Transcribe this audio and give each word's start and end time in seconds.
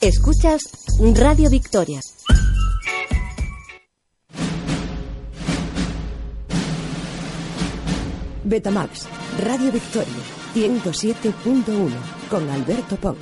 Escuchas 0.00 0.62
Radio 1.14 1.48
Victoria. 1.48 2.00
Betamax, 8.44 9.08
Radio 9.42 9.72
Victoria, 9.72 10.12
107.1, 10.54 11.90
con 12.30 12.50
Alberto 12.50 12.96
Pons. 12.96 13.18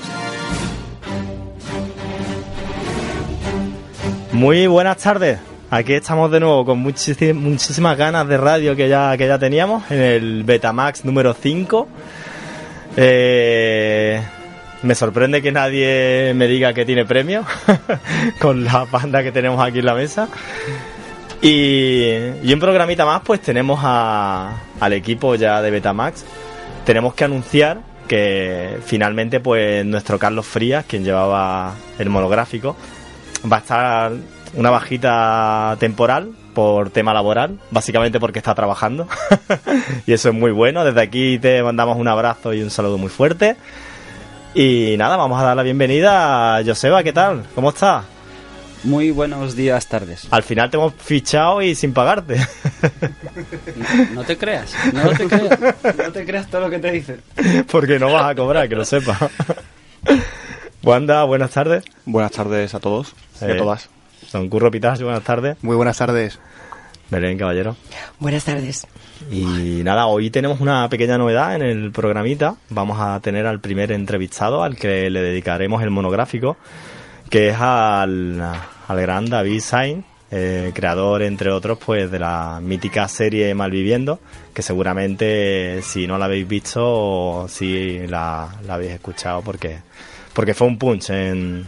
Muy 4.32 4.66
buenas 4.66 4.96
tardes. 4.96 5.38
Aquí 5.70 5.92
estamos 5.94 6.30
de 6.32 6.41
nuevo 6.41 6.64
con 6.64 6.80
muchísimas 6.80 7.96
ganas 7.96 8.27
de 8.27 8.36
radio 8.36 8.74
que 8.74 8.88
ya, 8.88 9.16
que 9.16 9.28
ya 9.28 9.38
teníamos 9.38 9.88
en 9.92 10.00
el 10.00 10.42
Betamax 10.42 11.04
número 11.04 11.34
5. 11.34 11.88
Eh, 12.96 14.22
me 14.84 14.94
sorprende 14.94 15.42
que 15.42 15.50
nadie 15.50 16.32
me 16.36 16.46
diga 16.46 16.72
que 16.74 16.84
tiene 16.84 17.04
premio 17.04 17.44
con 18.40 18.64
la 18.64 18.84
banda 18.84 19.22
que 19.22 19.32
tenemos 19.32 19.60
aquí 19.60 19.80
en 19.80 19.86
la 19.86 19.94
mesa. 19.94 20.28
Y, 21.42 22.04
y 22.42 22.52
un 22.52 22.60
programita 22.60 23.04
más, 23.04 23.22
pues 23.24 23.41
tenemos 23.41 23.80
a- 23.82 24.52
al 24.80 24.92
equipo 24.92 25.34
ya 25.34 25.60
de 25.60 25.70
Betamax. 25.70 26.24
Tenemos 26.86 27.14
que 27.14 27.24
anunciar 27.24 27.80
que 28.08 28.78
finalmente, 28.84 29.41
pues 29.41 29.84
nuestro 29.84 30.18
Carlos 30.18 30.46
Frías, 30.46 30.84
quien 30.86 31.04
llevaba 31.04 31.74
el 31.98 32.08
monográfico, 32.10 32.76
va 33.50 33.56
a 33.56 33.60
estar 33.60 34.12
una 34.54 34.70
bajita 34.70 35.76
temporal 35.80 36.30
por 36.54 36.91
tema 36.91 37.12
laboral, 37.12 37.58
básicamente 37.70 38.20
porque 38.20 38.38
está 38.38 38.54
trabajando. 38.54 39.08
y 40.06 40.12
eso 40.12 40.28
es 40.28 40.34
muy 40.34 40.50
bueno. 40.52 40.84
Desde 40.84 41.00
aquí 41.02 41.38
te 41.38 41.62
mandamos 41.62 41.98
un 41.98 42.08
abrazo 42.08 42.54
y 42.54 42.62
un 42.62 42.70
saludo 42.70 42.96
muy 42.98 43.08
fuerte. 43.08 43.56
Y 44.55 44.97
nada, 44.97 45.16
vamos 45.16 45.41
a 45.41 45.44
dar 45.44 45.56
la 45.56 45.62
bienvenida 45.62 46.56
a 46.56 46.64
Joseba, 46.64 47.02
¿qué 47.02 47.12
tal? 47.12 47.44
¿Cómo 47.55 47.70
estás? 47.70 48.05
Muy 48.84 49.10
buenos 49.10 49.56
días, 49.56 49.86
tardes. 49.88 50.28
Al 50.30 50.42
final 50.42 50.70
te 50.70 50.77
hemos 50.77 50.92
fichado 50.94 51.62
y 51.62 51.74
sin 51.74 51.92
pagarte. 51.94 52.36
No, 52.36 54.05
no 54.14 54.25
te 54.25 54.36
creas, 54.36 54.72
no 54.92 55.08
te 55.10 55.27
creas, 55.27 55.58
no 55.97 56.12
te 56.12 56.25
creas 56.27 56.47
todo 56.48 56.60
lo 56.62 56.70
que 56.70 56.78
te 56.78 56.91
dicen. 56.92 57.20
porque 57.70 57.98
no 57.98 58.12
vas 58.12 58.27
a 58.30 58.34
cobrar, 58.34 58.69
que 58.69 58.77
lo 58.77 58.84
sepas. 58.84 59.19
Wanda, 60.82 61.25
buenas 61.25 61.50
tardes. 61.50 61.82
Buenas 62.05 62.32
tardes 62.32 62.75
a 62.75 62.80
todos 62.80 63.14
y 63.41 63.47
Eh, 63.47 63.52
a 63.52 63.56
todas. 63.56 63.88
Don 64.32 64.48
Curro 64.50 64.70
Pitacho, 64.70 65.05
buenas 65.05 65.25
tardes. 65.25 65.56
Muy 65.62 65.77
buenas 65.77 65.97
tardes. 65.97 66.38
Belén 67.10 67.38
Caballero. 67.38 67.77
Buenas 68.19 68.44
tardes. 68.44 68.86
Y 69.30 69.83
nada, 69.84 70.06
hoy 70.06 70.30
tenemos 70.30 70.60
una 70.60 70.88
pequeña 70.88 71.19
novedad 71.19 71.55
en 71.55 71.62
el 71.62 71.92
programita. 71.92 72.56
Vamos 72.70 72.98
a 73.00 73.20
tener 73.20 73.47
al 73.47 73.60
primer 73.60 73.92
entrevistado 73.92 74.62
al 74.62 74.77
que 74.77 75.10
le 75.10 75.22
dedicaremos 75.22 75.82
el 75.82 75.91
monográfico, 75.91 76.56
que 77.30 77.50
es 77.50 77.56
al, 77.58 78.41
al 78.41 79.00
gran 79.00 79.27
David 79.27 79.60
Sainz, 79.60 80.05
eh, 80.30 80.72
creador, 80.75 81.22
entre 81.22 81.50
otros, 81.50 81.78
pues 81.84 82.10
de 82.10 82.19
la 82.19 82.58
mítica 82.60 83.06
serie 83.06 83.54
Malviviendo, 83.54 84.19
que 84.53 84.62
seguramente 84.62 85.81
si 85.82 86.06
no 86.06 86.19
la 86.19 86.25
habéis 86.25 86.48
visto, 86.48 87.47
sí 87.48 88.00
la, 88.09 88.56
la 88.66 88.75
habéis 88.75 88.92
escuchado 88.92 89.42
porque, 89.42 89.78
porque 90.32 90.54
fue 90.54 90.66
un 90.66 90.78
punch 90.78 91.10
en, 91.10 91.66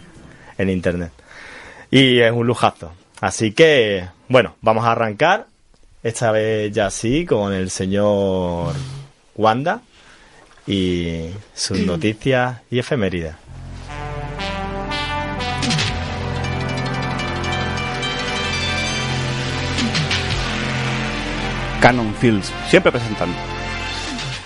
en 0.59 0.71
internet. 0.71 1.13
Y 1.91 2.19
es 2.19 2.33
un 2.33 2.47
lujazo. 2.47 2.93
Así 3.21 3.53
que, 3.53 4.09
bueno, 4.29 4.57
vamos 4.61 4.85
a 4.85 4.93
arrancar. 4.93 5.47
Esta 6.03 6.31
vez 6.31 6.73
ya 6.73 6.91
sí, 6.91 7.25
con 7.25 7.53
el 7.53 7.71
señor 7.71 8.75
Wanda 9.35 9.83
y 10.67 11.31
sus 11.55 11.79
noticias 11.87 12.61
y 12.71 12.79
efemérides. 12.79 13.35
Canon 21.81 22.15
Fields, 22.15 22.53
siempre 22.69 22.91
presentando. 22.93 23.37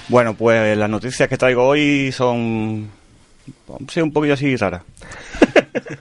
Bueno, 0.09 0.35
pues 0.35 0.77
las 0.77 0.91
noticias 0.91 1.29
que 1.29 1.39
traigo 1.39 1.65
hoy 1.65 2.11
son. 2.11 2.91
Sí, 3.89 4.01
un 4.01 4.13
poquillo 4.13 4.35
así 4.35 4.57
raras. 4.57 4.83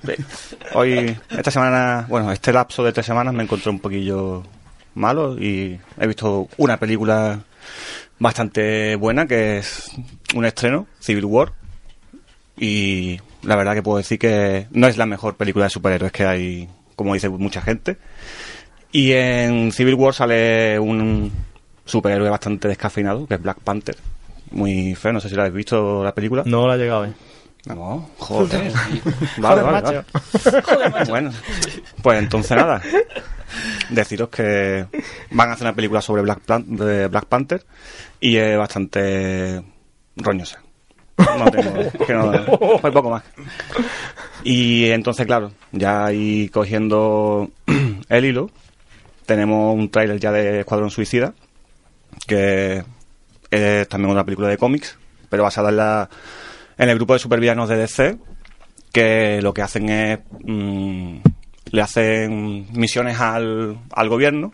Sí. 0.05 0.13
Hoy, 0.73 1.17
esta 1.29 1.51
semana, 1.51 2.05
bueno, 2.09 2.31
este 2.31 2.53
lapso 2.53 2.83
de 2.83 2.91
tres 2.91 3.05
semanas 3.05 3.33
me 3.33 3.43
encontré 3.43 3.69
un 3.69 3.79
poquillo 3.79 4.43
malo 4.95 5.37
y 5.39 5.79
he 5.99 6.07
visto 6.07 6.47
una 6.57 6.77
película 6.77 7.39
bastante 8.19 8.95
buena 8.95 9.25
que 9.25 9.59
es 9.59 9.91
un 10.35 10.45
estreno, 10.45 10.87
Civil 10.99 11.25
War. 11.25 11.53
Y 12.57 13.19
la 13.43 13.55
verdad 13.55 13.73
que 13.73 13.83
puedo 13.83 13.97
decir 13.97 14.19
que 14.19 14.67
no 14.71 14.87
es 14.87 14.97
la 14.97 15.05
mejor 15.05 15.35
película 15.35 15.65
de 15.65 15.69
superhéroes 15.69 16.11
que 16.11 16.25
hay, 16.25 16.69
como 16.95 17.13
dice 17.13 17.29
mucha 17.29 17.61
gente. 17.61 17.97
Y 18.91 19.13
en 19.13 19.71
Civil 19.71 19.95
War 19.95 20.13
sale 20.13 20.79
un 20.79 21.31
superhéroe 21.85 22.29
bastante 22.29 22.67
descafeinado, 22.67 23.27
que 23.27 23.35
es 23.35 23.41
Black 23.41 23.59
Panther. 23.59 23.95
Muy 24.51 24.95
feo, 24.95 25.13
no 25.13 25.19
sé 25.19 25.29
si 25.29 25.35
la 25.35 25.43
habéis 25.43 25.55
visto 25.55 26.03
la 26.03 26.13
película. 26.13 26.43
No 26.45 26.67
la 26.67 26.73
ha 26.73 26.77
llegado, 26.77 27.05
¿eh? 27.05 27.13
No, 27.69 28.09
joder. 28.17 28.71
vale, 29.37 29.61
vale. 29.61 30.03
Bueno, 31.09 31.31
pues 32.01 32.19
entonces 32.19 32.57
nada. 32.57 32.81
Deciros 33.89 34.29
que 34.29 34.85
van 35.31 35.49
a 35.49 35.53
hacer 35.53 35.65
una 35.67 35.75
película 35.75 36.01
sobre 36.01 36.21
Black, 36.21 36.39
Plan- 36.41 36.65
de 36.75 37.07
Black 37.07 37.25
Panther 37.25 37.65
y 38.19 38.37
es 38.37 38.57
bastante 38.57 39.63
roñosa. 40.15 40.61
No 41.37 41.51
tengo, 41.51 41.73
que 42.07 42.13
no, 42.13 42.31
hay 42.83 42.91
poco 42.91 43.09
más. 43.09 43.23
Y 44.43 44.89
entonces, 44.89 45.25
claro, 45.25 45.51
ya 45.71 46.05
ahí 46.05 46.49
cogiendo 46.49 47.49
el 48.09 48.25
hilo, 48.25 48.49
tenemos 49.25 49.75
un 49.75 49.89
tráiler 49.89 50.19
ya 50.19 50.31
de 50.31 50.61
Escuadrón 50.61 50.91
Suicida, 50.91 51.33
que 52.25 52.83
es 53.51 53.87
también 53.89 54.11
una 54.11 54.23
película 54.23 54.47
de 54.47 54.57
cómics, 54.57 54.97
pero 55.29 55.43
basada 55.43 55.69
en, 55.69 55.77
la, 55.77 56.09
en 56.79 56.89
el 56.89 56.95
grupo 56.95 57.13
de 57.13 57.19
supervillanos 57.19 57.69
de 57.69 57.77
DC, 57.77 58.17
que 58.91 59.39
lo 59.43 59.53
que 59.53 59.61
hacen 59.61 59.89
es... 59.89 60.19
mm, 60.43 61.17
le 61.71 61.81
hacen 61.81 62.67
misiones 62.73 63.19
al, 63.19 63.77
al 63.91 64.09
gobierno 64.09 64.51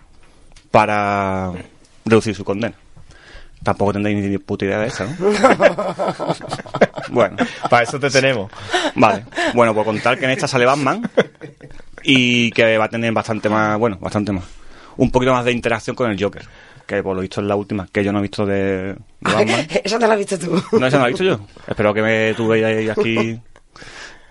para 0.69 1.53
reducir 2.03 2.35
su 2.35 2.44
condena. 2.44 2.75
Tampoco 3.64 3.94
tendréis 3.94 4.18
ni 4.18 4.38
puta 4.38 4.66
idea 4.66 4.80
de 4.80 4.88
eso, 4.88 5.06
¿no? 5.06 5.31
bueno, 7.09 7.38
Para 7.69 7.84
eso 7.84 8.00
te 8.00 8.09
tenemos. 8.09 8.52
Vale. 8.96 9.25
Bueno, 9.53 9.74
pues 9.74 9.85
contar 9.85 10.19
que 10.19 10.25
en 10.25 10.31
esta 10.31 10.47
sale 10.47 10.66
Batman 10.66 11.09
y 12.03 12.52
que 12.52 12.78
va 12.78 12.85
a 12.85 12.90
tener 12.90 13.12
bastante 13.14 13.50
más, 13.50 13.80
bueno, 13.80 13.97
bastante 14.00 14.31
más. 14.34 14.44
Un 14.97 15.09
poquito 15.09 15.34
más 15.34 15.46
de 15.46 15.52
interacción 15.52 15.96
con 15.96 16.12
el 16.12 16.22
Joker, 16.22 16.44
que 16.85 17.01
por 17.03 17.16
lo 17.16 17.22
visto 17.22 17.41
es 17.41 17.47
la 17.47 17.56
última 17.56 17.88
que 17.91 18.03
yo 18.03 18.12
no 18.12 18.19
he 18.19 18.22
visto 18.23 18.46
de, 18.46 18.56
de 18.56 18.97
Batman. 19.22 19.68
Esa 19.84 20.00
no 20.00 20.07
la 20.07 20.13
has 20.13 20.19
visto 20.19 20.38
tú. 20.40 20.62
No, 20.79 20.88
esa 20.88 20.97
no 20.97 21.03
la 21.03 21.09
he 21.09 21.12
visto 21.12 21.23
yo. 21.23 21.40
Espero 21.68 21.94
que 21.94 22.01
me 22.01 22.34
tú 22.35 22.47
veáis 22.47 22.90
aquí 22.90 23.40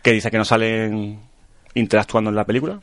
que 0.02 0.12
dice 0.12 0.30
que 0.30 0.38
no 0.38 0.44
salen 0.44 1.18
interactuando 1.74 2.30
en 2.30 2.36
la 2.36 2.44
película. 2.44 2.78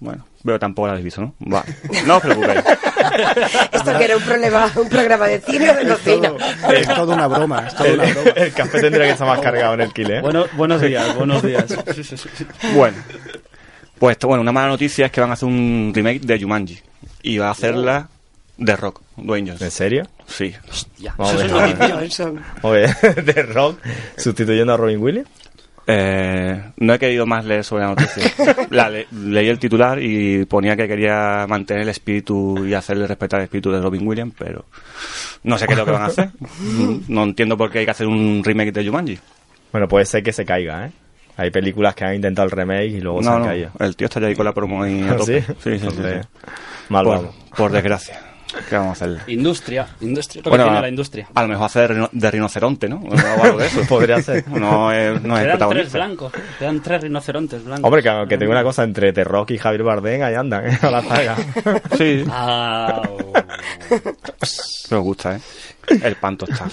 Bueno, 0.00 0.26
veo 0.42 0.58
tampoco 0.58 0.86
la 0.86 0.92
habéis 0.92 1.04
visto, 1.04 1.20
¿no? 1.22 1.34
Vale. 1.38 1.66
No 2.06 2.16
os 2.16 2.22
preocupéis. 2.22 2.60
Esto 3.72 3.96
que 3.98 4.04
era 4.04 4.16
un 4.16 4.22
problema, 4.22 4.70
un 4.76 4.88
programa 4.88 5.26
de 5.26 5.40
cine 5.40 5.70
o 5.70 5.74
de 5.74 5.86
cocina. 5.88 6.32
Es 6.72 6.86
toda 6.88 7.14
una 7.14 7.26
broma, 7.26 7.66
es 7.68 7.74
toda 7.74 7.88
El, 7.88 8.00
una 8.00 8.10
broma. 8.12 8.30
el 8.36 8.52
café 8.52 8.80
tendría 8.80 9.04
que 9.06 9.10
estar 9.12 9.26
más 9.26 9.40
cargado 9.40 9.74
en 9.74 9.80
el 9.82 9.92
kile, 9.92 10.18
¿eh? 10.18 10.20
Bueno, 10.20 10.46
buenos 10.56 10.80
días, 10.80 11.14
buenos 11.16 11.42
días. 11.42 11.66
Bueno, 12.74 12.96
pues 13.98 14.12
esto, 14.16 14.26
bueno, 14.28 14.42
una 14.42 14.52
mala 14.52 14.68
noticia 14.68 15.06
es 15.06 15.12
que 15.12 15.20
van 15.20 15.30
a 15.30 15.34
hacer 15.34 15.48
un 15.48 15.92
remake 15.94 16.20
de 16.20 16.40
Jumanji 16.40 16.80
y 17.22 17.38
va 17.38 17.48
a 17.48 17.52
hacerla 17.52 18.08
de 18.56 18.76
Rock, 18.76 19.00
Dwayne 19.16 19.50
Johnson. 19.50 19.66
¿En 19.66 19.70
serio? 19.70 20.02
Sí. 20.26 20.54
Vamos 21.16 21.34
a 21.34 21.44
Eso 21.46 21.56
ver. 21.56 21.64
es 21.70 21.78
lo 21.78 21.86
que 21.86 21.92
Johnson. 21.92 22.40
Oye, 22.62 22.86
de 23.22 23.42
Rock 23.42 23.78
sustituyendo 24.16 24.74
a 24.74 24.76
Robin 24.76 24.98
Williams. 25.02 25.28
Eh, 25.86 26.62
no 26.78 26.94
he 26.94 26.98
querido 26.98 27.26
más 27.26 27.44
leer 27.44 27.62
sobre 27.62 27.82
la 27.82 27.90
noticia. 27.90 28.32
La 28.70 28.88
le- 28.88 29.06
leí 29.12 29.48
el 29.48 29.58
titular 29.58 30.02
y 30.02 30.46
ponía 30.46 30.76
que 30.76 30.88
quería 30.88 31.44
mantener 31.46 31.82
el 31.82 31.88
espíritu 31.90 32.64
y 32.64 32.72
hacerle 32.72 33.06
respetar 33.06 33.40
el 33.40 33.44
espíritu 33.44 33.70
de 33.70 33.82
Robin 33.82 34.06
Williams, 34.06 34.32
pero 34.38 34.64
no 35.42 35.58
sé 35.58 35.66
qué 35.66 35.74
es 35.74 35.78
lo 35.78 35.84
que 35.84 35.90
van 35.90 36.02
a 36.02 36.06
hacer. 36.06 36.30
No 37.08 37.24
entiendo 37.24 37.56
por 37.58 37.70
qué 37.70 37.80
hay 37.80 37.84
que 37.84 37.90
hacer 37.90 38.06
un 38.06 38.40
remake 38.42 38.72
de 38.72 38.86
Jumanji. 38.86 39.18
Bueno, 39.72 39.86
puede 39.86 40.06
ser 40.06 40.22
que 40.22 40.32
se 40.32 40.44
caiga, 40.46 40.86
¿eh? 40.86 40.92
Hay 41.36 41.50
películas 41.50 41.94
que 41.94 42.04
han 42.04 42.14
intentado 42.14 42.46
el 42.46 42.52
remake 42.52 42.86
y 42.86 43.00
luego 43.00 43.22
se 43.22 43.28
han 43.28 43.40
no, 43.40 43.44
caído. 43.46 43.70
el 43.80 43.94
tío 43.96 44.06
está 44.06 44.20
ya 44.20 44.28
ahí 44.28 44.34
con 44.36 44.44
la 44.46 44.52
promo 44.54 44.82
ahí 44.84 45.02
a 45.02 45.10
¿Ah, 45.12 45.16
tope. 45.16 45.42
sí? 45.42 45.46
Sí, 45.48 45.54
sí, 45.54 45.54
sí, 45.62 45.78
sí, 45.80 45.86
Entonces, 45.88 46.22
sí. 46.24 46.50
Mal 46.88 47.04
Por, 47.04 47.16
vamos. 47.18 47.34
por 47.56 47.72
desgracia. 47.72 48.20
¿Qué 48.68 48.76
vamos 48.76 48.90
a 48.90 48.92
hacerle? 48.92 49.20
Industria, 49.26 49.86
industria, 50.00 50.42
lo 50.44 50.50
Bueno, 50.50 50.64
que 50.64 50.68
tiene 50.70 50.80
la 50.82 50.88
industria. 50.88 51.28
a 51.34 51.42
lo 51.42 51.48
mejor 51.48 51.66
hace 51.66 51.80
de, 51.80 51.88
rino- 51.88 52.08
de 52.12 52.30
rinoceronte, 52.30 52.88
¿no? 52.88 52.96
O 52.98 53.42
algo 53.42 53.58
de 53.58 53.66
eso. 53.66 53.80
Podría 53.88 54.22
ser. 54.22 54.46
No 54.48 54.92
es, 54.92 55.20
no 55.22 55.36
es 55.38 55.44
Quedan 55.44 55.68
tres 55.70 55.92
blancos, 55.92 56.32
quedan 56.58 56.80
tres 56.82 57.00
rinocerontes 57.02 57.64
blancos. 57.64 57.84
Hombre, 57.84 58.02
que, 58.02 58.26
que 58.28 58.38
tengo 58.38 58.52
una 58.52 58.62
cosa 58.62 58.82
entre 58.84 59.12
The 59.12 59.24
Rock 59.24 59.50
y 59.52 59.58
Javier 59.58 59.82
Bardem, 59.82 60.22
ahí 60.22 60.34
andan, 60.34 60.66
¿eh? 60.66 60.78
A 60.82 60.90
la 60.90 61.02
saga. 61.02 61.36
Sí, 61.98 62.24
Ah, 62.30 63.02
oh. 63.08 63.32
me 64.90 64.98
gusta, 64.98 65.36
¿eh? 65.36 65.40
El 66.02 66.16
panto 66.16 66.46
está. 66.48 66.66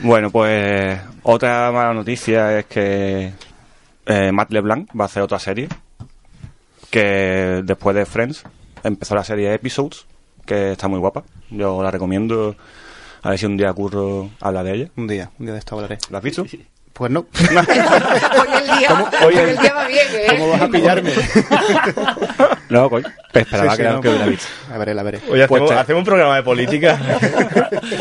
Bueno, 0.00 0.30
pues 0.30 0.98
otra 1.24 1.72
mala 1.72 1.92
noticia 1.92 2.58
es 2.60 2.66
que 2.66 3.32
eh, 4.06 4.32
Matt 4.32 4.52
LeBlanc 4.52 4.88
va 4.98 5.04
a 5.04 5.06
hacer 5.06 5.22
otra 5.22 5.38
serie 5.40 5.68
que 6.90 7.62
después 7.64 7.96
de 7.96 8.06
Friends 8.06 8.44
empezó 8.84 9.14
la 9.14 9.24
serie 9.24 9.52
Episodes, 9.52 10.06
que 10.48 10.72
está 10.72 10.88
muy 10.88 10.98
guapa. 10.98 11.22
Yo 11.50 11.82
la 11.82 11.90
recomiendo. 11.90 12.56
A 13.22 13.30
ver 13.30 13.38
si 13.38 13.46
un 13.46 13.56
día 13.56 13.72
curro 13.72 14.30
habla 14.40 14.62
de 14.64 14.74
ella. 14.74 14.88
Un 14.96 15.06
día, 15.06 15.30
un 15.38 15.46
día 15.46 15.52
de 15.52 15.58
esto 15.60 15.74
hablaré. 15.76 15.98
¿La 16.10 16.18
has 16.18 16.24
visto? 16.24 16.44
Pues 16.92 17.12
no. 17.12 17.26
Hoy 17.38 17.46
el 17.46 18.78
día, 18.78 19.10
hoy 19.24 19.34
el 19.36 19.56
día 19.58 19.72
va 19.74 19.86
bien, 19.86 20.06
¿eh? 20.14 20.26
¿Cómo 20.30 20.48
vas 20.50 20.62
a 20.62 20.68
pillarme? 20.68 21.12
No, 22.70 22.90
coño. 22.90 23.06
Esperaba 23.32 23.70
Sí, 23.70 23.76
sí, 23.78 23.82
que, 23.82 23.88
no, 23.88 24.00
que 24.02 24.08
hubiera 24.08 24.24
pues, 24.26 24.36
visto. 24.36 24.48
La 24.70 24.76
veré, 24.78 24.94
la 24.94 25.02
veré. 25.02 25.20
Oye, 25.30 25.48
Pues 25.48 25.62
hacemos, 25.62 25.70
te- 25.70 25.74
hacemos 25.78 26.00
un 26.00 26.04
programa 26.04 26.36
de 26.36 26.42
política. 26.42 26.98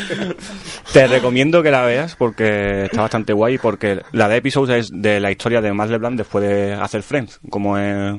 Te 0.93 1.07
recomiendo 1.07 1.63
que 1.63 1.71
la 1.71 1.83
veas 1.85 2.15
porque 2.17 2.83
está 2.85 3.01
bastante 3.01 3.31
guay. 3.33 3.57
Porque 3.59 4.01
la 4.11 4.27
de 4.27 4.37
Episodes 4.37 4.85
es 4.87 4.91
de 5.01 5.19
la 5.21 5.31
historia 5.31 5.61
de 5.61 5.71
Matt 5.71 5.89
LeBlanc 5.89 6.17
después 6.17 6.43
de 6.47 6.73
hacer 6.73 7.01
Friends. 7.03 7.39
Como 7.49 7.77
es, 7.77 8.15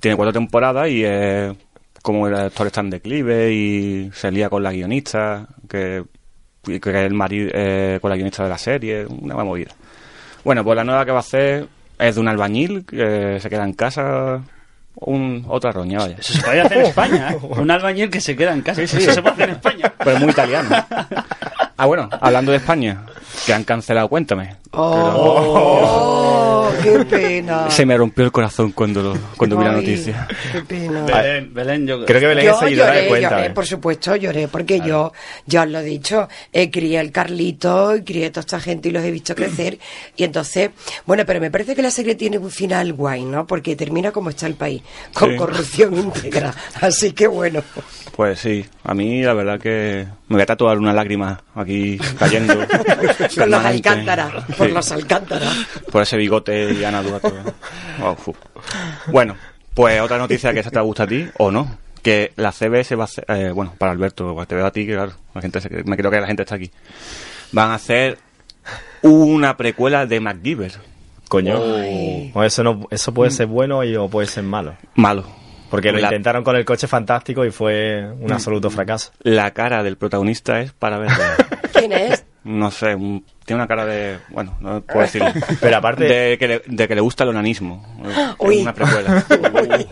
tiene 0.00 0.16
cuatro 0.16 0.32
temporadas 0.32 0.88
y 0.88 1.04
es 1.04 1.52
como 2.02 2.28
el 2.28 2.34
actor 2.34 2.66
está 2.66 2.80
en 2.80 2.90
declive 2.90 3.52
y 3.52 4.10
se 4.12 4.30
lía 4.30 4.48
con 4.48 4.62
la 4.62 4.72
guionista, 4.72 5.46
que, 5.68 6.04
que 6.64 6.76
es 6.76 6.96
el 6.96 7.14
marido 7.14 7.50
eh, 7.52 7.98
con 8.00 8.10
la 8.10 8.16
guionista 8.16 8.42
de 8.42 8.48
la 8.48 8.58
serie, 8.58 9.06
una 9.06 9.34
movida. 9.44 9.70
Bueno, 10.44 10.64
pues 10.64 10.76
la 10.76 10.84
nueva 10.84 11.04
que 11.04 11.10
va 11.10 11.18
a 11.18 11.20
hacer 11.20 11.68
es 11.98 12.14
de 12.14 12.20
un 12.20 12.28
albañil 12.28 12.84
que 12.86 13.38
se 13.40 13.50
queda 13.50 13.64
en 13.64 13.74
casa, 13.74 14.42
un, 14.94 15.44
otra 15.48 15.72
roña, 15.72 15.98
vaya. 15.98 16.16
Eso 16.18 16.32
se 16.32 16.42
puede 16.42 16.60
hacer 16.60 16.78
en 16.78 16.86
España, 16.86 17.30
¿eh? 17.32 17.38
Un 17.42 17.70
albañil 17.70 18.10
que 18.10 18.20
se 18.20 18.36
queda 18.36 18.52
en 18.52 18.62
casa. 18.62 18.82
Eso 18.82 18.98
se 18.98 19.22
puede 19.22 19.34
hacer 19.34 19.48
en 19.50 19.54
España. 19.56 19.92
Pero 19.98 20.10
es 20.12 20.20
muy 20.20 20.30
italiano. 20.30 20.68
Ah, 21.76 21.86
bueno, 21.86 22.10
hablando 22.20 22.52
de 22.52 22.58
España, 22.58 23.06
que 23.46 23.52
han 23.52 23.64
cancelado 23.64 24.08
Cuéntame. 24.08 24.56
Oh, 24.72 26.70
qué 26.82 26.98
pena. 27.04 27.70
Se 27.70 27.84
me 27.86 27.96
rompió 27.96 28.24
el 28.24 28.32
corazón 28.32 28.72
cuando, 28.72 29.02
lo- 29.02 29.18
cuando 29.36 29.56
vi 29.56 29.64
la 29.64 29.72
noticia. 29.72 30.28
Qué 30.52 30.60
pena. 30.62 31.04
Belén, 31.04 31.52
Belén, 31.52 31.86
yo 31.86 32.04
Creo 32.04 32.20
que 32.20 32.26
Belén 32.26 32.44
Yo 32.44 32.52
es 32.52 32.58
seguidora 32.58 32.88
lloré, 32.90 33.02
de 33.02 33.08
cuenta. 33.08 33.30
lloré, 33.30 33.46
¿eh? 33.46 33.50
por 33.50 33.66
supuesto, 33.66 34.16
lloré, 34.16 34.48
porque 34.48 34.80
yo, 34.80 35.12
ya 35.46 35.62
os 35.62 35.68
lo 35.68 35.80
he 35.80 35.84
dicho, 35.84 36.28
eh, 36.52 36.70
crié 36.70 37.00
el 37.00 37.10
Carlito, 37.12 37.94
crié 38.04 38.26
a 38.26 38.30
toda 38.32 38.40
esta 38.42 38.60
gente 38.60 38.88
y 38.88 38.92
los 38.92 39.02
he 39.04 39.10
visto 39.10 39.34
crecer, 39.34 39.78
y 40.16 40.24
entonces, 40.24 40.70
bueno, 41.06 41.24
pero 41.26 41.40
me 41.40 41.50
parece 41.50 41.74
que 41.74 41.82
la 41.82 41.90
serie 41.90 42.14
tiene 42.14 42.38
un 42.38 42.50
final 42.50 42.92
guay, 42.92 43.24
¿no? 43.24 43.46
Porque 43.46 43.76
termina 43.76 44.12
como 44.12 44.30
está 44.30 44.46
el 44.46 44.54
país, 44.54 44.82
con 45.12 45.30
Sí. 45.30 45.36
corrupción 45.36 45.96
íntegra, 45.96 46.54
así 46.80 47.12
que 47.12 47.26
bueno. 47.26 47.62
Pues 48.16 48.38
sí, 48.40 48.64
a 48.84 48.94
mí 48.94 49.22
la 49.22 49.34
verdad 49.34 49.58
que 49.60 50.06
me 50.28 50.36
voy 50.36 50.42
a 50.42 50.46
tatuar 50.46 50.78
una 50.78 50.92
lágrima 50.92 51.42
aquí 51.54 51.98
cayendo. 52.18 52.54
Con 53.36 53.50
los 53.50 53.64
alcántaras, 53.64 54.32
por 54.56 54.66
Sí, 54.68 54.72
los 54.72 54.92
alcántaras. 54.92 55.54
por 55.90 56.02
ese 56.02 56.16
bigote 56.16 56.72
y 56.72 56.84
Ana 56.84 57.02
Duato. 57.02 57.32
Fu. 58.18 58.34
Bueno, 59.08 59.36
pues 59.74 60.00
otra 60.00 60.18
noticia 60.18 60.52
que 60.52 60.60
esa 60.60 60.70
te 60.70 60.80
gusta 60.80 61.04
a 61.04 61.06
ti, 61.06 61.28
o 61.38 61.50
no, 61.50 61.78
que 62.02 62.32
la 62.36 62.52
CBS 62.52 62.94
va 62.96 63.04
a 63.04 63.06
hacer, 63.06 63.24
eh, 63.28 63.50
bueno, 63.54 63.74
para 63.78 63.92
Alberto, 63.92 64.34
pues 64.34 64.48
te 64.48 64.54
veo 64.54 64.66
a 64.66 64.70
ti, 64.70 64.86
que 64.86 64.94
claro, 64.94 65.12
la 65.34 65.40
gente 65.42 65.60
se- 65.60 65.84
me 65.84 65.96
creo 65.96 66.10
que 66.10 66.20
la 66.20 66.26
gente 66.26 66.42
está 66.42 66.54
aquí. 66.54 66.70
Van 67.52 67.70
a 67.70 67.74
hacer 67.74 68.18
una 69.02 69.56
precuela 69.56 70.06
de 70.06 70.20
MacGyver. 70.20 70.72
Coño. 71.28 71.58
O 72.34 72.42
eso, 72.42 72.62
no, 72.64 72.86
eso 72.90 73.14
puede 73.14 73.30
ser 73.30 73.46
bueno 73.46 73.84
y, 73.84 73.94
o 73.96 74.08
puede 74.08 74.26
ser 74.26 74.42
malo. 74.42 74.76
Malo. 74.96 75.24
Porque 75.70 75.92
lo 75.92 75.98
La- 75.98 76.08
intentaron 76.08 76.42
con 76.42 76.56
el 76.56 76.64
coche 76.64 76.88
fantástico 76.88 77.44
y 77.44 77.52
fue 77.52 78.04
un 78.18 78.32
absoluto 78.32 78.70
fracaso. 78.70 79.12
La 79.20 79.52
cara 79.52 79.84
del 79.84 79.96
protagonista 79.96 80.60
es 80.60 80.72
para 80.72 80.98
verla. 80.98 81.36
¿Quién 81.72 81.92
es? 81.92 82.24
No 82.44 82.70
sé, 82.70 82.94
un- 82.94 83.24
tiene 83.44 83.60
una 83.60 83.68
cara 83.68 83.84
de. 83.84 84.18
Bueno, 84.30 84.56
no 84.60 84.80
puedo 84.80 85.00
decirlo. 85.00 85.28
Pero 85.60 85.76
aparte- 85.76 86.04
De 86.04 86.38
que 86.38 86.48
le, 86.48 86.62
de 86.66 86.88
que 86.88 86.94
le 86.94 87.00
gusta 87.00 87.24
el 87.24 87.30
onanismo. 87.30 87.84
Uy. 88.38 88.62
una 88.62 88.72
precuela. 88.72 89.24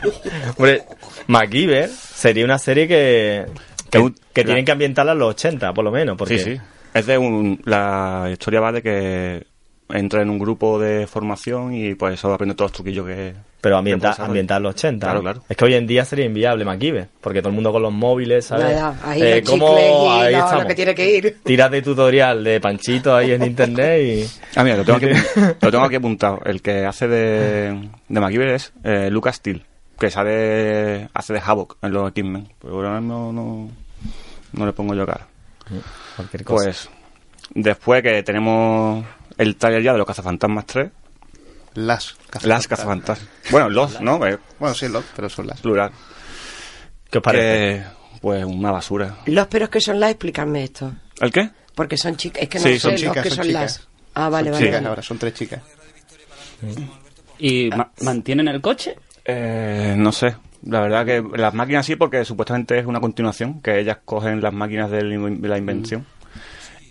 Hombre, 0.57 0.83
MacGyver 1.27 1.89
sería 1.89 2.45
una 2.45 2.59
serie 2.59 2.89
que, 2.89 3.47
que, 3.91 4.13
que 4.33 4.45
tienen 4.45 4.65
que 4.65 4.73
ambientarla 4.73 5.13
en 5.13 5.19
los 5.19 5.31
80, 5.31 5.73
por 5.75 5.85
lo 5.85 5.91
menos. 5.91 6.17
Porque, 6.17 6.39
Sí, 6.39 6.55
sí. 6.57 6.61
Es 6.95 7.07
de 7.07 7.19
un. 7.19 7.61
La 7.65 8.29
historia 8.33 8.61
va 8.61 8.73
de 8.73 8.83
que 8.83 9.47
entra 9.91 10.23
en 10.23 10.31
un 10.31 10.39
grupo 10.39 10.79
de 10.79 11.07
formación 11.07 11.75
y 11.75 11.95
pues 11.95 12.15
eso 12.15 12.33
aprende 12.33 12.55
todos 12.55 12.71
los 12.71 12.77
truquillos 12.77 13.07
que. 13.07 13.35
Pero 13.61 13.75
que 13.75 13.79
ambientar, 14.21 14.61
los 14.63 14.75
80. 14.75 15.05
Claro, 15.05 15.19
¿no? 15.19 15.23
claro. 15.23 15.43
Es 15.49 15.57
que 15.57 15.65
hoy 15.65 15.75
en 15.75 15.87
día 15.87 16.05
sería 16.05 16.25
inviable 16.27 16.65
MacGyver, 16.65 17.09
porque 17.21 17.41
todo 17.41 17.49
el 17.49 17.57
mundo 17.57 17.73
con 17.73 17.83
los 17.83 17.93
móviles, 17.93 18.45
¿sabes? 18.47 18.67
Nada, 18.77 18.97
ahí 19.03 19.21
Eh, 19.21 19.43
¿cómo- 19.45 19.67
chicles 19.77 19.91
y 19.91 20.35
ahí 20.35 20.61
lo- 20.61 20.67
que 20.69 20.75
tiene 20.77 20.95
que 20.95 21.17
ir. 21.17 21.37
Tiras 21.45 21.71
de 21.71 21.83
tutorial 21.83 22.45
de 22.45 22.61
Panchito 22.61 23.17
ahí 23.17 23.33
en 23.33 23.43
internet 23.45 24.01
y... 24.01 24.31
Ah, 24.57 24.63
mira, 24.63 24.77
lo 24.77 24.85
tengo, 24.85 24.99
aquí, 24.99 25.09
lo 25.61 25.71
tengo 25.73 25.85
aquí 25.85 25.97
apuntado. 25.97 26.41
El 26.45 26.63
que 26.63 26.87
hace 26.87 27.09
de, 27.09 27.89
de 28.09 28.21
MacGyver 28.21 28.49
es 28.51 28.73
eh, 28.85 29.09
Lucas 29.11 29.35
Steele, 29.37 29.65
que 29.99 30.09
sale, 30.11 31.09
hace 31.13 31.33
de 31.33 31.41
Havoc 31.45 31.79
en 31.83 31.93
los 31.93 32.09
X-Men. 32.11 32.49
Pero 32.61 32.75
ahora 32.77 33.01
mismo 33.01 33.33
no, 33.33 33.71
no 34.53 34.67
le 34.67 34.73
pongo 34.73 34.95
yo 34.95 35.05
cara. 35.05 35.27
Cualquier 36.15 36.45
cosa. 36.45 36.65
Pues 36.65 36.89
después 37.55 38.03
que 38.03 38.23
tenemos 38.23 39.05
el 39.39 39.57
taller 39.57 39.83
ya 39.83 39.93
de 39.93 39.99
los 39.99 40.07
cazafantasmas 40.07 40.67
3, 40.67 40.91
Las 41.75 42.15
cazafantasmas. 42.31 42.45
las 42.45 42.69
cazafantasmas. 42.69 43.29
Bueno, 43.51 43.71
los, 43.71 44.01
¿no? 44.01 44.25
Es 44.27 44.39
Bueno, 44.59 44.75
sí, 44.75 44.89
los, 44.89 45.05
pero 45.17 45.29
son 45.29 45.47
las. 45.47 45.61
plural. 45.61 45.91
¿Qué 47.11 47.19
os 47.19 47.25
parece? 47.25 47.85
Que, 47.85 48.19
pues 48.21 48.45
una 48.45 48.71
basura. 48.71 49.17
Los 49.27 49.47
peros 49.47 49.69
que 49.71 49.81
son 49.81 49.99
las, 50.01 50.11
explícame 50.11 50.65
esto. 50.65 50.93
¿El 51.21 51.33
qué? 51.33 51.51
Porque 51.75 51.97
son 51.97 52.17
chicas, 52.17 52.43
es 52.43 52.49
que 52.49 52.59
no 52.59 52.65
Sí, 52.65 52.73
sé 52.75 52.81
son 52.81 52.91
los 52.93 53.01
chicas, 53.01 53.23
que 53.23 53.31
son 53.31 53.45
son, 53.45 53.53
las. 53.55 53.89
Ah, 54.15 54.29
vale, 54.29 54.47
son 54.51 54.55
vale. 54.55 54.67
chicas 54.67 54.85
ahora, 54.85 55.03
son 55.03 55.19
tres 55.19 55.35
chicas. 55.35 55.63
¿Y 57.39 57.71
ma- 57.71 57.93
mantienen 58.03 58.49
el 58.49 58.61
coche? 58.61 58.97
Eh, 59.25 59.95
no 59.97 60.11
sé. 60.13 60.37
La 60.65 60.81
verdad 60.81 61.07
que 61.07 61.23
las 61.37 61.55
máquinas 61.55 61.87
sí, 61.87 61.95
porque 61.95 62.25
supuestamente 62.25 62.77
es 62.79 62.87
una 62.87 63.01
continuación, 63.01 63.63
que 63.63 63.79
ellas 63.79 63.99
cogen 64.05 64.41
las 64.43 64.53
máquinas 64.53 64.91
de 64.91 65.03
la 65.03 65.57
invención. 65.59 66.05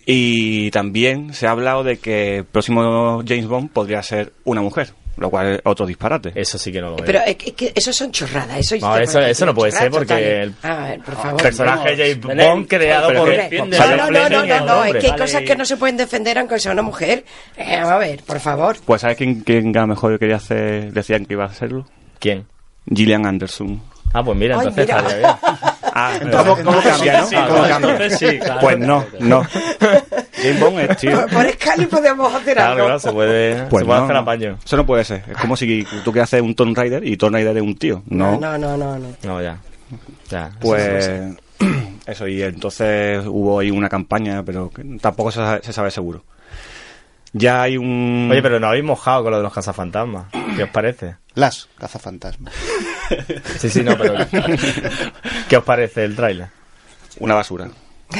Y 0.09 0.71
también 0.71 1.33
se 1.33 1.47
ha 1.47 1.51
hablado 1.51 1.83
de 1.83 1.97
que 1.97 2.37
el 2.37 2.45
próximo 2.45 3.21
James 3.27 3.45
Bond 3.45 3.71
podría 3.71 4.01
ser 4.01 4.31
una 4.45 4.61
mujer, 4.61 4.93
lo 5.17 5.29
cual 5.29 5.55
es 5.55 5.61
otro 5.65 5.85
disparate. 5.85 6.31
Eso 6.33 6.57
sí 6.57 6.71
que 6.71 6.79
no 6.79 6.91
lo 6.91 6.95
veo. 6.95 7.05
Pero 7.05 7.19
es 7.27 7.35
que, 7.35 7.49
es 7.49 7.53
que 7.55 7.73
eso 7.75 7.91
son 7.91 8.13
chorradas. 8.13 8.57
Eso, 8.57 8.77
No, 8.77 8.97
eso- 8.97 9.45
no 9.45 9.53
puede 9.53 9.73
ser 9.73 9.91
porque 9.91 10.43
el- 10.43 10.53
A 10.63 10.87
ver, 10.87 11.01
por 11.01 11.15
favor. 11.15 11.41
personaje 11.41 11.89
Vamos, 11.91 11.97
James 11.97 12.47
Bond 12.47 12.67
creado 12.69 13.07
por... 13.13 13.27
No, 13.27 13.65
no, 13.65 13.97
no, 13.97 14.09
no, 14.11 14.29
no, 14.29 14.45
no, 14.45 14.65
no, 14.65 14.83
es 14.85 14.91
que 14.93 14.97
hay 15.07 15.11
Vale. 15.11 15.21
cosas 15.23 15.41
que 15.41 15.55
no 15.57 15.65
se 15.65 15.75
pueden 15.75 15.97
defender 15.97 16.37
aunque 16.39 16.57
sea 16.57 16.71
una 16.71 16.83
mujer. 16.83 17.25
Eh, 17.57 17.75
a 17.75 17.97
ver, 17.97 18.23
por 18.23 18.39
favor. 18.39 18.77
Pues 18.85 19.01
¿sabes 19.01 19.17
quién, 19.17 19.41
quién 19.41 19.75
a 19.75 19.81
lo 19.81 19.87
mejor 19.87 20.17
quería 20.17 20.37
hacer, 20.37 20.93
decían 20.93 21.25
que 21.25 21.33
iba 21.33 21.43
a 21.43 21.47
hacerlo? 21.47 21.85
¿Quién? 22.19 22.45
Gillian 22.89 23.25
Anderson. 23.25 23.81
Ah, 24.13 24.23
pues 24.23 24.37
mira, 24.37 24.55
Ay, 24.59 24.67
entonces 24.67 24.85
mira. 24.87 24.97
estaría 24.99 25.17
bien. 25.17 25.37
Ah, 25.99 26.13
¿Cómo- 26.31 26.55
cómo 26.63 26.79
cambia, 26.83 27.21
no? 27.21 27.25
Sí, 27.27 27.35
¿Cómo 27.35 27.61
cambia? 27.67 27.75
entonces 27.77 28.19
sí, 28.19 28.37
claro. 28.37 28.59
Pues 28.61 28.77
no, 28.77 29.03
no. 29.19 29.41
James 30.37 30.59
Bond 30.59 30.79
es 30.81 30.97
tío. 30.97 31.21
Por, 31.21 31.29
por 31.31 31.49
Scali 31.53 31.85
podemos 31.87 32.35
hacer 32.35 32.53
Claro, 32.55 32.71
algo. 32.73 32.85
claro, 32.85 32.99
se 32.99 33.11
puede, 33.11 33.55
Pues 33.63 33.81
se 33.81 33.85
puede 33.87 33.99
no, 33.99 34.05
hacer 34.05 34.15
apaño. 34.17 34.57
Eso 34.63 34.77
no 34.77 34.85
puede 34.85 35.03
ser. 35.03 35.23
Es 35.27 35.37
como 35.37 35.55
si 35.57 35.87
tú 36.05 36.11
quieres 36.11 36.29
hacer 36.29 36.43
un 36.43 36.53
Tomb 36.53 36.77
Raider 36.77 37.03
y 37.03 37.17
Tomb 37.17 37.33
Raider 37.33 37.57
es 37.57 37.63
un 37.63 37.75
tío. 37.77 38.03
No. 38.05 38.39
No, 38.39 38.59
no, 38.59 38.77
no, 38.77 38.99
no. 38.99 39.07
No, 39.23 39.41
ya. 39.41 39.57
Ya. 40.29 40.51
Pues 40.59 41.09
eso, 42.05 42.27
y 42.27 42.43
entonces 42.43 43.25
hubo 43.25 43.57
ahí 43.59 43.71
una 43.71 43.89
campaña, 43.89 44.43
pero 44.45 44.69
que 44.69 44.83
tampoco 45.01 45.31
se 45.31 45.39
sabe, 45.39 45.61
se 45.63 45.73
sabe 45.73 45.89
seguro. 45.89 46.23
Ya 47.33 47.63
hay 47.63 47.75
un... 47.77 48.29
Oye, 48.31 48.43
pero 48.43 48.59
no 48.59 48.67
habéis 48.67 48.83
mojado 48.83 49.23
con 49.23 49.31
lo 49.31 49.37
de 49.37 49.43
los 49.43 49.53
cazafantasmas. 49.53 50.25
¿Qué 50.57 50.63
os 50.63 50.69
parece? 50.69 51.15
Las 51.35 51.69
cazafantasmas. 51.77 52.53
Sí, 53.57 53.69
sí, 53.69 53.83
no, 53.83 53.97
pero... 53.97 54.15
¿Qué 55.47 55.55
os 55.55 55.63
parece 55.63 56.03
el 56.03 56.13
tráiler? 56.13 56.49
Una 57.19 57.35
basura. 57.35 57.69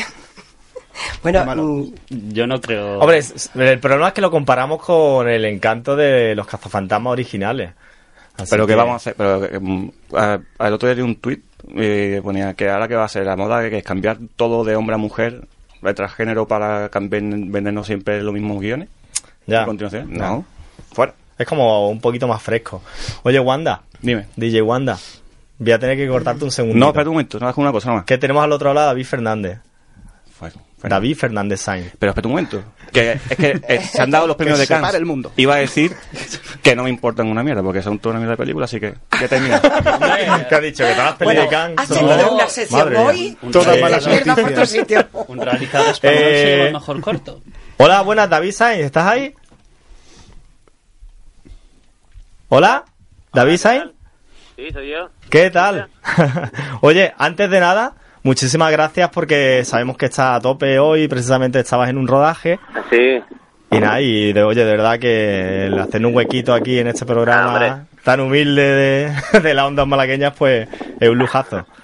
Bueno, 1.21 1.45
mm, 1.45 1.93
Yo 2.31 2.47
no 2.47 2.61
creo. 2.61 2.99
Hombre, 2.99 3.19
el 3.19 3.79
problema 3.79 4.07
es 4.07 4.13
que 4.13 4.21
lo 4.21 4.31
comparamos 4.31 4.81
con 4.81 5.27
el 5.27 5.45
encanto 5.45 5.95
de 5.95 6.35
los 6.35 6.47
cazafantasmas 6.47 7.11
originales. 7.11 7.71
Así 8.37 8.49
pero 8.49 8.65
que 8.65 8.75
vamos 8.75 8.93
a 8.93 8.95
hacer... 8.95 9.15
Pero, 9.15 9.41
que, 9.41 9.59
mm, 9.59 9.91
al 10.13 10.73
otro 10.73 10.87
día 10.87 10.95
de 10.95 11.03
un 11.03 11.17
tuit 11.17 11.43
eh, 11.75 12.21
ponía 12.23 12.53
que 12.53 12.69
ahora 12.69 12.87
que 12.87 12.95
va 12.95 13.03
a 13.03 13.09
ser 13.09 13.25
la 13.25 13.35
moda, 13.35 13.69
que 13.69 13.79
es 13.79 13.83
cambiar 13.83 14.17
todo 14.35 14.63
de 14.63 14.75
hombre 14.75 14.95
a 14.95 14.97
mujer, 14.97 15.47
de 15.81 15.93
transgénero 15.93 16.47
para 16.47 16.89
vendernos 16.89 17.87
siempre 17.87 18.21
los 18.21 18.33
mismos 18.33 18.61
guiones. 18.61 18.89
Ya. 19.47 19.63
A 19.63 19.65
continuación. 19.65 20.13
No. 20.13 20.45
Fuera. 20.93 21.13
Es 21.37 21.45
como 21.47 21.89
un 21.89 21.99
poquito 22.01 22.27
más 22.27 22.41
fresco. 22.41 22.81
Oye, 23.23 23.39
Wanda, 23.39 23.81
Dime. 24.01 24.25
DJ 24.35 24.61
Wanda, 24.61 24.97
voy 25.59 25.71
a 25.71 25.79
tener 25.79 25.95
que 25.97 26.07
cortarte 26.07 26.43
un 26.43 26.51
segundo. 26.51 26.77
No, 26.79 26.87
espera 26.87 27.09
un 27.09 27.13
momento, 27.15 27.39
no 27.39 27.53
una 27.55 27.71
cosa 27.71 27.89
nomás. 27.89 28.05
Que 28.05 28.17
tenemos 28.17 28.43
al 28.43 28.51
otro 28.51 28.73
lado 28.73 28.85
a 28.87 28.89
David 28.91 29.05
Fernández. 29.05 29.59
Fuera. 30.37 30.55
David 30.83 31.17
Fernández 31.17 31.59
Sainz. 31.61 31.93
Pero 31.97 32.11
espera 32.11 32.27
un 32.27 32.31
momento. 32.33 32.63
Que 32.93 33.13
es 33.13 33.37
que 33.37 33.59
eh, 33.67 33.81
se 33.81 34.01
han 34.01 34.11
dado 34.11 34.27
los 34.27 34.35
premios 34.37 34.57
Que 34.57 34.61
de 34.61 34.67
se 34.67 34.73
Cannes. 34.73 34.93
el 34.93 35.05
mundo. 35.05 35.31
Iba 35.35 35.55
a 35.55 35.57
decir 35.57 35.95
que 36.61 36.75
no 36.75 36.83
me 36.83 36.89
importan 36.91 37.27
una 37.27 37.41
mierda, 37.43 37.63
porque 37.63 37.81
son 37.81 37.97
toda 37.99 38.11
una 38.13 38.19
mierda 38.19 38.33
de 38.33 38.37
película, 38.37 38.65
así 38.65 38.79
que 38.79 38.93
ya 39.19 39.27
termina. 39.27 39.59
¿Qué 40.49 40.55
ha 40.55 40.59
dicho? 40.61 40.83
Que 40.85 40.91
todas 40.91 41.05
las 41.05 41.15
pelis 41.15 41.25
Bueno, 41.33 41.41
de 41.41 41.47
Cannes 41.47 41.77
has 41.79 41.87
son- 41.87 41.97
tenido 42.07 42.33
una 42.35 42.47
sección 42.49 42.79
Madre 42.79 42.97
hoy. 42.97 43.37
Todas 43.51 43.75
que 43.75 43.81
malas 43.81 44.07
noticias. 44.07 45.05
Un 45.27 45.39
realizador 45.41 45.89
español 45.89 46.17
Eh, 46.21 46.41
se 46.43 46.45
lleva 46.55 46.67
el 46.67 46.73
mejor 46.73 47.01
corto. 47.01 47.41
Hola, 47.77 48.01
buenas, 48.01 48.29
David 48.29 48.51
Sainz, 48.51 48.85
¿estás 48.85 49.05
ahí? 49.11 49.33
Hola, 52.49 52.85
David 53.33 53.57
Sainz. 53.57 53.91
Sí, 54.55 54.71
soy 54.71 54.89
yo. 54.91 55.09
¿Qué 55.29 55.49
tal? 55.51 55.87
Oye, 56.81 57.13
antes 57.17 57.49
de 57.49 57.59
nada, 57.59 57.93
muchísimas 58.23 58.71
gracias 58.71 59.09
porque 59.09 59.63
sabemos 59.65 59.97
que 59.97 60.05
estás 60.07 60.37
a 60.37 60.41
tope 60.41 60.79
hoy, 60.79 61.07
precisamente 61.07 61.59
estabas 61.59 61.89
en 61.89 61.97
un 61.97 62.07
rodaje. 62.07 62.59
Sí. 62.89 63.19
Y 63.69 63.79
nada, 63.79 63.99
y 63.99 64.31
de, 64.31 64.43
oye, 64.43 64.63
de 64.63 64.71
verdad 64.71 64.97
que 64.97 65.65
el 65.65 65.77
hacer 65.77 66.03
un 66.05 66.15
huequito 66.15 66.53
aquí 66.53 66.79
en 66.79 66.87
este 66.87 67.03
Ah, 67.03 67.07
programa 67.07 67.53
hombre. 67.53 67.73
tan 68.03 68.21
humilde 68.21 68.61
de, 68.63 69.13
de 69.41 69.53
las 69.53 69.65
ondas 69.65 69.85
malagueñas, 69.85 70.33
pues 70.37 70.69
es 70.99 71.09
un 71.09 71.17
lujazo. 71.17 71.65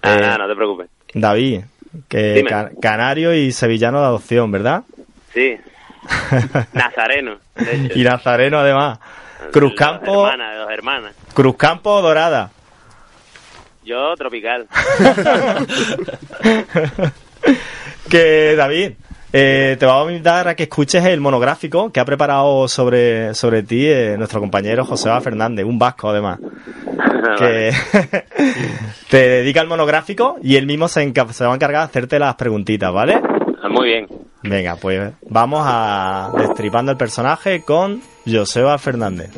Ah, 0.00 0.14
Eh, 0.16 0.20
nada, 0.20 0.38
no 0.38 0.48
te 0.48 0.54
preocupes. 0.54 0.88
David, 1.12 1.62
que 2.06 2.44
canario 2.80 3.34
y 3.34 3.50
sevillano 3.50 3.98
de 4.00 4.06
adopción, 4.06 4.52
¿verdad? 4.52 4.82
Sí. 5.34 5.56
Nazareno, 6.72 7.38
de 7.56 7.86
hecho. 7.86 7.98
y 7.98 8.04
nazareno 8.04 8.58
además. 8.60 9.00
Cruzcampo, 9.52 10.12
Dos 10.12 10.32
hermanas, 10.32 10.58
dos 10.58 10.70
hermanas. 10.70 11.14
Cruzcampo 11.34 12.02
Dorada. 12.02 12.50
Yo, 13.84 14.14
tropical. 14.16 14.66
que 18.10 18.54
David, 18.56 18.92
eh, 19.32 19.76
te 19.78 19.86
vamos 19.86 20.08
a 20.08 20.12
invitar 20.12 20.48
a 20.48 20.54
que 20.54 20.64
escuches 20.64 21.04
el 21.04 21.20
monográfico 21.20 21.90
que 21.90 22.00
ha 22.00 22.04
preparado 22.04 22.68
sobre, 22.68 23.34
sobre 23.34 23.62
ti 23.62 23.86
eh, 23.86 24.16
nuestro 24.18 24.40
compañero 24.40 24.84
Joseba 24.84 25.20
Fernández, 25.20 25.64
un 25.64 25.78
vasco 25.78 26.10
además. 26.10 26.38
que 27.38 27.72
te 29.10 29.28
dedica 29.28 29.60
el 29.60 29.68
monográfico 29.68 30.36
y 30.42 30.56
él 30.56 30.66
mismo 30.66 30.88
se, 30.88 31.12
se 31.32 31.44
va 31.44 31.52
a 31.52 31.54
encargar 31.54 31.82
de 31.82 31.86
hacerte 31.86 32.18
las 32.18 32.34
preguntitas, 32.34 32.92
¿vale? 32.92 33.20
Muy 33.70 33.88
bien. 33.88 34.06
Venga, 34.42 34.76
pues 34.76 35.12
vamos 35.28 35.62
a 35.64 36.30
destripando 36.36 36.92
el 36.92 36.98
personaje 36.98 37.62
con 37.62 38.00
Joseba 38.26 38.78
Fernández. 38.78 39.30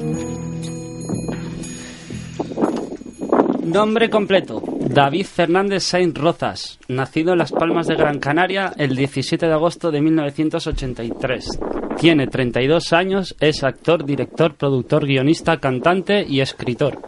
Nombre 3.65 4.11
completo. 4.11 4.63
David 4.81 5.27
Fernández 5.27 5.85
Sainz 5.85 6.19
Rozas, 6.19 6.81
nacido 6.89 7.33
en 7.33 7.39
Las 7.39 7.53
Palmas 7.53 7.87
de 7.87 7.95
Gran 7.95 8.19
Canaria 8.19 8.73
el 8.77 8.97
17 8.97 9.47
de 9.47 9.53
agosto 9.53 9.93
de 9.93 10.01
1983. 10.01 11.61
Tiene 11.97 12.27
32 12.27 12.93
años, 12.93 13.37
es 13.39 13.63
actor, 13.63 14.05
director, 14.05 14.57
productor, 14.57 15.07
guionista, 15.07 15.59
cantante 15.59 16.25
y 16.27 16.41
escritor. 16.41 16.99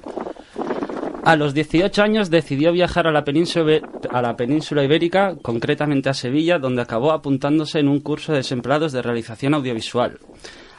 A 1.25 1.37
los 1.37 1.55
18 1.55 2.03
años 2.03 2.31
decidió 2.31 2.73
viajar 2.73 3.07
a 3.07 3.13
la, 3.13 3.25
península, 3.25 4.85
ibérica, 4.85 5.37
concretamente 5.41 6.09
a 6.09 6.15
Sevilla, 6.15 6.59
donde 6.59 6.83
acabó 6.83 7.13
apuntándose 7.13 7.79
en 7.79 7.87
un 7.87 8.01
curso 8.01 8.33
de 8.33 8.39
desempleados 8.39 8.91
de 8.91 9.03
realización 9.03 9.55
audiovisual. 9.55 10.19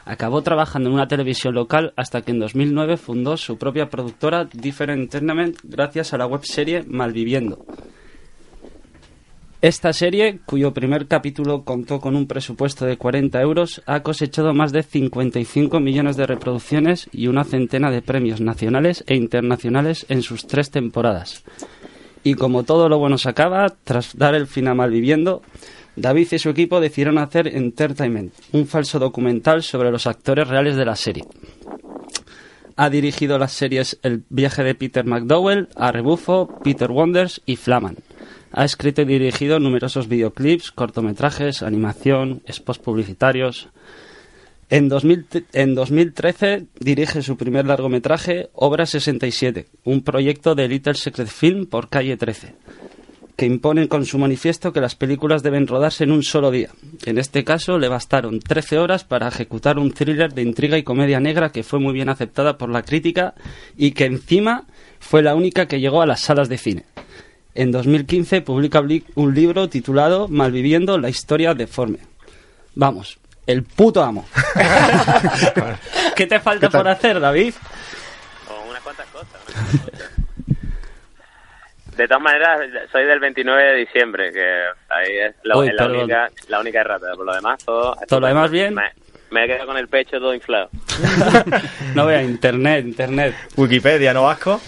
Acabó 0.04 0.42
trabajando 0.42 0.90
en 0.90 0.96
una 0.96 1.08
televisión 1.08 1.54
local 1.54 1.94
hasta 1.96 2.20
que 2.20 2.32
en 2.32 2.40
2009 2.40 2.98
fundó 2.98 3.38
su 3.38 3.56
propia 3.56 3.88
productora 3.88 4.44
Different 4.52 5.04
Entertainment 5.04 5.56
gracias 5.62 6.12
a 6.12 6.18
la 6.18 6.26
webserie 6.26 6.84
Malviviendo. 6.86 7.64
Esta 9.64 9.94
serie, 9.94 10.40
cuyo 10.44 10.74
primer 10.74 11.08
capítulo 11.08 11.64
contó 11.64 11.98
con 11.98 12.16
un 12.16 12.26
presupuesto 12.26 12.84
de 12.84 12.98
40 12.98 13.40
euros, 13.40 13.80
ha 13.86 14.02
cosechado 14.02 14.52
más 14.52 14.72
de 14.72 14.82
55 14.82 15.80
millones 15.80 16.18
de 16.18 16.26
reproducciones 16.26 17.08
y 17.12 17.28
una 17.28 17.44
centena 17.44 17.90
de 17.90 18.02
premios 18.02 18.42
nacionales 18.42 19.04
e 19.06 19.14
internacionales 19.14 20.04
en 20.10 20.20
sus 20.20 20.46
tres 20.46 20.70
temporadas. 20.70 21.44
Y 22.22 22.34
como 22.34 22.64
todo 22.64 22.90
lo 22.90 22.98
bueno 22.98 23.16
se 23.16 23.30
acaba, 23.30 23.74
tras 23.84 24.14
dar 24.18 24.34
el 24.34 24.48
fin 24.48 24.68
a 24.68 24.74
Malviviendo, 24.74 25.40
David 25.96 26.28
y 26.32 26.38
su 26.38 26.50
equipo 26.50 26.78
decidieron 26.78 27.16
hacer 27.16 27.48
Entertainment, 27.48 28.34
un 28.52 28.66
falso 28.66 28.98
documental 28.98 29.62
sobre 29.62 29.90
los 29.90 30.06
actores 30.06 30.46
reales 30.46 30.76
de 30.76 30.84
la 30.84 30.94
serie. 30.94 31.24
Ha 32.76 32.90
dirigido 32.90 33.38
las 33.38 33.52
series 33.52 33.98
El 34.02 34.24
viaje 34.28 34.62
de 34.62 34.74
Peter 34.74 35.06
McDowell, 35.06 35.70
A 35.74 35.90
Rebufo, 35.90 36.50
Peter 36.62 36.90
Wonders 36.90 37.40
y 37.46 37.56
Flaman. 37.56 37.96
Ha 38.56 38.64
escrito 38.64 39.02
y 39.02 39.06
dirigido 39.06 39.58
numerosos 39.58 40.06
videoclips, 40.06 40.70
cortometrajes, 40.70 41.64
animación, 41.64 42.40
spots 42.48 42.78
publicitarios. 42.78 43.68
En, 44.70 44.88
2000 44.88 45.26
en 45.52 45.74
2013 45.74 46.66
dirige 46.78 47.22
su 47.22 47.36
primer 47.36 47.66
largometraje, 47.66 48.50
Obra 48.52 48.86
67, 48.86 49.66
un 49.82 50.02
proyecto 50.02 50.54
de 50.54 50.68
Little 50.68 50.94
Secret 50.94 51.26
Film 51.26 51.66
por 51.66 51.88
Calle 51.88 52.16
13 52.16 52.54
que 53.36 53.46
imponen 53.46 53.88
con 53.88 54.06
su 54.06 54.16
manifiesto 54.16 54.72
que 54.72 54.80
las 54.80 54.94
películas 54.94 55.42
deben 55.42 55.66
rodarse 55.66 56.04
en 56.04 56.12
un 56.12 56.22
solo 56.22 56.52
día. 56.52 56.70
En 57.04 57.18
este 57.18 57.42
caso, 57.42 57.78
le 57.78 57.88
bastaron 57.88 58.38
13 58.38 58.78
horas 58.78 59.02
para 59.02 59.26
ejecutar 59.26 59.76
un 59.76 59.90
thriller 59.90 60.32
de 60.32 60.42
intriga 60.42 60.78
y 60.78 60.84
comedia 60.84 61.18
negra 61.18 61.50
que 61.50 61.64
fue 61.64 61.80
muy 61.80 61.92
bien 61.92 62.08
aceptada 62.08 62.56
por 62.56 62.70
la 62.70 62.84
crítica 62.84 63.34
y 63.76 63.90
que 63.90 64.04
encima 64.04 64.66
fue 65.00 65.20
la 65.20 65.34
única 65.34 65.66
que 65.66 65.80
llegó 65.80 66.00
a 66.00 66.06
las 66.06 66.20
salas 66.20 66.48
de 66.48 66.58
cine. 66.58 66.84
En 67.54 67.70
2015 67.70 68.40
publica 68.40 68.80
bli- 68.80 69.04
un 69.14 69.34
libro 69.34 69.68
titulado 69.68 70.28
Malviviendo 70.28 70.98
la 70.98 71.08
historia 71.08 71.54
deforme. 71.54 71.98
Vamos, 72.74 73.18
el 73.46 73.62
puto 73.62 74.02
amo. 74.02 74.26
¿Qué 76.16 76.26
te 76.26 76.40
falta 76.40 76.68
por 76.70 76.88
hacer, 76.88 77.20
David? 77.20 77.54
Con 78.48 78.68
unas 78.68 78.82
cuantas 78.82 79.06
cosas. 79.06 79.28
unas 79.46 79.80
cuantas 79.80 80.00
cosas. 80.00 80.10
De 81.96 82.08
todas 82.08 82.22
maneras, 82.24 82.58
soy 82.90 83.04
del 83.04 83.20
29 83.20 83.62
de 83.62 83.74
diciembre, 83.76 84.32
que 84.32 84.44
ahí 84.88 85.16
es, 85.28 85.34
la, 85.44 85.56
Uy, 85.58 85.68
es 85.68 85.74
la 85.74 85.82
perdón. 85.84 85.98
única, 86.00 86.30
la 86.48 86.58
única 86.60 86.80
errata. 86.80 87.06
Por 87.14 87.24
lo 87.24 87.34
demás, 87.36 87.64
todo... 87.64 87.96
¿Todo 88.08 88.18
lo 88.20 88.26
demás 88.26 88.50
bien? 88.50 88.74
Me, 88.74 88.82
me 89.30 89.44
he 89.44 89.46
quedado 89.46 89.66
con 89.66 89.76
el 89.76 89.86
pecho 89.86 90.18
todo 90.18 90.34
inflado. 90.34 90.70
no 91.94 92.04
vea, 92.06 92.20
internet, 92.20 92.84
internet. 92.84 93.36
Wikipedia, 93.56 94.12
¿no, 94.12 94.24
Vasco? 94.24 94.60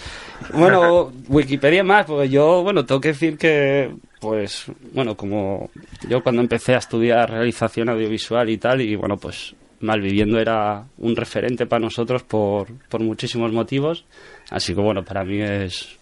Bueno, 0.53 1.11
Wikipedia 1.27 1.83
más, 1.83 2.05
porque 2.05 2.29
yo, 2.29 2.63
bueno, 2.63 2.85
tengo 2.85 3.01
que 3.01 3.09
decir 3.09 3.37
que, 3.37 3.93
pues, 4.19 4.65
bueno, 4.93 5.15
como 5.15 5.69
yo 6.07 6.21
cuando 6.21 6.41
empecé 6.41 6.75
a 6.75 6.79
estudiar 6.79 7.29
realización 7.29 7.89
audiovisual 7.89 8.49
y 8.49 8.57
tal, 8.57 8.81
y 8.81 8.95
bueno, 8.95 9.17
pues 9.17 9.55
Malviviendo 9.79 10.39
era 10.39 10.85
un 10.97 11.15
referente 11.15 11.67
para 11.67 11.81
nosotros 11.81 12.23
por, 12.23 12.67
por 12.89 13.01
muchísimos 13.01 13.51
motivos, 13.51 14.05
así 14.49 14.73
que 14.73 14.81
bueno, 14.81 15.03
para 15.03 15.23
mí 15.23 15.39
es 15.39 15.97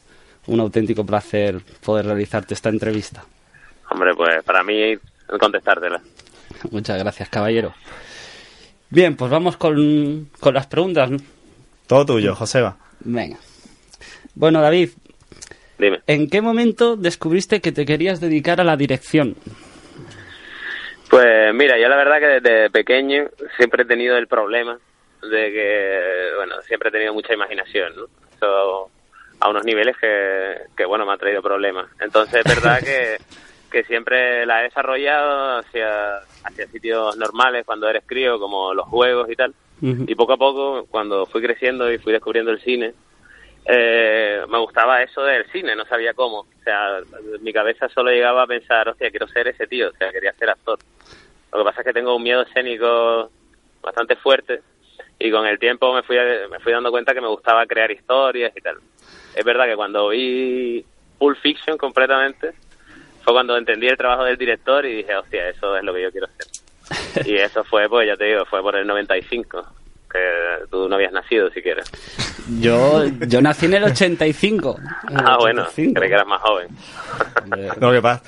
un 0.47 0.61
auténtico 0.61 1.05
placer 1.05 1.59
poder 1.83 2.05
realizarte 2.05 2.53
esta 2.53 2.69
entrevista. 2.69 3.25
Hombre, 3.91 4.13
pues 4.15 4.43
para 4.45 4.63
mí 4.63 4.93
contestártela. 5.39 6.01
Muchas 6.71 6.97
gracias, 6.99 7.27
caballero. 7.29 7.73
Bien, 8.89 9.15
pues 9.17 9.29
vamos 9.29 9.57
con, 9.57 10.29
con 10.39 10.53
las 10.53 10.67
preguntas. 10.67 11.11
¿no? 11.11 11.17
Todo 11.85 12.05
tuyo, 12.05 12.33
Joseba. 12.33 12.77
Venga. 13.01 13.37
Bueno, 14.35 14.61
David, 14.61 14.89
Dime. 15.77 16.01
¿en 16.07 16.29
qué 16.29 16.41
momento 16.41 16.95
descubriste 16.95 17.61
que 17.61 17.71
te 17.71 17.85
querías 17.85 18.19
dedicar 18.19 18.61
a 18.61 18.63
la 18.63 18.77
dirección? 18.77 19.35
Pues 21.09 21.53
mira, 21.53 21.79
yo 21.79 21.87
la 21.87 21.95
verdad 21.95 22.19
que 22.19 22.41
desde 22.41 22.69
pequeño 22.69 23.29
siempre 23.57 23.83
he 23.83 23.85
tenido 23.85 24.17
el 24.17 24.27
problema 24.27 24.77
de 25.21 25.51
que, 25.51 26.35
bueno, 26.35 26.61
siempre 26.63 26.89
he 26.89 26.91
tenido 26.91 27.13
mucha 27.13 27.33
imaginación, 27.33 27.95
¿no? 27.95 28.05
Eso 28.35 28.89
a 29.39 29.49
unos 29.49 29.65
niveles 29.65 29.95
que, 29.97 30.55
que 30.75 30.85
bueno, 30.85 31.05
me 31.05 31.13
ha 31.13 31.17
traído 31.17 31.41
problemas. 31.41 31.87
Entonces 31.99 32.41
es 32.45 32.55
verdad 32.55 32.79
que, 32.79 33.17
que 33.71 33.83
siempre 33.83 34.45
la 34.45 34.61
he 34.61 34.63
desarrollado 34.65 35.59
hacia, 35.59 36.17
hacia 36.43 36.67
sitios 36.67 37.17
normales 37.17 37.65
cuando 37.65 37.89
eres 37.89 38.03
crío, 38.05 38.39
como 38.39 38.73
los 38.73 38.87
juegos 38.87 39.29
y 39.29 39.35
tal. 39.35 39.53
Y 39.81 40.15
poco 40.15 40.33
a 40.33 40.37
poco, 40.37 40.85
cuando 40.89 41.25
fui 41.25 41.41
creciendo 41.41 41.91
y 41.91 41.97
fui 41.97 42.13
descubriendo 42.13 42.49
el 42.49 42.61
cine, 42.61 42.93
eh, 43.65 44.43
me 44.47 44.59
gustaba 44.59 45.01
eso 45.01 45.23
del 45.23 45.45
cine, 45.51 45.75
no 45.75 45.85
sabía 45.85 46.13
cómo. 46.13 46.39
O 46.39 46.63
sea, 46.63 46.99
mi 47.41 47.51
cabeza 47.51 47.89
solo 47.89 48.11
llegaba 48.11 48.43
a 48.43 48.47
pensar, 48.47 48.89
hostia, 48.89 49.09
quiero 49.09 49.27
ser 49.27 49.47
ese 49.47 49.67
tío, 49.67 49.89
o 49.89 49.93
sea, 49.93 50.11
quería 50.11 50.33
ser 50.33 50.49
actor. 50.49 50.79
Lo 51.51 51.59
que 51.59 51.65
pasa 51.65 51.81
es 51.81 51.87
que 51.87 51.93
tengo 51.93 52.15
un 52.15 52.23
miedo 52.23 52.41
escénico 52.41 53.29
bastante 53.81 54.15
fuerte 54.15 54.61
y 55.17 55.31
con 55.31 55.45
el 55.45 55.57
tiempo 55.57 55.93
me 55.93 56.03
fui, 56.03 56.17
me 56.49 56.59
fui 56.59 56.73
dando 56.73 56.91
cuenta 56.91 57.13
que 57.13 57.21
me 57.21 57.27
gustaba 57.27 57.65
crear 57.65 57.89
historias 57.91 58.55
y 58.55 58.61
tal. 58.61 58.77
Es 59.35 59.43
verdad 59.43 59.65
que 59.65 59.75
cuando 59.75 60.09
vi 60.09 60.85
Pulp 61.17 61.37
Fiction 61.37 61.77
completamente, 61.77 62.53
fue 63.23 63.33
cuando 63.33 63.57
entendí 63.57 63.87
el 63.87 63.97
trabajo 63.97 64.23
del 64.23 64.37
director 64.37 64.85
y 64.85 64.97
dije, 64.97 65.15
hostia, 65.15 65.49
eso 65.49 65.75
es 65.75 65.83
lo 65.83 65.93
que 65.93 66.03
yo 66.03 66.11
quiero 66.11 66.27
hacer. 66.27 66.47
Y 67.25 67.37
eso 67.37 67.63
fue, 67.63 67.89
pues 67.89 68.07
ya 68.07 68.15
te 68.15 68.25
digo, 68.25 68.45
fue 68.45 68.61
por 68.61 68.75
el 68.75 68.85
95, 68.85 69.65
que 70.15 70.67
tú 70.69 70.87
no 70.89 70.95
habías 70.95 71.11
nacido 71.11 71.49
siquiera. 71.51 71.83
Yo, 72.59 73.03
yo 73.27 73.41
nací 73.41 73.65
en 73.65 73.73
el 73.75 73.83
85. 73.85 74.77
en 75.09 75.17
el 75.19 75.25
Ah, 75.25 75.37
bueno, 75.39 75.61
85. 75.63 75.93
creí 75.99 76.09
que 76.09 76.15
eras 76.15 76.27
más 76.27 76.41
joven. 76.41 76.67
Lo 77.79 77.91
que 77.91 78.01
pasa. 78.01 78.23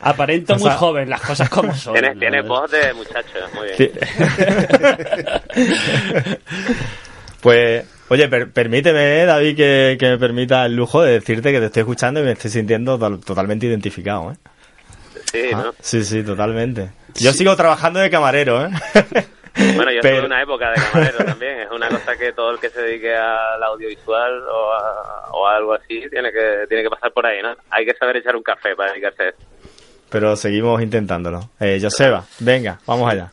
Aparento 0.00 0.52
O 0.54 0.56
muy 0.56 0.64
sea- 0.68 0.76
joven, 0.76 1.08
las 1.10 1.20
cosas 1.20 1.48
como 1.48 1.74
son. 1.74 1.94
Tienes, 1.94 2.14
¿no? 2.14 2.20
tienes 2.20 2.46
voz 2.46 2.70
de 2.70 2.92
muchacho, 2.94 3.38
muy 3.54 3.68
bien. 3.68 3.76
Sí. 3.76 3.90
pues, 7.40 7.84
oye, 8.08 8.28
per- 8.28 8.50
permíteme, 8.50 9.24
David, 9.24 9.56
que, 9.56 9.96
que 9.98 10.08
me 10.10 10.18
permita 10.18 10.66
el 10.66 10.76
lujo 10.76 11.02
de 11.02 11.12
decirte 11.12 11.52
que 11.52 11.60
te 11.60 11.66
estoy 11.66 11.80
escuchando 11.80 12.20
y 12.20 12.24
me 12.24 12.32
estoy 12.32 12.50
sintiendo 12.50 12.98
to- 12.98 13.18
totalmente 13.20 13.66
identificado, 13.66 14.32
¿eh? 14.32 14.36
Sí, 15.32 15.42
Ah, 15.52 15.62
¿no? 15.66 15.74
sí, 15.80 16.04
sí, 16.04 16.22
totalmente. 16.22 16.90
Yo 17.14 17.32
sigo 17.32 17.54
trabajando 17.56 17.98
de 18.00 18.10
camarero, 18.10 18.66
¿eh? 18.66 18.70
Bueno, 19.76 19.92
yo 19.92 20.00
Pero- 20.02 20.16
tuve 20.18 20.26
una 20.26 20.42
época 20.42 20.70
de 20.70 20.74
camarero 20.76 21.18
también. 21.24 21.60
Es 21.60 21.70
una 21.70 21.88
cosa 21.88 22.16
que 22.16 22.32
todo 22.32 22.50
el 22.52 22.58
que 22.58 22.70
se 22.70 22.82
dedique 22.82 23.14
al 23.14 23.62
audiovisual 23.62 24.42
o 24.48 24.72
a, 24.72 25.28
o 25.32 25.46
a 25.46 25.56
algo 25.56 25.74
así 25.74 26.02
tiene 26.10 26.32
que 26.32 26.66
tiene 26.68 26.82
que 26.82 26.90
pasar 26.90 27.12
por 27.12 27.24
ahí, 27.26 27.40
¿no? 27.42 27.54
Hay 27.70 27.84
que 27.86 27.94
saber 27.94 28.16
echar 28.16 28.34
un 28.36 28.42
café 28.42 28.74
para 28.74 28.90
dedicarse 28.92 29.22
a 29.22 29.28
eso. 29.28 29.38
Pero 30.10 30.36
seguimos 30.36 30.82
intentándolo. 30.82 31.50
Eh, 31.60 31.78
Joseba, 31.80 32.24
venga, 32.40 32.78
vamos 32.86 33.10
allá. 33.12 33.30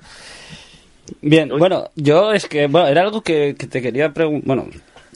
Bien, 1.21 1.49
bueno, 1.49 1.89
yo 1.95 2.31
es 2.33 2.47
que, 2.47 2.67
bueno, 2.67 2.87
era 2.87 3.01
algo 3.01 3.21
que, 3.21 3.55
que 3.57 3.67
te 3.67 3.81
quería 3.81 4.11
preguntar, 4.13 4.47
bueno, 4.47 4.67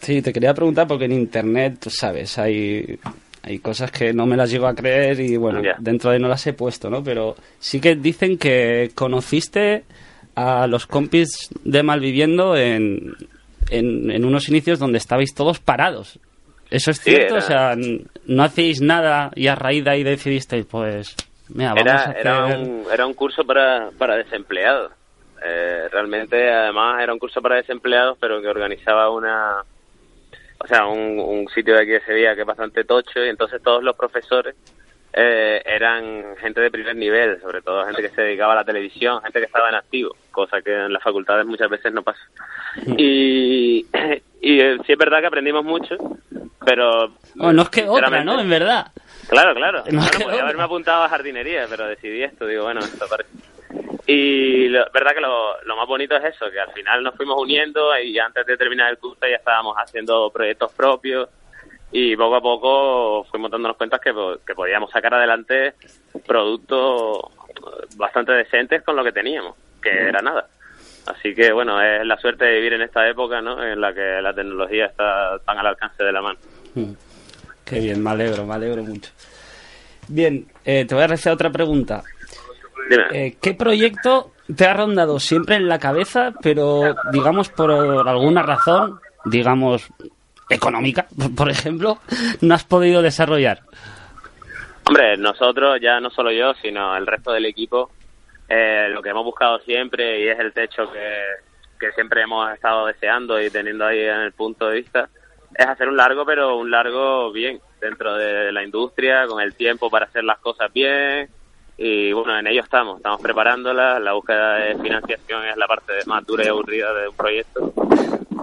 sí, 0.02 0.22
te 0.22 0.34
quería 0.34 0.54
preguntar 0.54 0.88
porque 0.88 1.06
en 1.06 1.14
internet, 1.14 1.78
tú 1.82 1.90
sabes, 1.90 2.38
hay, 2.38 3.00
hay 3.44 3.60
cosas 3.60 3.92
que 3.92 4.14
no 4.14 4.26
me 4.26 4.36
las 4.36 4.52
llego 4.52 4.68
a 4.68 4.76
creer 4.76 5.20
y 5.20 5.38
bueno, 5.38 5.62
dentro 5.80 6.12
de 6.12 6.20
no 6.20 6.28
las 6.28 6.46
he 6.48 6.54
puesto, 6.54 6.90
¿no? 6.90 7.04
Pero 7.04 7.36
sí 7.60 7.80
que 7.80 7.96
dicen 7.96 8.38
que 8.38 8.92
conociste 8.94 9.86
a 10.36 10.68
los 10.68 10.86
compis 10.88 11.50
de 11.64 11.82
Malviviendo 11.84 12.56
en, 12.56 13.16
en, 13.70 14.12
en 14.12 14.26
unos 14.26 14.50
inicios 14.50 14.80
donde 14.80 14.98
estabais 14.98 15.34
todos 15.34 15.60
parados. 15.60 16.20
¿Eso 16.70 16.92
es 16.92 16.98
Sí, 16.98 17.12
cierto? 17.12 17.36
era- 17.36 17.44
O 17.44 17.48
sea, 17.48 17.76
no 18.26 18.44
hacéis 18.44 18.82
nada 18.82 19.32
y 19.36 19.48
a 19.48 19.56
raíz 19.56 19.84
de 19.84 19.92
ahí 19.92 20.04
decidisteis, 20.04 20.66
pues, 20.66 21.16
mira, 21.50 21.74
vamos 21.74 21.88
a 21.88 21.92
Era, 21.92 22.02
hacer... 22.04 22.18
era, 22.20 22.46
un, 22.58 22.84
era 22.92 23.06
un 23.06 23.14
curso 23.14 23.44
para, 23.46 23.90
para 23.98 24.16
desempleados. 24.18 24.92
Eh, 25.46 25.88
realmente, 25.92 26.50
además, 26.52 27.02
era 27.04 27.14
un 27.14 27.20
curso 27.20 27.42
para 27.42 27.58
desempleados, 27.58 28.18
pero 28.20 28.42
que 28.42 28.48
organizaba 28.48 29.12
una. 29.12 29.62
O 30.58 30.68
sea, 30.68 30.88
un, 30.88 31.20
un 31.20 31.48
sitio 31.50 31.76
de 31.76 31.82
aquí 31.82 31.92
de 31.92 32.02
Sevilla 32.02 32.34
que 32.34 32.42
es 32.42 32.48
bastante 32.48 32.84
tocho, 32.84 33.24
y 33.24 33.30
entonces 33.30 33.62
todos 33.62 33.84
los 33.84 33.96
profesores 33.96 34.56
eh, 35.18 35.62
eran 35.66 36.36
gente 36.42 36.60
de 36.60 36.70
primer 36.70 36.96
nivel, 36.96 37.40
sobre 37.42 37.62
todo 37.62 37.86
gente 37.86 38.02
que 38.02 38.10
se 38.10 38.22
dedicaba 38.22 38.52
a 38.52 38.58
la 38.58 38.64
televisión, 38.66 39.22
gente 39.22 39.40
que 39.40 39.46
estaba 39.46 39.70
en 39.70 39.76
activo, 39.76 40.16
cosa 40.32 40.62
que 40.62 40.74
en 40.74 40.92
las 40.92 41.02
facultades 41.02 41.46
muchas 41.46 41.70
veces 41.70 41.94
no 41.94 42.04
pasa. 42.04 42.20
Y, 42.98 43.86
y 44.42 44.60
eh, 44.60 44.78
sí 44.86 44.92
es 44.92 44.98
verdad 44.98 45.22
que 45.22 45.28
aprendimos 45.28 45.64
mucho, 45.64 45.96
pero. 46.66 47.14
Oh, 47.40 47.54
no 47.54 47.62
es 47.62 47.70
que 47.70 47.88
otra, 47.88 48.24
¿no? 48.24 48.40
En 48.42 48.50
verdad. 48.50 48.88
Claro, 49.30 49.56
claro. 49.56 49.84
No 49.90 50.02
Bueno, 50.02 50.10
podía 50.12 50.28
otra. 50.28 50.44
haberme 50.44 50.64
apuntado 50.64 51.04
a 51.04 51.10
jardinería, 51.10 51.66
pero 51.70 51.88
decidí 51.88 52.22
esto. 52.22 52.46
Digo, 52.46 52.64
bueno, 52.64 52.82
esto 52.82 53.06
parece. 53.10 53.30
Y 54.08 54.68
la 54.70 54.88
verdad 54.94 55.14
que 55.16 55.22
lo, 55.22 55.62
lo 55.64 55.76
más 55.78 55.88
bonito 55.88 56.16
es 56.16 56.26
eso, 56.36 56.52
que 56.52 56.60
al 56.60 56.72
final 56.74 57.02
nos 57.02 57.16
fuimos 57.16 57.42
uniendo 57.42 57.98
y 58.00 58.20
antes 58.20 58.46
de 58.46 58.56
terminar 58.58 58.92
el 58.92 58.98
curso 59.00 59.22
ya 59.28 59.38
estábamos 59.38 59.76
haciendo 59.78 60.30
proyectos 60.30 60.72
propios 60.74 61.28
y 61.98 62.14
poco 62.18 62.36
a 62.36 62.42
poco 62.42 63.24
fuimos 63.32 63.50
dándonos 63.50 63.78
cuenta 63.78 64.00
que, 64.00 64.14
que 64.46 64.54
podíamos 64.54 64.92
sacar 64.92 65.14
adelante 65.14 65.76
productos 66.28 67.22
bastante 67.96 68.34
decentes 68.34 68.84
con 68.84 68.98
lo 68.98 69.04
que 69.04 69.14
teníamos, 69.14 69.56
que 69.82 69.92
era 69.92 70.22
nada. 70.22 70.46
Así 71.06 71.34
que 71.34 71.54
bueno, 71.54 71.82
es 71.82 72.06
la 72.06 72.18
suerte 72.18 72.44
de 72.44 72.56
vivir 72.56 72.74
en 72.74 72.82
esta 72.82 73.08
época, 73.08 73.42
¿no? 73.42 73.64
En 73.64 73.80
la 73.80 73.94
que 73.94 74.22
la 74.22 74.34
tecnología 74.34 74.88
está 74.88 75.40
tan 75.46 75.58
al 75.58 75.68
alcance 75.68 76.04
de 76.04 76.12
la 76.12 76.22
mano. 76.22 76.40
Mm. 76.74 76.92
Qué 77.64 77.80
bien, 77.80 78.04
me 78.04 78.10
alegro, 78.10 78.46
me 78.46 78.56
alegro 78.56 78.84
mucho. 78.84 79.12
Bien, 80.10 80.46
eh, 80.66 80.84
te 80.84 80.96
voy 80.96 81.04
a 81.06 81.14
hacer 81.14 81.32
otra 81.32 81.50
pregunta. 81.50 82.04
Eh, 83.14 83.38
¿Qué 83.42 83.54
proyecto 83.54 84.34
te 84.54 84.66
ha 84.66 84.74
rondado 84.74 85.18
siempre 85.18 85.56
en 85.56 85.70
la 85.70 85.80
cabeza, 85.80 86.34
pero 86.42 86.94
digamos 87.14 87.48
por 87.48 87.72
alguna 87.72 88.44
razón, 88.44 89.00
digamos 89.24 89.90
económica, 90.50 91.08
por 91.36 91.50
ejemplo, 91.50 92.00
no 92.42 92.56
has 92.56 92.64
podido 92.64 93.02
desarrollar? 93.02 93.62
Hombre, 94.88 95.18
nosotros, 95.18 95.80
ya 95.82 96.00
no 96.00 96.10
solo 96.10 96.32
yo, 96.32 96.54
sino 96.62 96.96
el 96.96 97.08
resto 97.08 97.32
del 97.32 97.46
equipo, 97.46 97.92
eh, 98.48 98.88
lo 98.94 99.02
que 99.02 99.10
hemos 99.10 99.26
buscado 99.26 99.60
siempre 99.60 100.22
y 100.22 100.28
es 100.28 100.40
el 100.40 100.54
techo 100.54 100.92
que, 100.92 101.22
que 101.80 101.92
siempre 101.94 102.22
hemos 102.22 102.52
estado 102.54 102.86
deseando 102.86 103.42
y 103.42 103.50
teniendo 103.50 103.86
ahí 103.86 104.02
en 104.02 104.22
el 104.22 104.32
punto 104.34 104.68
de 104.68 104.76
vista, 104.76 105.10
es 105.56 105.66
hacer 105.66 105.88
un 105.88 105.98
largo, 105.98 106.26
pero 106.26 106.58
un 106.58 106.70
largo 106.70 107.32
bien, 107.32 107.60
dentro 107.80 108.16
de 108.16 108.52
la 108.52 108.64
industria, 108.64 109.26
con 109.28 109.42
el 109.42 109.56
tiempo 109.56 109.90
para 109.90 110.06
hacer 110.06 110.24
las 110.24 110.40
cosas 110.40 110.72
bien. 110.74 111.30
Y 111.78 112.14
bueno, 112.14 112.38
en 112.38 112.48
ello 112.48 112.62
estamos, 112.62 112.98
estamos 112.98 113.22
preparándolas. 113.22 114.02
La 114.02 114.14
búsqueda 114.14 114.56
de 114.56 114.76
financiación 114.78 115.46
es 115.46 115.58
la 115.58 115.68
parte 115.68 115.94
más 116.06 116.26
dura 116.26 116.46
y 116.46 116.48
aburrida 116.48 116.94
de 116.94 117.08
un 117.10 117.16
proyecto. 117.16 117.74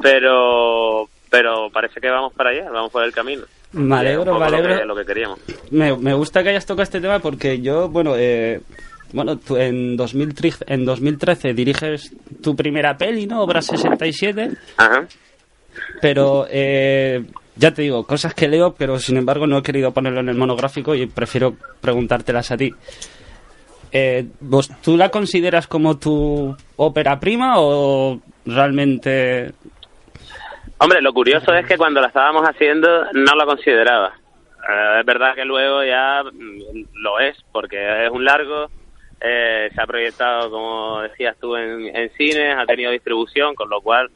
Pero, 0.03 1.09
pero 1.33 1.71
parece 1.73 1.99
que 1.99 2.11
vamos 2.11 2.33
para 2.35 2.51
allá, 2.51 2.71
vamos 2.71 2.93
por 2.93 3.03
el 3.03 3.13
camino. 3.13 3.43
Me 3.73 3.97
alegro, 3.97 4.35
me 4.35 4.39
lo 4.39 4.45
alegro. 4.45 4.79
que- 4.79 4.85
lo 4.85 4.95
que 4.95 5.05
queríamos. 5.07 5.39
Me, 5.71 5.97
me 5.97 6.13
gusta 6.13 6.43
que 6.43 6.51
hayas 6.51 6.67
tocado 6.67 6.83
este 6.83 7.01
tema 7.01 7.19
porque 7.21 7.61
yo, 7.63 7.89
bueno, 7.89 8.13
eh, 8.19 8.61
bueno, 9.15 9.39
tú 9.39 9.57
en 9.57 9.97
2013, 9.97 10.67
en 10.69 10.85
2013 10.85 11.55
diriges 11.55 12.15
tu 12.43 12.55
primera 12.55 12.97
peli, 12.99 13.27
¿no? 13.27 13.41
Obra 13.43 13.63
67. 13.63 14.51
Ajá. 14.77 15.07
Pero 16.03 16.47
eh, 16.51 17.25
ya 17.57 17.73
te 17.73 17.81
digo, 17.81 18.05
cosas 18.07 18.35
que 18.35 18.47
leo, 18.47 18.75
pero 18.75 18.99
sin 18.99 19.17
embargo 19.17 19.47
no 19.47 19.57
he 19.59 19.63
querido 19.63 19.91
ponerlo 19.93 20.21
en 20.21 20.29
el 20.29 20.37
monográfico 20.37 20.95
y 20.95 21.07
prefiero 21.07 21.57
preguntártelas 21.81 22.51
a 22.51 22.59
ti. 22.59 22.75
Eh, 23.91 24.27
¿vos, 24.41 24.71
¿Tú 24.83 24.97
la 24.99 25.09
consideras 25.11 25.67
como 25.67 25.97
tu 25.99 26.55
ópera 26.77 27.19
prima 27.19 27.55
o 27.57 28.21
realmente... 28.45 29.53
Hombre, 30.83 31.01
lo 31.01 31.13
curioso 31.13 31.55
es 31.55 31.65
que 31.65 31.79
cuando 31.79 32.01
la 32.01 32.09
estábamos 32.09 32.43
haciendo 32.43 33.05
no 33.13 33.37
la 33.37 33.47
consideraba. 33.47 34.15
Eh, 34.69 34.97
es 34.99 35.07
verdad 35.07 35.37
que 35.37 35.45
luego 35.45 35.85
ya 35.85 36.25
mm, 36.25 36.87
lo 36.95 37.21
es, 37.21 37.37
porque 37.53 38.05
es 38.05 38.11
un 38.11 38.25
largo, 38.25 38.69
eh, 39.21 39.71
se 39.73 39.81
ha 39.81 39.87
proyectado, 39.87 40.51
como 40.51 41.03
decías 41.03 41.37
tú, 41.41 41.55
en, 41.55 41.95
en 41.95 42.11
cines, 42.15 42.57
ha 42.59 42.67
tenido 42.67 42.91
distribución, 42.91 43.55
con 43.55 43.71
lo 43.71 43.81
cual 43.81 44.11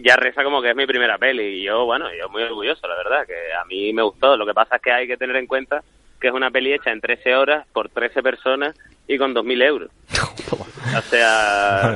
ya 0.00 0.14
reza 0.14 0.44
como 0.44 0.62
que 0.62 0.70
es 0.70 0.76
mi 0.76 0.86
primera 0.86 1.18
peli. 1.18 1.42
Y 1.42 1.64
yo, 1.64 1.84
bueno, 1.86 2.06
yo 2.14 2.28
muy 2.28 2.44
orgulloso, 2.44 2.86
la 2.86 2.98
verdad, 2.98 3.26
que 3.26 3.52
a 3.60 3.64
mí 3.64 3.92
me 3.92 4.02
gustó. 4.02 4.36
Lo 4.36 4.46
que 4.46 4.54
pasa 4.54 4.76
es 4.76 4.82
que 4.82 4.92
hay 4.92 5.08
que 5.08 5.16
tener 5.16 5.34
en 5.34 5.48
cuenta 5.48 5.82
que 6.20 6.28
es 6.28 6.32
una 6.32 6.52
peli 6.52 6.72
hecha 6.72 6.92
en 6.92 7.00
13 7.00 7.34
horas 7.34 7.66
por 7.72 7.88
13 7.88 8.22
personas 8.22 8.76
y 9.08 9.18
con 9.18 9.34
2.000 9.34 9.62
euros. 9.64 9.90
O 10.96 11.02
sea, 11.02 11.94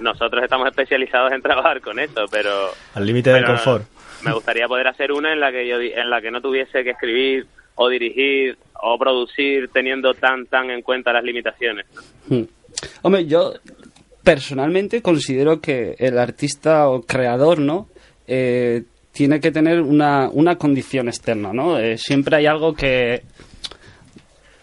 nosotros 0.00 0.42
estamos 0.42 0.68
especializados 0.68 1.32
en 1.32 1.42
trabajar 1.42 1.80
con 1.80 1.98
eso, 1.98 2.24
pero 2.30 2.70
Al 2.94 3.06
límite 3.06 3.30
del 3.32 3.44
confort. 3.44 3.84
Me 4.22 4.32
gustaría 4.32 4.68
poder 4.68 4.86
hacer 4.88 5.12
una 5.12 5.32
en 5.32 5.40
la 5.40 5.50
que 5.50 5.66
yo 5.66 5.78
di- 5.78 5.92
en 5.92 6.10
la 6.10 6.20
que 6.20 6.30
no 6.30 6.40
tuviese 6.40 6.84
que 6.84 6.90
escribir 6.90 7.46
o 7.76 7.88
dirigir 7.88 8.58
o 8.82 8.98
producir 8.98 9.68
teniendo 9.72 10.12
tan 10.14 10.46
tan 10.46 10.70
en 10.70 10.82
cuenta 10.82 11.12
las 11.12 11.24
limitaciones. 11.24 11.86
Hmm. 12.28 12.42
Hombre, 13.02 13.26
yo 13.26 13.54
personalmente 14.22 15.00
considero 15.02 15.60
que 15.60 15.94
el 15.98 16.18
artista 16.18 16.88
o 16.88 17.02
creador, 17.02 17.58
¿no? 17.58 17.88
Eh, 18.26 18.82
tiene 19.12 19.40
que 19.40 19.50
tener 19.50 19.80
una, 19.80 20.28
una 20.30 20.56
condición 20.56 21.08
externa, 21.08 21.52
¿no? 21.52 21.78
Eh, 21.78 21.96
siempre 21.98 22.36
hay 22.36 22.46
algo 22.46 22.74
que, 22.74 23.22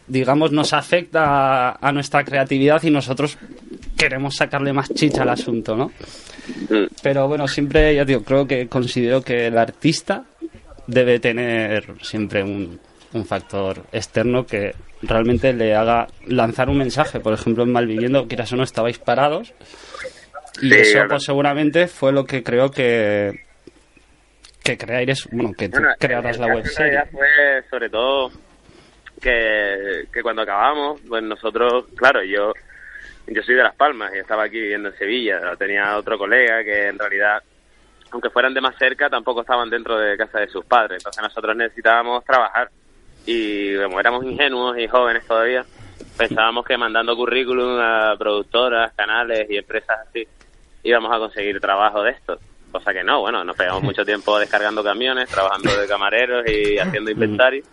digamos, 0.08 0.52
nos 0.52 0.74
afecta 0.74 1.70
a, 1.70 1.78
a 1.82 1.92
nuestra 1.92 2.24
creatividad 2.24 2.82
y 2.84 2.90
nosotros 2.90 3.38
queremos 3.98 4.36
sacarle 4.36 4.74
más 4.74 4.94
chicha 4.94 5.24
al 5.24 5.30
asunto, 5.30 5.76
¿no? 5.76 5.92
Mm. 6.70 6.86
Pero 7.02 7.28
bueno, 7.28 7.48
siempre, 7.48 7.94
ya 7.96 8.06
digo, 8.06 8.24
creo 8.24 8.48
que 8.48 8.68
considero 8.68 9.22
que 9.22 9.48
el 9.48 9.58
artista 9.58 10.24
debe 10.86 11.20
tener 11.20 11.84
siempre 12.02 12.44
un, 12.44 12.80
un 13.14 13.26
factor 13.26 13.84
externo 13.92 14.46
que 14.46 14.74
realmente 15.02 15.52
le 15.54 15.76
haga 15.76 16.08
lanzar 16.28 16.70
un 16.70 16.78
mensaje. 16.78 17.20
Por 17.20 17.34
ejemplo, 17.34 17.64
en 17.64 17.72
Malviviendo, 17.72 18.28
quieras 18.28 18.54
o 18.54 18.56
no, 18.56 18.64
estabais 18.64 18.98
parados. 19.00 19.54
Y 20.62 20.70
Sí, 20.70 20.76
eso, 20.76 21.00
pues 21.08 21.24
seguramente 21.24 21.88
fue 21.88 22.12
lo 22.12 22.26
que 22.26 22.42
creo 22.44 22.72
que 22.72 23.46
que 24.64 24.78
creáis, 24.78 25.28
bueno, 25.32 25.52
que 25.58 25.70
tú 25.70 25.78
Bueno, 25.78 25.94
crearas 26.00 26.38
la 26.40 26.48
web 26.48 26.66
serie. 26.66 27.00
fue 27.12 27.28
sobre 27.70 27.90
todo 27.90 28.32
que, 29.22 30.08
que 30.12 30.22
cuando 30.22 30.42
acabamos, 30.42 31.02
pues 31.08 31.24
nosotros, 31.24 31.86
claro, 31.96 32.24
yo 32.24 32.54
yo 33.28 33.44
soy 33.44 33.56
de 33.56 33.64
Las 33.64 33.76
Palmas 33.76 34.14
y 34.16 34.20
estaba 34.20 34.44
aquí 34.44 34.60
viviendo 34.60 34.90
en 34.90 34.98
Sevilla. 34.98 35.56
Tenía 35.58 35.98
otro 35.98 36.18
colega 36.18 36.64
que 36.64 36.88
en 36.88 36.98
realidad, 36.98 37.44
aunque 38.12 38.30
fueran 38.30 38.54
de 38.54 38.62
más 38.62 38.78
cerca, 38.78 39.10
tampoco 39.10 39.42
estaban 39.42 39.70
dentro 39.70 39.98
de 39.98 40.18
casa 40.18 40.40
de 40.40 40.48
sus 40.48 40.66
padres. 40.66 41.00
Entonces 41.00 41.22
nosotros 41.22 41.56
necesitábamos 41.56 42.24
trabajar 42.24 42.70
y 43.26 43.76
como 43.78 44.00
éramos 44.00 44.24
ingenuos 44.24 44.78
y 44.78 44.88
jóvenes 44.88 45.26
todavía, 45.28 45.66
pensábamos 46.18 46.66
que 46.66 46.78
mandando 46.78 47.16
currículum 47.16 47.78
a 47.80 48.16
productoras, 48.18 48.94
canales 48.94 49.46
y 49.50 49.58
empresas 49.58 50.00
así 50.08 50.26
íbamos 50.84 51.14
a 51.14 51.20
conseguir 51.20 51.60
trabajo 51.60 52.02
de 52.04 52.12
esto. 52.12 52.40
Cosa 52.72 52.94
que 52.94 53.04
no, 53.04 53.22
bueno, 53.22 53.44
nos 53.44 53.58
pegamos 53.58 53.84
mucho 53.84 54.06
tiempo 54.06 54.40
descargando 54.40 54.84
camiones, 54.84 55.30
trabajando 55.30 55.76
de 55.76 55.88
camareros 55.88 56.48
y 56.48 56.78
haciendo 56.78 57.12
inventario. 57.12 57.64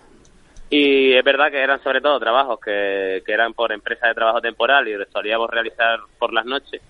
Y 0.71 1.13
es 1.13 1.25
verdad 1.25 1.51
que 1.51 1.63
eran 1.63 1.83
sobre 1.83 2.01
todo 2.01 2.19
trabajos 2.19 2.59
que, 2.61 3.23
que 3.25 3.33
eran 3.33 3.53
por 3.55 3.73
empresa 3.73 4.09
de 4.09 4.15
trabajo 4.15 4.41
temporal 4.41 4.89
y 4.89 4.95
los 4.95 5.09
solíamos 5.09 5.51
realizar 5.51 6.01
por 6.19 6.33
las 6.33 6.45
noches. 6.45 6.81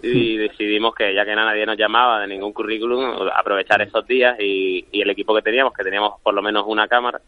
Y 0.00 0.36
decidimos 0.36 0.94
que 0.94 1.12
ya 1.12 1.24
que 1.24 1.34
nadie 1.34 1.66
nos 1.66 1.76
llamaba 1.76 2.20
de 2.20 2.28
ningún 2.28 2.52
currículum, 2.52 3.28
aprovechar 3.34 3.82
esos 3.82 4.06
días 4.06 4.38
y, 4.38 4.86
y 4.92 5.02
el 5.02 5.10
equipo 5.10 5.34
que 5.34 5.42
teníamos, 5.42 5.72
que 5.72 5.82
teníamos 5.82 6.20
por 6.22 6.34
lo 6.34 6.42
menos 6.42 6.64
una 6.68 6.86
cámara, 6.86 7.20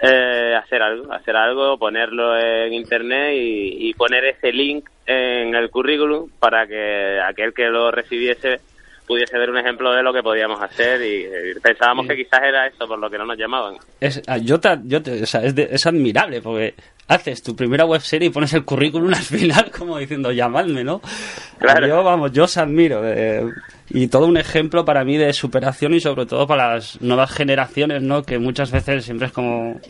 eh, 0.00 0.54
hacer 0.54 0.82
algo, 0.82 1.12
hacer 1.12 1.34
algo, 1.34 1.78
ponerlo 1.78 2.38
en 2.38 2.74
internet 2.74 3.32
y, 3.34 3.88
y 3.88 3.94
poner 3.94 4.24
ese 4.26 4.52
link 4.52 4.88
en 5.04 5.54
el 5.54 5.70
currículum 5.70 6.30
para 6.38 6.66
que 6.66 7.18
aquel 7.20 7.52
que 7.52 7.68
lo 7.70 7.90
recibiese 7.90 8.60
pudiese 9.06 9.38
ver 9.38 9.50
un 9.50 9.58
ejemplo 9.58 9.92
de 9.92 10.02
lo 10.02 10.12
que 10.12 10.22
podíamos 10.22 10.60
hacer 10.60 11.00
y, 11.02 11.24
eh, 11.24 11.54
pensábamos 11.62 12.06
que 12.06 12.16
quizás 12.16 12.40
era 12.42 12.66
eso 12.66 12.86
por 12.88 12.98
lo 12.98 13.08
que 13.08 13.18
no 13.18 13.24
nos 13.26 13.38
llamaban. 13.38 13.76
Es, 14.00 14.20
ah, 14.26 14.38
yo 14.38 14.58
te- 14.60 14.78
yo 14.84 15.02
te- 15.02 15.22
o 15.22 15.26
sea, 15.26 15.42
es, 15.44 15.54
de- 15.54 15.68
es 15.70 15.86
admirable 15.86 16.40
porque 16.42 16.74
haces 17.08 17.42
tu 17.42 17.54
primera 17.54 17.84
web 17.84 18.00
serie 18.00 18.28
y 18.28 18.30
pones 18.32 18.52
el 18.54 18.64
currículum 18.64 19.08
al 19.14 19.22
final 19.22 19.70
como 19.70 19.98
diciendo 19.98 20.32
llamadme, 20.32 20.82
¿no? 20.82 21.00
Claro. 21.58 21.86
Yo, 21.86 22.02
vamos, 22.02 22.32
yo 22.32 22.44
os 22.44 22.56
admiro. 22.56 23.00
eh, 23.04 23.44
y 23.90 24.08
todo 24.08 24.26
un 24.26 24.36
ejemplo 24.36 24.84
para 24.84 25.04
mí 25.04 25.16
de 25.16 25.32
superación 25.32 25.94
y 25.94 26.00
sobre 26.00 26.26
todo 26.26 26.44
para 26.48 26.74
las 26.74 27.00
nuevas 27.00 27.30
generaciones, 27.30 28.02
¿no? 28.02 28.24
Que 28.24 28.38
muchas 28.38 28.72
veces 28.72 29.04
siempre 29.04 29.28
es 29.28 29.32
como... 29.32 29.80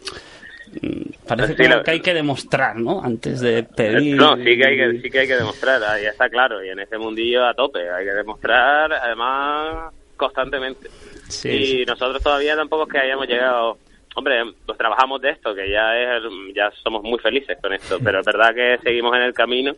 mm, 0.83 1.27
Parece 1.27 1.55
Sí, 1.55 1.63
como 1.65 1.77
lo- 1.77 1.83
que 1.83 1.91
hay 1.91 2.01
que 2.01 2.15
demostrar, 2.15 2.77
¿no? 2.77 3.03
Antes 3.03 3.41
de 3.41 3.63
pedir... 3.65 4.17
No, 4.17 4.37
sí 4.37 4.57
que 4.57 4.67
hay 4.67 4.77
que, 4.77 5.01
sí 5.03 5.11
que 5.11 5.19
hay 5.21 5.27
que 5.27 5.37
demostrar, 5.37 5.83
ahí 5.85 6.05
está 6.07 6.29
claro, 6.29 6.65
y 6.65 6.69
en 6.69 6.79
ese 6.81 6.99
mundillo 6.99 7.45
a 7.45 7.55
tope, 7.55 7.91
hay 7.91 8.05
que 8.05 8.13
demostrar 8.13 8.93
además 8.93 9.93
constantemente. 10.17 10.89
Sí, 11.29 11.49
y 11.51 11.67
sí. 11.79 11.85
nosotros 11.87 12.23
todavía 12.23 12.55
tampoco 12.57 12.85
es 12.85 12.89
que 12.93 12.99
hayamos 12.99 13.27
llegado, 13.27 13.79
hombre, 14.15 14.43
pues 14.65 14.79
trabajamos 14.79 15.21
de 15.21 15.31
esto, 15.31 15.55
que 15.55 15.69
ya 15.71 15.97
es, 15.99 16.23
ya 16.55 16.71
somos 16.83 17.03
muy 17.03 17.19
felices 17.19 17.59
con 17.61 17.73
esto, 17.73 17.99
pero 18.03 18.21
es 18.21 18.25
verdad 18.27 18.55
que 18.55 18.79
seguimos 18.83 19.15
en 19.17 19.23
el 19.23 19.35
camino 19.35 19.73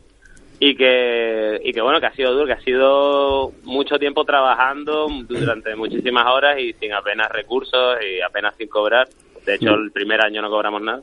y 0.60 0.74
que, 0.76 1.60
y 1.64 1.72
que 1.72 1.80
bueno, 1.80 2.00
que 2.00 2.06
ha 2.06 2.12
sido 2.14 2.32
duro, 2.34 2.46
que 2.46 2.52
ha 2.52 2.60
sido 2.60 3.52
mucho 3.62 3.98
tiempo 3.98 4.24
trabajando 4.24 5.06
durante 5.28 5.74
muchísimas 5.76 6.26
horas 6.26 6.58
y 6.58 6.72
sin 6.74 6.92
apenas 6.92 7.30
recursos 7.30 7.96
y 8.02 8.20
apenas 8.20 8.54
sin 8.56 8.68
cobrar. 8.68 9.08
De 9.48 9.54
hecho, 9.56 9.74
el 9.74 9.90
primer 9.90 10.20
año 10.20 10.40
no 10.42 10.50
cobramos 10.50 10.82
nada 10.82 11.00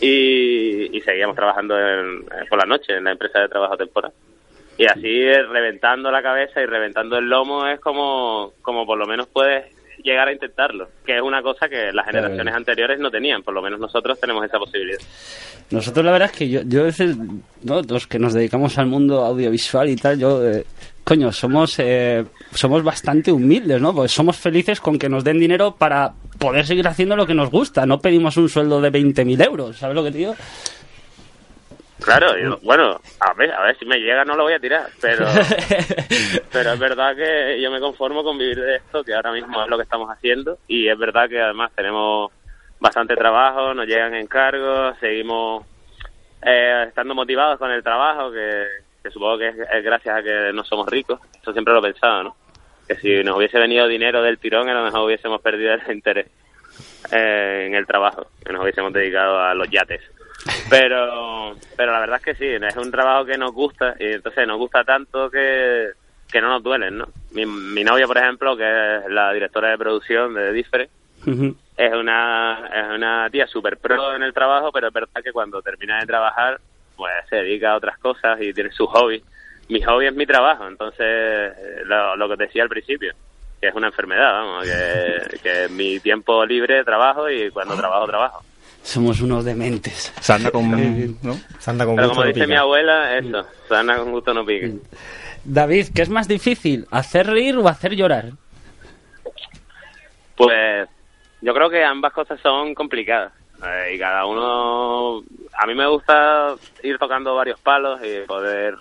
y, 0.00 0.96
y 0.96 1.00
seguíamos 1.00 1.36
trabajando 1.36 1.78
en- 1.78 2.22
eh, 2.22 2.44
por 2.48 2.58
la 2.58 2.66
noche 2.66 2.96
en 2.96 3.04
la 3.04 3.12
empresa 3.12 3.40
de 3.40 3.48
trabajo 3.48 3.76
temporal. 3.76 4.12
Y 4.78 4.86
así 4.86 5.30
reventando 5.50 6.10
la 6.10 6.22
cabeza 6.22 6.60
y 6.62 6.66
reventando 6.66 7.18
el 7.18 7.28
lomo 7.28 7.66
es 7.66 7.78
como, 7.80 8.52
como 8.62 8.86
por 8.86 8.98
lo 8.98 9.06
menos 9.06 9.28
puedes 9.28 9.64
llegar 10.02 10.26
a 10.26 10.32
intentarlo, 10.32 10.88
que 11.06 11.14
es 11.16 11.22
una 11.22 11.42
cosa 11.42 11.68
que 11.68 11.92
las 11.92 12.06
generaciones 12.06 12.54
anteriores 12.54 12.98
no 12.98 13.10
tenían, 13.10 13.42
por 13.42 13.54
lo 13.54 13.62
menos 13.62 13.78
nosotros 13.78 14.18
tenemos 14.18 14.44
esa 14.44 14.58
posibilidad. 14.58 14.98
Nosotros 15.70 16.04
la 16.04 16.10
verdad 16.12 16.30
es 16.32 16.36
que 16.38 16.48
yo, 16.48 16.60
yo 16.64 16.80
a 16.80 16.84
veces, 16.84 17.16
¿no? 17.62 17.82
los 17.82 18.06
que 18.08 18.18
nos 18.18 18.32
dedicamos 18.34 18.76
al 18.78 18.86
mundo 18.86 19.20
audiovisual 19.24 19.88
y 19.90 19.96
tal, 19.96 20.18
yo, 20.18 20.44
eh, 20.50 20.64
coño, 21.04 21.30
somos, 21.30 21.78
eh, 21.78 22.24
somos 22.54 22.82
bastante 22.82 23.32
humildes, 23.32 23.80
¿no? 23.80 23.94
Pues 23.94 24.12
somos 24.12 24.36
felices 24.38 24.80
con 24.80 24.98
que 24.98 25.08
nos 25.08 25.24
den 25.24 25.38
dinero 25.38 25.74
para 25.76 26.12
poder 26.38 26.66
seguir 26.66 26.86
haciendo 26.88 27.16
lo 27.16 27.26
que 27.26 27.34
nos 27.34 27.50
gusta. 27.50 27.86
No 27.86 28.00
pedimos 28.00 28.36
un 28.36 28.48
sueldo 28.48 28.80
de 28.80 28.90
20.000 28.92 29.44
euros, 29.44 29.76
¿sabes 29.78 29.94
lo 29.96 30.04
que 30.04 30.10
te 30.12 30.18
digo? 30.18 30.34
Claro, 32.00 32.36
yo- 32.36 32.58
bueno, 32.62 33.00
a 33.20 33.32
ver, 33.34 33.52
a 33.52 33.62
ver 33.62 33.78
si 33.78 33.84
me 33.86 33.98
llega 33.98 34.24
no 34.24 34.34
lo 34.34 34.42
voy 34.42 34.54
a 34.54 34.58
tirar, 34.58 34.88
pero 35.00 35.24
pero 36.52 36.72
es 36.72 36.78
verdad 36.78 37.14
que 37.14 37.60
yo 37.62 37.70
me 37.70 37.78
conformo 37.78 38.24
con 38.24 38.36
vivir 38.38 38.60
de 38.60 38.76
esto, 38.76 39.04
que 39.04 39.14
ahora 39.14 39.30
mismo 39.32 39.62
es 39.62 39.68
lo 39.68 39.76
que 39.76 39.84
estamos 39.84 40.10
haciendo 40.10 40.58
y 40.66 40.88
es 40.88 40.98
verdad 40.98 41.28
que 41.28 41.40
además 41.40 41.70
tenemos 41.76 42.32
bastante 42.80 43.14
trabajo, 43.14 43.72
nos 43.72 43.86
llegan 43.86 44.14
encargos, 44.16 44.96
seguimos 44.98 45.64
eh, 46.44 46.86
estando 46.88 47.14
motivados 47.14 47.60
con 47.60 47.70
el 47.70 47.84
trabajo, 47.84 48.32
que, 48.32 48.64
que 49.04 49.10
supongo 49.12 49.38
que 49.38 49.48
es, 49.50 49.56
es 49.72 49.84
gracias 49.84 50.16
a 50.18 50.22
que 50.24 50.50
no 50.52 50.64
somos 50.64 50.88
ricos, 50.88 51.20
eso 51.40 51.52
siempre 51.52 51.72
lo 51.72 51.78
he 51.78 51.92
pensado, 51.92 52.24
¿no? 52.24 52.36
Que 52.88 52.96
si 52.96 53.22
nos 53.24 53.36
hubiese 53.36 53.58
venido 53.58 53.86
dinero 53.86 54.22
del 54.22 54.38
tirón, 54.38 54.68
a 54.68 54.74
lo 54.74 54.84
mejor 54.84 55.06
hubiésemos 55.06 55.40
perdido 55.40 55.74
el 55.74 55.92
interés 55.92 56.26
eh, 57.10 57.64
en 57.66 57.74
el 57.74 57.86
trabajo, 57.86 58.26
que 58.44 58.52
nos 58.52 58.62
hubiésemos 58.62 58.92
dedicado 58.92 59.38
a 59.38 59.54
los 59.54 59.68
yates. 59.70 60.00
Pero, 60.68 61.54
pero 61.76 61.92
la 61.92 62.00
verdad 62.00 62.16
es 62.16 62.24
que 62.24 62.34
sí, 62.34 62.46
es 62.46 62.76
un 62.76 62.90
trabajo 62.90 63.24
que 63.24 63.38
nos 63.38 63.52
gusta 63.52 63.94
y 63.98 64.06
entonces 64.12 64.46
nos 64.46 64.58
gusta 64.58 64.82
tanto 64.82 65.30
que, 65.30 65.90
que 66.30 66.40
no 66.40 66.48
nos 66.48 66.62
duelen, 66.62 66.98
¿no? 66.98 67.08
Mi, 67.32 67.46
mi 67.46 67.84
novia, 67.84 68.06
por 68.06 68.18
ejemplo, 68.18 68.56
que 68.56 68.64
es 68.64 69.10
la 69.10 69.32
directora 69.32 69.70
de 69.70 69.78
producción 69.78 70.34
de 70.34 70.52
Differe, 70.52 70.88
Ujú. 71.26 71.56
es 71.76 71.92
una, 71.94 72.68
es 72.74 72.96
una 72.96 73.28
tía 73.30 73.46
súper 73.46 73.76
pro 73.76 74.16
en 74.16 74.22
el 74.24 74.34
trabajo, 74.34 74.72
pero 74.72 74.88
es 74.88 74.92
verdad 74.92 75.22
que 75.22 75.32
cuando 75.32 75.62
termina 75.62 76.00
de 76.00 76.06
trabajar, 76.06 76.60
pues 76.96 77.12
se 77.28 77.36
dedica 77.36 77.72
a 77.72 77.76
otras 77.76 77.98
cosas 77.98 78.40
y 78.40 78.52
tiene 78.52 78.72
su 78.72 78.86
hobby. 78.86 79.22
Mi 79.72 79.80
hobby 79.82 80.06
es 80.06 80.14
mi 80.14 80.26
trabajo, 80.26 80.66
entonces 80.68 81.00
eh, 81.00 81.82
lo, 81.84 82.14
lo 82.16 82.28
que 82.28 82.36
te 82.36 82.44
decía 82.44 82.62
al 82.62 82.68
principio, 82.68 83.14
que 83.60 83.68
es 83.68 83.74
una 83.74 83.86
enfermedad, 83.86 84.32
vamos, 84.32 84.64
que, 84.64 85.38
que 85.42 85.68
mi 85.70 85.98
tiempo 86.00 86.44
libre 86.44 86.84
trabajo 86.84 87.30
y 87.30 87.50
cuando 87.50 87.74
trabajo, 87.76 88.06
trabajo. 88.06 88.44
Somos 88.82 89.20
unos 89.20 89.44
dementes. 89.44 90.12
Se 90.20 90.32
anda 90.32 90.50
con... 90.50 90.70
¿no? 91.22 91.34
Se 91.58 91.70
anda 91.70 91.84
con 91.86 91.94
Pero 91.96 92.08
gusto 92.08 92.20
como 92.20 92.24
no 92.24 92.26
dice 92.26 92.40
mi 92.40 92.46
pica. 92.48 92.60
abuela, 92.60 93.16
eso, 93.16 93.46
sana 93.68 93.96
con 93.96 94.10
gusto 94.10 94.34
no 94.34 94.44
pique. 94.44 94.74
David, 95.44 95.86
¿qué 95.94 96.02
es 96.02 96.08
más 96.10 96.26
difícil? 96.28 96.86
¿Hacer 96.90 97.28
reír 97.28 97.56
o 97.56 97.68
hacer 97.68 97.94
llorar? 97.94 98.32
Pues 100.36 100.88
yo 101.40 101.54
creo 101.54 101.70
que 101.70 101.84
ambas 101.84 102.12
cosas 102.12 102.40
son 102.40 102.74
complicadas. 102.74 103.32
Eh, 103.64 103.94
y 103.94 103.98
cada 103.98 104.26
uno... 104.26 105.22
A 105.56 105.66
mí 105.66 105.74
me 105.74 105.86
gusta 105.86 106.54
ir 106.82 106.98
tocando 106.98 107.34
varios 107.36 107.60
palos 107.60 108.00
y 108.02 108.26
poder, 108.26 108.74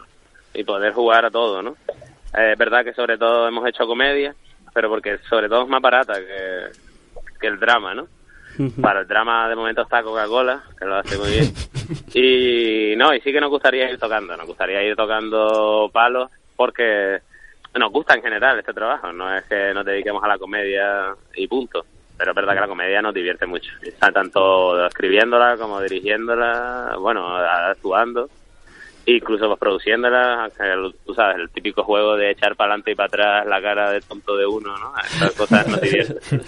y 0.53 0.63
poder 0.63 0.93
jugar 0.93 1.25
a 1.25 1.31
todo, 1.31 1.61
¿no? 1.61 1.75
Eh, 2.37 2.51
es 2.53 2.57
verdad 2.57 2.83
que 2.83 2.93
sobre 2.93 3.17
todo 3.17 3.47
hemos 3.47 3.67
hecho 3.67 3.85
comedia, 3.85 4.33
pero 4.73 4.89
porque 4.89 5.17
sobre 5.29 5.49
todo 5.49 5.63
es 5.63 5.69
más 5.69 5.81
barata 5.81 6.15
que, 6.15 6.67
que 7.39 7.47
el 7.47 7.59
drama, 7.59 7.93
¿no? 7.93 8.07
Para 8.81 8.99
el 9.01 9.07
drama 9.07 9.47
de 9.47 9.55
momento 9.55 9.81
está 9.81 10.03
Coca-Cola, 10.03 10.61
que 10.77 10.85
lo 10.85 10.95
hace 10.95 11.17
muy 11.17 11.31
bien. 11.31 11.53
Y 12.13 12.95
no, 12.95 13.13
y 13.13 13.19
sí 13.19 13.33
que 13.33 13.41
nos 13.41 13.49
gustaría 13.49 13.89
ir 13.89 13.97
tocando, 13.97 14.37
nos 14.37 14.47
gustaría 14.47 14.81
ir 14.81 14.95
tocando 14.95 15.89
palos 15.91 16.29
porque 16.55 17.19
nos 17.75 17.91
gusta 17.91 18.15
en 18.15 18.21
general 18.21 18.59
este 18.59 18.73
trabajo, 18.73 19.11
no 19.11 19.35
es 19.35 19.43
que 19.45 19.73
nos 19.73 19.85
dediquemos 19.85 20.23
a 20.23 20.27
la 20.27 20.37
comedia 20.37 21.13
y 21.35 21.47
punto. 21.47 21.85
Pero 22.17 22.31
es 22.31 22.35
verdad 22.35 22.53
que 22.53 22.59
la 22.61 22.67
comedia 22.67 23.01
nos 23.01 23.13
divierte 23.13 23.45
mucho, 23.45 23.71
tanto 24.13 24.85
escribiéndola 24.85 25.57
como 25.57 25.81
dirigiéndola, 25.81 26.95
bueno, 26.99 27.35
actuando, 27.35 28.29
incluso 29.05 29.47
pues, 29.47 29.59
produciéndola, 29.59 30.49
que 30.57 30.63
el- 30.71 30.95
tú 31.05 31.13
sabes, 31.13 31.37
el 31.37 31.49
típico 31.49 31.83
juego 31.83 32.15
de 32.15 32.31
echar 32.31 32.55
para 32.55 32.71
adelante 32.73 32.91
y 32.91 32.95
para 32.95 33.07
atrás 33.07 33.45
la 33.47 33.61
cara 33.61 33.91
de 33.91 34.01
tonto 34.01 34.35
de 34.37 34.45
uno, 34.45 34.77
¿no? 34.77 34.93
Esas 34.99 35.31
cosas 35.33 35.67
nos 35.67 35.81
divierten. 35.81 36.41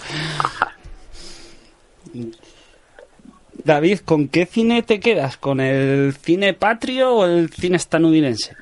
David, 3.63 3.99
¿con 4.05 4.27
qué 4.27 4.45
cine 4.45 4.83
te 4.83 4.99
quedas? 4.99 5.37
¿Con 5.37 5.59
el 5.59 6.13
cine 6.13 6.53
patrio 6.53 7.13
o 7.13 7.25
el 7.25 7.49
cine 7.49 7.77
estadounidense? 7.77 8.55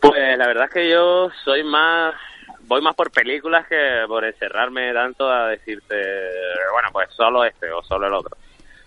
Pues 0.00 0.36
la 0.36 0.46
verdad 0.46 0.64
es 0.66 0.70
que 0.72 0.90
yo 0.90 1.30
soy 1.44 1.62
más, 1.62 2.14
voy 2.62 2.82
más 2.82 2.94
por 2.94 3.10
películas 3.10 3.66
que 3.68 3.76
por 4.08 4.24
encerrarme 4.24 4.92
tanto 4.92 5.30
a 5.30 5.48
decirte, 5.48 5.94
bueno, 6.72 6.88
pues 6.92 7.08
solo 7.14 7.44
este 7.44 7.70
o 7.70 7.82
solo 7.82 8.06
el 8.08 8.14
otro. 8.14 8.36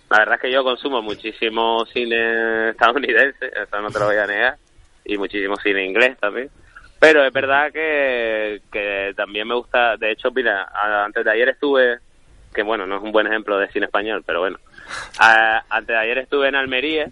La 0.10 0.20
verdad 0.20 0.36
es 0.36 0.41
que 0.41 0.52
yo 0.52 0.63
consumo 0.63 1.02
muchísimo 1.02 1.86
cine 1.88 2.70
estadounidense, 2.70 3.46
eso 3.56 3.82
no 3.82 3.91
te 3.91 4.00
lo 4.00 4.06
voy 4.06 4.17
a 4.17 4.28
negar, 4.28 4.58
y 5.06 5.17
muchísimo 5.17 5.58
cine 5.58 5.86
inglés 5.86 6.17
también. 6.20 6.50
Pero 7.00 7.24
es 7.24 7.32
verdad 7.32 7.72
que, 7.72 8.62
que 8.72 9.13
también 9.15 9.48
me 9.48 9.54
gusta, 9.54 9.98
de 9.98 10.12
hecho, 10.12 10.32
mira, 10.32 10.67
antes 11.06 11.24
de 11.24 11.32
ayer 11.32 11.50
estuve, 11.50 12.00
que 12.54 12.63
bueno, 12.63 12.88
no 12.88 12.98
es 12.98 13.04
un 13.04 13.12
buen 13.12 13.28
ejemplo 13.28 13.58
de 13.60 13.70
cine 13.70 13.86
español, 13.86 14.24
pero 14.26 14.39
bueno, 14.39 14.58
a- 15.20 15.63
antes 15.70 15.93
de 15.93 15.98
ayer 15.98 16.17
estuve 16.20 16.48
en 16.48 16.56
Almería 16.56 17.08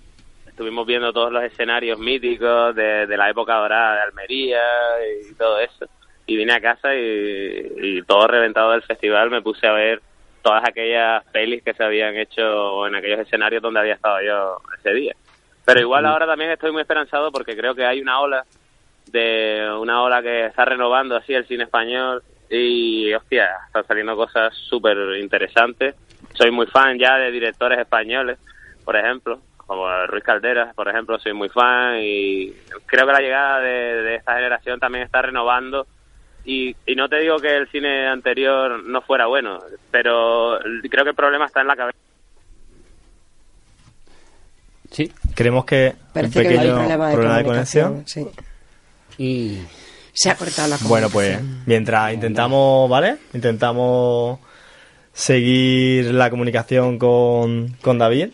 estuvimos 0.48 0.88
viendo 0.88 1.12
todos 1.12 1.34
los 1.34 1.44
escenarios 1.44 2.00
míticos 2.00 2.74
de, 2.76 3.06
de 3.08 3.18
la 3.18 3.30
época 3.30 3.56
dorada 3.56 3.96
de 3.96 4.02
Almería 4.04 4.62
y 5.30 5.34
todo 5.36 5.60
eso. 5.60 5.86
Y 6.26 6.38
vine 6.38 6.54
a 6.54 6.62
casa 6.62 6.96
y 6.96 8.02
todo 8.08 8.26
reventado 8.26 8.72
del 8.72 8.82
festival 8.82 9.30
me 9.30 9.42
puse 9.42 9.68
a 9.68 9.74
ver 9.74 10.02
todas 10.46 10.64
aquellas 10.64 11.24
pelis 11.32 11.64
que 11.64 11.74
se 11.74 11.84
habían 11.84 12.16
hecho 12.16 12.86
en 12.86 12.94
aquellos 12.94 13.22
escenarios 13.22 13.64
donde 13.64 13.80
había 13.80 13.96
estado 13.96 14.22
yo 14.22 14.62
ese 14.78 14.94
día. 14.94 15.16
Pero 15.66 15.80
igual 15.80 16.06
ahora 16.06 16.28
también 16.28 16.52
estoy 16.52 16.72
muy 16.72 16.84
esperanzado 16.84 17.32
porque 17.32 17.58
creo 17.58 17.74
que 17.74 17.84
hay 17.84 18.00
una 18.00 18.20
ola 18.20 18.46
de 19.08 19.68
una 19.80 20.04
ola 20.04 20.22
que 20.22 20.46
está 20.46 20.64
renovando 20.64 21.16
así 21.16 21.34
el 21.34 21.48
cine 21.48 21.64
español 21.64 22.22
y 22.48 23.12
hostia, 23.16 23.50
están 23.66 23.88
saliendo 23.88 24.16
cosas 24.16 24.54
súper 24.70 25.18
interesantes. 25.20 25.96
Soy 26.36 26.52
muy 26.52 26.68
fan 26.68 27.00
ya 27.00 27.18
de 27.18 27.32
directores 27.32 27.80
españoles, 27.80 28.38
por 28.84 28.96
ejemplo, 28.96 29.40
como 29.58 29.88
Ruiz 30.06 30.24
Calderas, 30.24 30.76
por 30.76 30.88
ejemplo, 30.88 31.18
soy 31.18 31.34
muy 31.34 31.50
fan 31.50 31.98
y 32.02 32.52
creo 32.86 33.08
que 33.08 33.14
la 33.14 33.22
llegada 33.22 33.62
de, 33.62 34.04
de 34.04 34.16
esta 34.18 34.36
generación 34.36 34.80
también 34.80 35.06
está 35.06 35.24
renovando 35.24 35.88
y, 36.46 36.76
y 36.86 36.96
no 36.96 37.10
te 37.10 37.20
digo 37.20 37.38
que 37.38 37.56
el 37.58 37.68
cine 37.70 38.08
anterior 38.08 38.84
no 38.84 39.02
fuera 39.02 39.26
bueno, 39.26 39.60
pero 39.92 40.60
creo 40.90 41.04
que 41.04 41.10
el 41.10 41.16
problema 41.16 41.46
está 41.46 41.62
en 41.62 41.68
la 41.68 41.76
cabeza. 41.76 41.98
Sí. 44.92 45.12
Creemos 45.34 45.66
que 45.66 45.94
Parece 46.14 46.40
un 46.40 46.44
que 46.44 46.50
hay 46.50 46.56
pequeño 46.56 46.76
problema 46.76 47.08
de, 47.08 47.14
problema 47.14 47.38
de 47.38 47.44
conexión. 47.44 48.04
Sí. 48.06 48.28
Y 49.18 49.60
Se 50.14 50.30
ha 50.30 50.36
cortado 50.36 50.70
la 50.70 50.78
Bueno, 50.84 51.10
pues 51.10 51.40
mientras 51.66 52.14
intentamos, 52.14 52.90
¿vale? 52.90 53.18
Intentamos 53.34 54.40
seguir 55.12 56.14
la 56.14 56.30
comunicación 56.30 56.98
con, 56.98 57.76
con 57.82 57.98
David. 57.98 58.30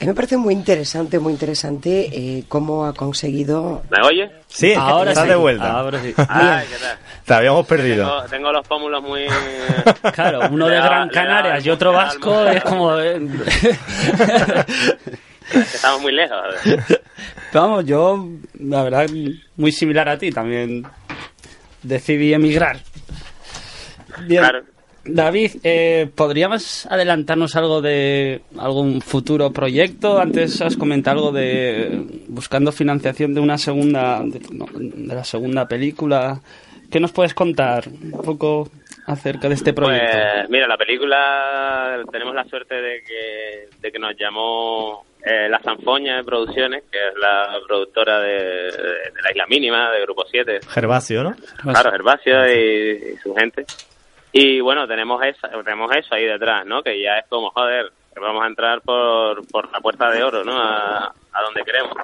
A 0.00 0.04
mí 0.04 0.08
me 0.08 0.14
parece 0.14 0.38
muy 0.38 0.54
interesante, 0.54 1.18
muy 1.18 1.32
interesante 1.34 2.08
eh, 2.10 2.44
cómo 2.48 2.86
ha 2.86 2.94
conseguido... 2.94 3.82
¿Me 3.90 3.98
oye? 4.06 4.30
Sí, 4.48 4.72
ahora 4.74 5.10
estás 5.10 5.24
sí, 5.24 5.30
de 5.30 5.36
vuelta. 5.36 5.70
ahora 5.72 6.00
sí. 6.00 6.14
Ay, 6.26 6.66
¿qué 6.70 6.76
tal? 6.76 6.96
Te 7.26 7.34
habíamos 7.34 7.66
perdido. 7.66 8.06
Tengo, 8.06 8.28
tengo 8.30 8.52
los 8.52 8.66
pómulos 8.66 9.02
muy... 9.02 9.26
Claro, 10.14 10.40
uno 10.50 10.68
de 10.68 10.76
da- 10.76 10.84
Gran 10.86 11.08
Canarias 11.10 11.66
y 11.66 11.70
otro 11.70 11.90
alma. 11.90 12.04
vasco 12.04 12.46
es 12.46 12.64
como... 12.64 12.98
eh, 12.98 13.20
Estamos 15.52 16.00
muy 16.00 16.12
lejos. 16.12 16.38
Vamos, 17.52 17.84
yo, 17.84 18.26
la 18.58 18.82
verdad, 18.84 19.06
muy 19.56 19.72
similar 19.72 20.08
a 20.08 20.16
ti, 20.18 20.30
también 20.30 20.86
decidí 21.82 22.32
emigrar. 22.32 22.78
Bien. 24.22 24.42
Claro. 24.42 24.62
David, 25.04 25.52
eh, 25.64 26.08
¿podríamos 26.14 26.86
adelantarnos 26.86 27.56
algo 27.56 27.80
de 27.80 28.42
algún 28.58 29.00
futuro 29.00 29.50
proyecto? 29.52 30.18
Antes 30.20 30.60
has 30.60 30.76
comentado 30.76 31.18
algo 31.18 31.32
de 31.32 32.04
buscando 32.28 32.70
financiación 32.72 33.32
de 33.34 33.40
una 33.40 33.56
segunda, 33.58 34.20
de, 34.24 34.40
no, 34.52 34.66
de 34.74 35.14
la 35.14 35.24
segunda 35.24 35.66
película. 35.66 36.40
¿Qué 36.90 37.00
nos 37.00 37.12
puedes 37.12 37.34
contar 37.34 37.84
un 37.88 38.20
poco 38.22 38.68
acerca 39.06 39.48
de 39.48 39.54
este 39.54 39.72
proyecto? 39.72 40.06
Pues 40.36 40.50
mira, 40.50 40.66
la 40.66 40.76
película 40.76 42.02
tenemos 42.12 42.34
la 42.34 42.44
suerte 42.44 42.74
de 42.74 43.02
que, 43.02 43.68
de 43.80 43.92
que 43.92 43.98
nos 43.98 44.14
llamó 44.18 45.04
eh, 45.24 45.48
La 45.48 45.60
Sanfoña 45.62 46.16
de 46.16 46.24
Producciones, 46.24 46.82
que 46.90 46.98
es 46.98 47.14
la 47.20 47.58
productora 47.66 48.20
de, 48.20 48.32
de- 48.32 48.72
de 48.72 49.22
La 49.22 49.30
Isla 49.30 49.46
Mínima, 49.48 49.90
de 49.90 50.02
Grupo 50.02 50.24
7, 50.30 50.60
Gervasio, 50.68 51.22
¿no? 51.22 51.36
claro, 51.62 51.90
Gervasio 51.92 52.52
y, 52.52 53.14
y 53.14 53.16
su 53.22 53.34
gente. 53.34 53.64
Y 54.32 54.60
bueno, 54.60 54.86
tenemos 54.86 55.22
eso, 55.24 55.48
tenemos 55.64 55.94
eso 55.94 56.14
ahí 56.14 56.24
detrás, 56.24 56.64
¿no? 56.64 56.82
Que 56.82 57.00
ya 57.00 57.18
es 57.18 57.26
como, 57.28 57.50
joder, 57.50 57.90
que 58.14 58.20
vamos 58.20 58.44
a 58.44 58.46
entrar 58.46 58.80
por, 58.80 59.46
por 59.48 59.70
la 59.72 59.80
puerta 59.80 60.10
de 60.10 60.22
oro, 60.22 60.44
¿no? 60.44 60.56
A, 60.56 61.06
a 61.06 61.42
donde 61.42 61.64
queremos. 61.64 61.96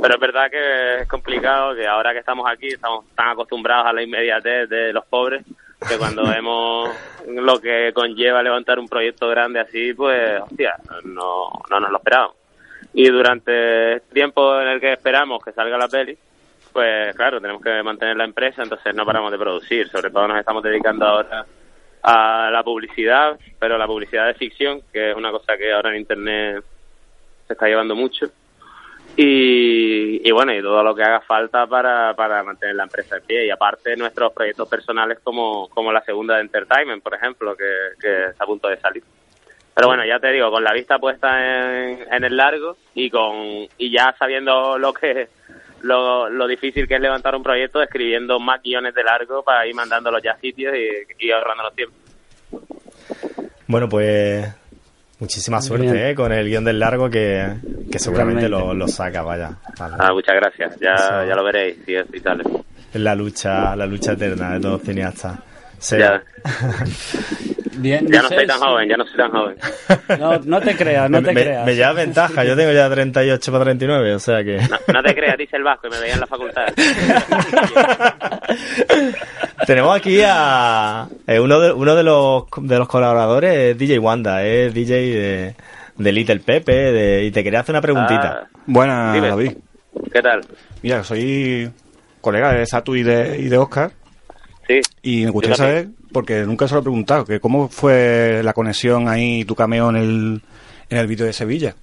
Pero 0.00 0.14
es 0.14 0.20
verdad 0.20 0.50
que 0.50 1.02
es 1.02 1.08
complicado, 1.08 1.74
que 1.74 1.86
ahora 1.86 2.12
que 2.12 2.20
estamos 2.20 2.48
aquí 2.50 2.68
estamos 2.68 3.04
tan 3.14 3.28
acostumbrados 3.28 3.86
a 3.86 3.92
la 3.92 4.02
inmediatez 4.02 4.68
de 4.68 4.92
los 4.92 5.04
pobres, 5.06 5.44
que 5.86 5.98
cuando 5.98 6.26
vemos 6.28 6.90
lo 7.26 7.58
que 7.60 7.92
conlleva 7.94 8.42
levantar 8.42 8.78
un 8.78 8.88
proyecto 8.88 9.28
grande 9.28 9.60
así, 9.60 9.92
pues, 9.94 10.40
hostia, 10.40 10.76
no, 11.04 11.50
no 11.70 11.80
nos 11.80 11.90
lo 11.90 11.98
esperábamos. 11.98 12.36
Y 12.94 13.08
durante 13.10 13.94
el 13.94 14.02
tiempo 14.02 14.58
en 14.60 14.68
el 14.68 14.80
que 14.80 14.94
esperamos 14.94 15.44
que 15.44 15.52
salga 15.52 15.76
la 15.76 15.88
peli, 15.88 16.16
pues 16.72 17.14
claro, 17.16 17.40
tenemos 17.40 17.62
que 17.62 17.82
mantener 17.82 18.16
la 18.16 18.24
empresa, 18.24 18.62
entonces 18.62 18.94
no 18.94 19.04
paramos 19.04 19.32
de 19.32 19.38
producir. 19.38 19.88
Sobre 19.88 20.10
todo 20.10 20.28
nos 20.28 20.38
estamos 20.38 20.62
dedicando 20.62 21.06
ahora 21.06 21.44
a 22.08 22.50
la 22.52 22.62
publicidad, 22.62 23.36
pero 23.58 23.76
la 23.76 23.86
publicidad 23.88 24.28
de 24.28 24.34
ficción, 24.34 24.80
que 24.92 25.10
es 25.10 25.16
una 25.16 25.32
cosa 25.32 25.56
que 25.56 25.72
ahora 25.72 25.90
en 25.90 25.96
Internet 25.96 26.62
se 27.48 27.52
está 27.52 27.66
llevando 27.66 27.96
mucho. 27.96 28.26
Y, 29.16 30.20
y 30.28 30.30
bueno, 30.30 30.54
y 30.54 30.62
todo 30.62 30.84
lo 30.84 30.94
que 30.94 31.02
haga 31.02 31.20
falta 31.22 31.66
para, 31.66 32.14
para 32.14 32.44
mantener 32.44 32.76
la 32.76 32.84
empresa 32.84 33.16
en 33.16 33.24
pie. 33.24 33.46
Y 33.46 33.50
aparte 33.50 33.96
nuestros 33.96 34.32
proyectos 34.32 34.68
personales 34.68 35.18
como, 35.20 35.68
como 35.68 35.90
la 35.90 36.00
segunda 36.02 36.36
de 36.36 36.42
Entertainment, 36.42 37.02
por 37.02 37.14
ejemplo, 37.14 37.56
que, 37.56 37.64
que 38.00 38.26
está 38.26 38.44
a 38.44 38.46
punto 38.46 38.68
de 38.68 38.76
salir. 38.76 39.02
Pero 39.74 39.88
bueno, 39.88 40.06
ya 40.06 40.20
te 40.20 40.30
digo, 40.30 40.48
con 40.52 40.62
la 40.62 40.72
vista 40.72 41.00
puesta 41.00 41.90
en, 41.90 42.06
en 42.12 42.24
el 42.24 42.36
largo 42.36 42.76
y 42.94 43.10
con 43.10 43.66
y 43.76 43.90
ya 43.90 44.14
sabiendo 44.16 44.78
lo 44.78 44.92
que 44.92 45.28
lo, 45.82 46.28
lo 46.28 46.46
difícil 46.46 46.86
que 46.86 46.94
es 46.94 47.00
levantar 47.00 47.34
un 47.34 47.42
proyecto, 47.42 47.82
escribiendo 47.82 48.38
más 48.38 48.62
guiones 48.62 48.94
de 48.94 49.04
largo 49.04 49.42
para 49.42 49.66
ir 49.66 49.74
mandándolos 49.74 50.22
ya 50.22 50.32
a 50.32 50.38
sitios 50.38 50.74
y, 50.74 51.26
y 51.26 51.30
ahorrándonos 51.30 51.74
tiempo. 51.74 51.96
Bueno, 53.66 53.88
pues 53.88 54.46
muchísima 55.18 55.60
suerte. 55.60 56.10
¿eh? 56.10 56.14
con 56.14 56.32
el 56.32 56.46
guion 56.48 56.64
del 56.64 56.78
largo 56.78 57.10
que, 57.10 57.46
que 57.90 57.98
seguramente 57.98 58.48
lo, 58.48 58.74
lo 58.74 58.86
saca, 58.88 59.22
vaya. 59.22 59.56
Vale. 59.78 59.96
Ah, 59.98 60.12
muchas 60.12 60.34
gracias, 60.36 60.78
ya, 60.80 61.24
ya 61.26 61.34
lo 61.34 61.44
veréis 61.44 61.78
si 61.84 61.94
es 61.94 62.06
y 62.12 62.20
sale. 62.20 62.44
Es 62.92 63.00
la 63.00 63.14
lucha, 63.14 63.74
la 63.76 63.86
lucha 63.86 64.12
eterna 64.12 64.54
de 64.54 64.60
todos 64.60 64.82
cineastas. 64.82 65.38
Sí. 65.78 65.96
Ya, 65.98 66.22
Bien, 67.78 68.06
ya 68.10 68.22
no 68.22 68.28
soy 68.30 68.46
tan 68.46 68.58
joven, 68.58 68.88
ya 68.88 68.96
no 68.96 69.04
soy 69.04 69.16
tan 69.18 69.30
joven. 69.30 69.56
No, 70.18 70.38
no 70.46 70.60
te 70.62 70.74
creas, 70.74 71.10
no 71.10 71.22
te 71.22 71.34
me, 71.34 71.42
creas. 71.42 71.66
me 71.66 71.74
lleva 71.74 71.92
ventaja, 71.92 72.42
yo 72.44 72.56
tengo 72.56 72.72
ya 72.72 72.88
38 72.88 73.52
para 73.52 73.64
39, 73.64 74.14
o 74.14 74.18
sea 74.18 74.42
que... 74.42 74.56
No, 74.56 74.78
no 74.94 75.02
te 75.02 75.14
creas, 75.14 75.36
dice 75.36 75.56
el 75.58 75.62
vasco 75.62 75.88
y 75.88 75.90
me 75.90 76.00
veía 76.00 76.14
en 76.14 76.20
la 76.20 76.26
facultad. 76.26 76.68
Tenemos 79.66 79.96
aquí 79.96 80.20
a 80.24 81.08
eh, 81.26 81.40
uno 81.40 81.60
de 81.60 81.72
uno 81.72 81.94
de 81.94 82.02
los 82.02 82.44
de 82.62 82.78
los 82.78 82.88
colaboradores 82.88 83.52
es 83.54 83.78
DJ 83.78 83.98
Wanda, 83.98 84.44
es 84.44 84.72
DJ 84.72 84.94
de, 85.14 85.54
de 85.96 86.12
Little 86.12 86.40
Pepe 86.40 86.72
de- 86.92 87.24
y 87.24 87.30
te 87.30 87.42
quería 87.42 87.60
hacer 87.60 87.72
una 87.74 87.80
preguntita. 87.82 88.42
Ah, 88.44 88.48
Buenas, 88.66 89.14
Dime. 89.14 89.28
David. 89.28 89.52
¿Qué 90.12 90.22
tal? 90.22 90.40
Mira, 90.82 91.02
soy 91.04 91.70
colega 92.20 92.52
de 92.52 92.66
Satu 92.66 92.94
y 92.96 93.02
de, 93.02 93.38
y 93.38 93.48
de 93.48 93.58
Oscar 93.58 93.90
Sí. 94.66 94.80
y 95.02 95.24
me 95.24 95.30
gustaría 95.30 95.56
saber, 95.56 95.86
porque 96.12 96.40
nunca 96.40 96.66
se 96.66 96.74
lo 96.74 96.80
he 96.80 96.82
preguntado, 96.82 97.24
que 97.24 97.38
cómo 97.40 97.68
fue 97.68 98.40
la 98.42 98.52
conexión 98.52 99.08
ahí, 99.08 99.44
tu 99.44 99.54
cameo 99.54 99.90
en 99.90 99.96
el, 99.96 100.40
en 100.90 100.98
el 100.98 101.06
vídeo 101.06 101.24
de 101.26 101.32
Sevilla. 101.32 101.74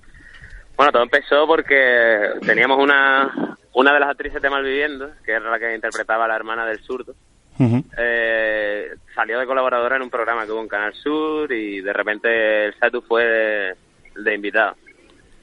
Bueno, 0.76 0.92
todo 0.92 1.04
empezó 1.04 1.46
porque 1.48 2.30
teníamos 2.46 2.80
una, 2.80 3.58
una 3.74 3.94
de 3.94 4.00
las 4.00 4.10
actrices 4.10 4.42
de 4.42 4.50
Malviviendo, 4.50 5.12
que 5.26 5.32
era 5.34 5.50
la 5.50 5.60
que 5.60 5.74
interpretaba 5.76 6.26
a 6.26 6.28
la 6.28 6.36
hermana 6.36 6.66
del 6.66 6.80
zurdo, 6.80 7.14
Ujú. 7.60 7.84
eh, 7.98 8.88
salió 9.14 9.40
de 9.40 9.46
colaboradora 9.46 9.96
en 9.96 10.02
un 10.02 10.10
programa 10.10 10.46
que 10.46 10.52
hubo 10.52 10.62
en 10.62 10.68
Canal 10.68 10.94
Sur 10.96 11.52
y 11.54 11.80
de 11.82 11.94
repente 11.94 12.66
el 12.66 12.74
Satu 12.80 13.02
fue 13.02 13.24
de, 13.24 13.76
de 14.16 14.34
invitado. 14.36 14.76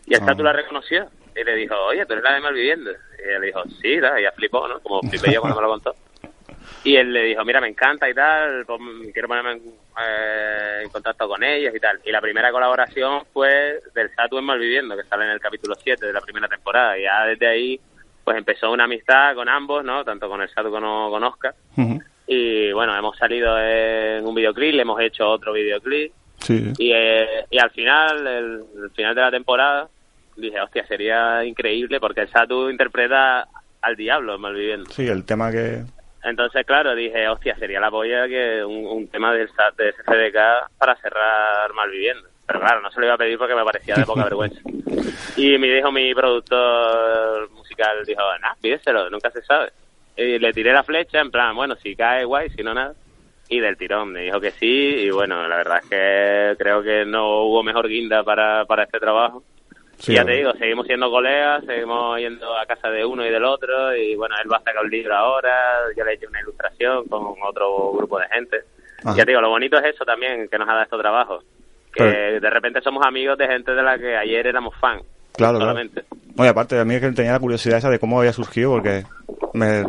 Y 0.07 0.15
el. 0.15 0.21
Satu 0.25 0.43
la 0.43 0.53
reconoció 0.53 1.09
y 1.41 1.45
le 1.45 1.55
dijo, 1.55 1.77
oye, 1.89 2.05
tú 2.05 2.13
eres 2.15 2.25
la 2.25 2.35
de 2.35 2.41
Malviviendo. 2.41 2.91
Y 2.91 3.41
le 3.41 3.47
dijo, 3.47 3.63
sí, 3.81 3.97
¿no? 3.99 4.19
y 4.19 4.23
ella 4.23 4.33
flipó, 4.35 4.67
¿no? 4.67 4.81
Como 4.81 5.01
flipé 5.09 5.33
yo 5.33 5.41
cuando 5.41 5.61
me 5.61 5.67
lo 5.67 5.73
contó. 5.75 5.95
Y 6.83 6.97
él 6.97 7.13
le 7.13 7.25
dijo, 7.25 7.45
mira, 7.45 7.61
me 7.61 7.69
encanta 7.69 8.09
y 8.09 8.15
tal, 8.15 8.65
pon- 8.65 9.11
quiero 9.13 9.29
ponerme 9.29 9.53
en, 9.53 9.59
eh, 10.03 10.81
en 10.85 10.89
contacto 10.89 11.29
con 11.29 11.43
ellos 11.45 11.75
y 11.75 11.81
tal. 11.81 12.01
Y 12.05 12.11
la 12.11 12.21
primera 12.23 12.51
colaboración 12.51 13.25
fue 13.33 13.81
del 13.95 14.11
Satu 14.15 14.39
en 14.39 14.45
Malviviendo, 14.45 14.97
que 14.97 15.05
sale 15.05 15.25
en 15.27 15.33
el 15.33 15.41
capítulo 15.41 15.75
7 15.75 16.07
de 16.07 16.13
la 16.13 16.21
primera 16.23 16.49
temporada. 16.49 16.99
Y 16.99 17.03
ya 17.03 17.27
desde 17.27 17.47
ahí, 17.47 17.81
pues 18.25 18.37
empezó 18.39 18.71
una 18.73 18.85
amistad 18.85 19.35
con 19.35 19.49
ambos, 19.49 19.85
¿no? 19.85 20.05
Tanto 20.05 20.29
con 20.29 20.41
el 20.41 20.49
Satu 20.49 20.71
como 20.71 21.11
con 21.11 21.23
Oscar. 21.25 21.55
Y 22.27 22.73
bueno, 22.73 22.97
hemos 22.97 23.17
salido 23.19 23.59
en 23.61 24.25
un 24.25 24.35
videoclip, 24.35 24.75
le 24.75 24.83
hemos 24.83 25.01
hecho 25.01 25.29
otro 25.29 25.53
videoclip. 25.53 26.13
Sí. 26.39 26.73
Y, 26.79 26.93
eh, 26.95 27.45
y 27.51 27.59
al 27.59 27.71
final, 27.73 28.27
el, 28.27 28.65
el 28.85 28.91
final 28.93 29.15
de 29.15 29.21
la 29.21 29.31
temporada, 29.31 29.89
dije, 30.37 30.59
hostia, 30.61 30.87
sería 30.87 31.45
increíble 31.45 32.01
porque 32.01 32.23
el 32.23 32.29
Satu 32.31 32.71
interpreta 32.71 33.47
al 33.83 33.97
diablo 33.97 34.37
en 34.37 34.41
Malviviendo. 34.41 34.91
Sí, 34.91 35.07
el 35.07 35.25
tema 35.27 35.51
que... 35.51 35.83
Entonces, 36.23 36.67
claro, 36.67 36.95
dije, 36.95 37.29
hostia, 37.29 37.57
sería 37.57 37.81
la 37.81 37.91
polla 37.91 38.29
que 38.29 38.63
un, 38.65 38.87
un 38.87 39.09
tema 39.09 39.33
del 39.33 39.49
SAT 39.49 39.77
de 39.77 39.93
SFDK 39.93 40.77
para 40.79 40.97
cerrar 40.97 41.73
Malviviendo. 41.73 42.29
Pero 42.47 42.61
claro, 42.61 42.81
no 42.81 42.91
se 42.91 43.01
lo 43.01 43.07
iba 43.07 43.15
a 43.15 43.19
pedir 43.19 43.39
porque 43.39 43.55
me 43.55 43.65
parecía 43.65 43.95
de 43.95 44.05
poca 44.05 44.25
vergüenza. 44.31 44.61
Y 45.37 45.57
me 45.57 45.69
dijo 45.69 45.93
mi 45.93 46.13
productor 46.15 47.49
musical, 47.51 48.05
dijo, 48.05 48.23
nah, 48.41 48.55
pídeselo, 48.61 49.09
nunca 49.09 49.31
se 49.31 49.43
sabe. 49.43 49.71
Y 50.17 50.39
le 50.39 50.53
tiré 50.53 50.73
la 50.73 50.83
flecha, 50.83 51.21
en 51.21 51.31
plan, 51.31 51.55
bueno, 51.55 51.77
si 51.77 51.95
cae, 51.95 52.25
guay, 52.25 52.51
si 52.51 52.63
no, 52.63 52.75
nada. 52.75 52.95
Y 53.49 53.59
del 53.59 53.77
tirón 53.77 54.13
me 54.13 54.23
dijo 54.23 54.41
que 54.41 54.51
sí, 54.51 54.67
y 54.67 55.11
bueno, 55.11 55.49
la 55.49 55.57
verdad 55.57 55.81
es 55.83 55.89
que 55.89 56.63
creo 56.63 56.83
que 56.83 57.05
no 57.05 57.45
hubo 57.45 57.63
mejor 57.63 57.89
guinda 57.89 58.23
para, 58.23 58.65
para 58.65 58.85
este 58.85 59.01
trabajo. 59.01 59.43
Sí, 60.01 60.13
y 60.13 60.15
ya 60.17 60.25
te 60.25 60.33
digo, 60.33 60.53
seguimos 60.55 60.87
siendo 60.87 61.11
colegas, 61.11 61.63
seguimos 61.67 62.19
yendo 62.19 62.57
a 62.57 62.65
casa 62.67 62.89
de 62.89 63.05
uno 63.05 63.25
y 63.25 63.31
del 63.31 63.45
otro, 63.45 63.95
y 63.95 64.17
bueno, 64.17 64.35
él 64.43 64.51
va 64.51 64.57
a 64.57 64.61
sacar 64.63 64.83
un 64.83 64.91
libro 64.91 65.15
ahora, 65.15 65.53
yo 65.97 66.05
le 66.05 66.13
he 66.13 66.15
hecho 66.15 66.27
una 66.29 66.41
ilustración 66.41 67.05
con 67.07 67.35
otro 67.47 67.93
grupo 67.93 68.19
de 68.19 68.27
gente. 68.29 68.57
Ajá. 69.05 69.17
Ya 69.17 69.25
te 69.25 69.31
digo, 69.33 69.41
lo 69.43 69.51
bonito 69.51 69.79
es 69.79 69.95
eso 69.95 70.05
también, 70.05 70.49
que 70.49 70.59
nos 70.59 70.67
ha 70.69 70.73
dado 70.73 70.85
estos 70.85 71.01
trabajos. 71.01 71.45
Que 71.93 72.05
Pero- 72.05 72.41
de 72.41 72.51
repente 72.51 72.81
somos 72.81 73.05
amigos 73.07 73.37
de 73.37 73.47
gente 73.47 73.73
de 73.73 73.83
la 73.83 73.99
que 73.99 74.17
ayer 74.17 74.47
éramos 74.47 74.75
fan. 74.81 75.01
Claro, 75.33 75.59
claro. 75.59 75.73
solamente. 75.73 76.05
No, 76.37 76.45
y 76.45 76.49
aparte, 76.49 76.79
a 76.79 76.85
mí 76.85 76.95
es 76.95 77.01
que 77.03 77.11
tenía 77.13 77.33
la 77.33 77.39
curiosidad 77.41 77.79
esa 77.79 77.91
de 77.91 77.99
cómo 77.99 78.19
había 78.21 78.33
surgido, 78.33 78.71
porque 78.71 79.05
me, 79.53 79.85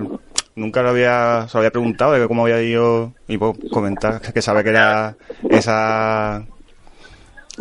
nunca 0.55 0.81
lo 0.81 0.89
había, 0.89 1.47
se 1.47 1.55
lo 1.57 1.59
había 1.59 1.71
preguntado 1.71 2.13
de 2.13 2.27
cómo 2.27 2.43
había 2.43 2.61
ido, 2.61 3.13
y 3.27 3.37
puedo 3.37 3.53
comentar 3.71 4.19
que 4.33 4.41
sabe 4.41 4.63
que 4.63 4.71
era 4.71 5.15
esa, 5.49 6.43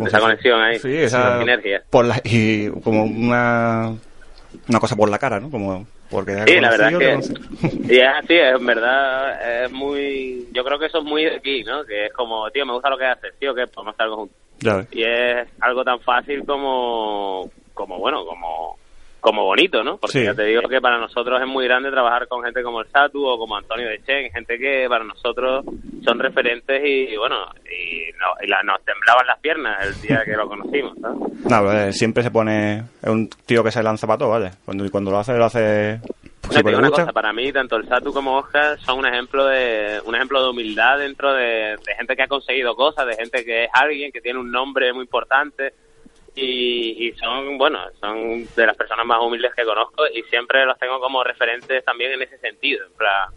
esa 0.05 0.19
conexión 0.19 0.61
ahí, 0.61 0.79
Sí, 0.79 0.95
esa 0.95 1.39
sinergia. 1.39 1.83
por 1.89 2.05
la, 2.05 2.21
y 2.23 2.69
como 2.81 3.03
una 3.03 3.93
una 4.67 4.79
cosa 4.79 4.95
por 4.95 5.09
la 5.09 5.19
cara, 5.19 5.39
¿no? 5.39 5.49
Como 5.49 5.85
porque 6.09 6.43
Sí, 6.45 6.59
la 6.59 6.69
verdad 6.71 6.91
es 6.91 6.97
que 6.97 7.13
es 7.13 8.01
así, 8.07 8.35
es 8.35 8.55
en 8.55 8.65
verdad 8.65 9.63
es 9.65 9.71
muy, 9.71 10.47
yo 10.51 10.63
creo 10.65 10.77
que 10.77 10.87
eso 10.87 10.97
es 10.99 11.03
muy 11.05 11.23
de 11.23 11.37
aquí, 11.37 11.63
¿no? 11.63 11.85
Que 11.85 12.07
es 12.07 12.13
como, 12.13 12.49
tío, 12.51 12.65
me 12.65 12.73
gusta 12.73 12.89
lo 12.89 12.97
que 12.97 13.05
haces, 13.05 13.33
tío, 13.39 13.55
que 13.55 13.65
podemos 13.67 13.93
hacer 13.93 14.03
algo 14.05 14.17
juntos. 14.17 14.87
Y 14.91 15.03
es 15.03 15.47
algo 15.61 15.83
tan 15.83 15.99
fácil 16.01 16.43
como, 16.45 17.49
como 17.73 17.97
bueno, 17.97 18.25
como, 18.25 18.77
como 19.21 19.45
bonito, 19.45 19.83
¿no? 19.83 19.97
Porque 19.97 20.19
Sí. 20.19 20.25
ya 20.25 20.33
te 20.33 20.43
digo 20.45 20.63
que 20.67 20.81
para 20.81 20.97
nosotros 20.97 21.39
es 21.39 21.47
muy 21.47 21.65
grande 21.65 21.91
trabajar 21.91 22.27
con 22.27 22.43
gente 22.43 22.61
como 22.63 22.81
el 22.81 22.87
Satu 22.89 23.23
o 23.25 23.37
como 23.37 23.55
Antonio 23.55 23.87
de 23.87 24.01
Chen, 24.03 24.31
gente 24.31 24.57
que 24.57 24.87
para 24.89 25.03
nosotros 25.05 25.63
son 26.03 26.19
referentes 26.19 26.81
y, 26.83 27.15
bueno, 27.17 27.35
y, 27.65 28.11
no- 28.19 28.33
y 28.43 28.47
la- 28.47 28.63
nos 28.63 28.83
temblaban 28.83 29.27
las 29.27 29.39
piernas 29.39 29.85
el 29.85 30.01
día 30.01 30.23
que 30.25 30.31
lo 30.35 30.47
conocimos. 30.47 30.97
No, 30.97 31.71
eh, 31.71 31.93
siempre 31.93 32.23
se 32.23 32.31
pone 32.31 32.79
es 33.01 33.09
un 33.09 33.29
tío 33.45 33.63
que 33.63 33.71
se 33.71 33.83
lanza 33.83 34.07
para 34.07 34.17
todo, 34.17 34.29
¿vale? 34.31 34.51
Cuando 34.65 34.83
y 34.85 34.89
cuando 34.89 35.11
lo 35.11 35.19
hace 35.19 35.37
lo 35.37 35.45
hace 35.45 35.99
No, 36.43 36.49
si 36.49 36.55
te 36.57 36.63
le 36.63 36.69
digo 36.69 36.79
una 36.79 36.87
gusta. 36.89 37.03
cosa, 37.03 37.13
para 37.13 37.31
mí 37.31 37.53
tanto 37.53 37.75
el 37.75 37.87
Satu 37.87 38.11
como 38.11 38.37
Oscar 38.37 38.79
son 38.79 38.97
un 38.99 39.05
ejemplo 39.05 39.45
de 39.45 40.01
un 40.03 40.15
ejemplo 40.15 40.43
de 40.43 40.49
humildad 40.49 40.97
dentro 40.97 41.31
de, 41.33 41.75
de 41.85 41.95
gente 41.95 42.15
que 42.15 42.23
ha 42.23 42.27
conseguido 42.27 42.75
cosas, 42.75 43.05
de 43.05 43.15
gente 43.15 43.45
que 43.45 43.65
es 43.65 43.69
alguien 43.73 44.11
que 44.11 44.19
tiene 44.21 44.39
un 44.39 44.49
nombre 44.51 44.91
muy 44.93 45.03
importante 45.03 45.73
y, 46.35 47.07
y 47.07 47.11
son, 47.13 47.57
bueno, 47.57 47.79
son 47.99 48.45
de 48.55 48.65
las 48.65 48.75
personas 48.77 49.05
más 49.05 49.19
humildes 49.21 49.51
que 49.55 49.63
conozco 49.63 50.03
y 50.13 50.21
siempre 50.23 50.65
los 50.65 50.77
tengo 50.79 50.99
como 50.99 51.23
referentes 51.23 51.83
también 51.83 52.13
en 52.13 52.21
ese 52.21 52.37
sentido. 52.37 52.85
En 52.85 52.93
plan, 52.93 53.27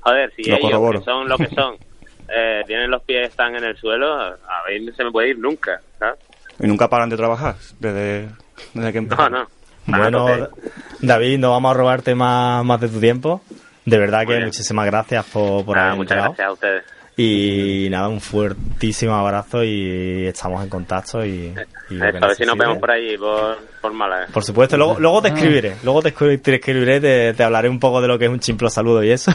joder, 0.00 0.32
si 0.34 0.44
Lo 0.44 0.56
ellos 0.56 0.70
corroboro. 0.70 0.98
que 1.00 1.04
son 1.04 1.28
lo 1.28 1.36
que 1.36 1.48
son 1.48 1.76
eh, 2.28 2.62
tienen 2.66 2.90
los 2.90 3.02
pies 3.02 3.28
están 3.28 3.54
en 3.56 3.64
el 3.64 3.76
suelo, 3.76 4.14
a 4.14 4.36
ver, 4.66 4.80
no 4.82 4.92
se 4.92 5.04
me 5.04 5.10
puede 5.10 5.30
ir 5.30 5.38
nunca, 5.38 5.80
¿sabes? 5.98 6.18
Y 6.60 6.66
nunca 6.66 6.88
paran 6.88 7.08
de 7.08 7.16
trabajar 7.16 7.54
desde, 7.78 8.28
desde 8.74 8.92
que 8.92 9.00
No, 9.00 9.04
empezaron. 9.04 9.32
no. 9.32 9.48
Bueno, 9.86 10.26
Ah, 10.26 10.32
entonces- 10.36 10.72
David, 11.00 11.38
no 11.38 11.50
vamos 11.52 11.70
a 11.70 11.78
robarte 11.78 12.14
más, 12.14 12.64
más 12.64 12.80
de 12.80 12.88
tu 12.88 13.00
tiempo. 13.00 13.40
De 13.86 13.96
verdad 13.98 14.26
que 14.26 14.38
muchísimas 14.40 14.84
gracias 14.84 15.24
por, 15.26 15.64
por 15.64 15.76
Nada, 15.76 15.88
haber 15.88 15.98
muchas 15.98 16.16
entrado. 16.18 16.34
gracias 16.34 16.46
a 16.48 16.52
ustedes. 16.52 16.84
Y 17.20 17.88
nada, 17.90 18.06
un 18.06 18.20
fuertísimo 18.20 19.12
abrazo 19.12 19.64
y 19.64 20.26
estamos 20.26 20.62
en 20.62 20.68
contacto 20.70 21.24
y, 21.26 21.52
y 21.90 22.00
a 22.00 22.12
ver 22.12 22.36
si 22.36 22.44
nos 22.44 22.56
vemos 22.56 22.78
por 22.78 22.92
allí, 22.92 23.18
por, 23.18 23.58
por 23.80 23.92
Málaga. 23.92 24.28
Por 24.32 24.44
supuesto, 24.44 24.76
luego, 24.76 25.00
luego 25.00 25.20
te 25.22 25.28
escribiré, 25.30 25.74
luego 25.82 26.00
te, 26.00 26.14
escri- 26.14 26.40
te 26.40 26.54
escribiré, 26.54 27.00
te, 27.00 27.34
te 27.34 27.42
hablaré 27.42 27.68
un 27.68 27.80
poco 27.80 28.00
de 28.00 28.06
lo 28.06 28.20
que 28.20 28.26
es 28.26 28.30
un 28.30 28.38
chimplo 28.38 28.70
saludo 28.70 29.02
y 29.02 29.10
eso. 29.10 29.32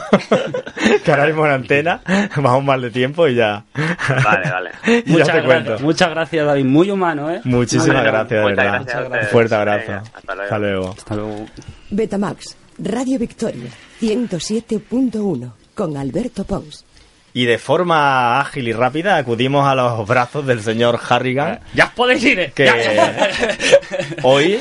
que 1.03 1.11
ahora 1.11 1.25
mismo 1.25 1.45
en 1.45 1.51
antena, 1.51 1.99
vamos 2.37 2.63
mal 2.63 2.81
de 2.81 2.89
tiempo 2.89 3.27
y 3.27 3.35
ya. 3.35 3.65
Vale, 3.75 4.49
vale. 4.49 4.71
y 5.05 5.11
ya 5.11 5.11
Muchas, 5.11 5.27
te 5.27 5.41
gra- 5.41 5.45
cuento. 5.45 5.79
muchas 5.81 6.09
gracias, 6.09 6.45
David. 6.45 6.63
Muy 6.65 6.89
humano, 6.89 7.29
¿eh? 7.31 7.41
Muchísimas 7.43 7.87
Bueno, 7.87 8.03
gracias, 8.03 8.29
de 8.29 8.45
verdad. 8.45 8.81
gracias 8.85 9.23
Un 9.25 9.27
fuerte 9.29 9.55
abrazo. 9.55 9.87
Venga, 9.91 10.03
hasta 10.13 10.33
luego. 10.35 10.43
Hasta 10.45 10.57
luego. 10.57 10.89
Hasta 10.97 11.15
luego. 11.17 11.45
Betamax, 11.91 12.55
Radio 12.79 13.19
Victoria, 13.19 13.69
107.1, 14.01 15.51
con 15.75 15.97
Alberto 15.97 16.45
Pons. 16.45 16.85
Y 17.33 17.45
de 17.45 17.57
forma 17.57 18.39
ágil 18.39 18.67
y 18.67 18.73
rápida 18.73 19.17
acudimos 19.17 19.67
a 19.67 19.73
los 19.73 20.07
brazos 20.07 20.45
del 20.45 20.61
señor 20.61 20.99
Harrigan, 21.09 21.59
¡Ya 21.73 21.91
podéis 21.95 22.23
ir! 22.23 22.39
eh. 22.39 22.51
que 22.53 22.69
hoy 24.23 24.59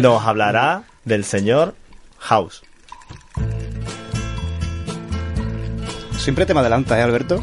nos 0.00 0.24
hablará 0.24 0.84
del 1.04 1.24
señor 1.24 1.74
House. 2.20 2.62
Siempre 6.16 6.46
te 6.46 6.54
me 6.54 6.60
adelanta, 6.60 6.98
¿eh, 6.98 7.02
Alberto? 7.02 7.42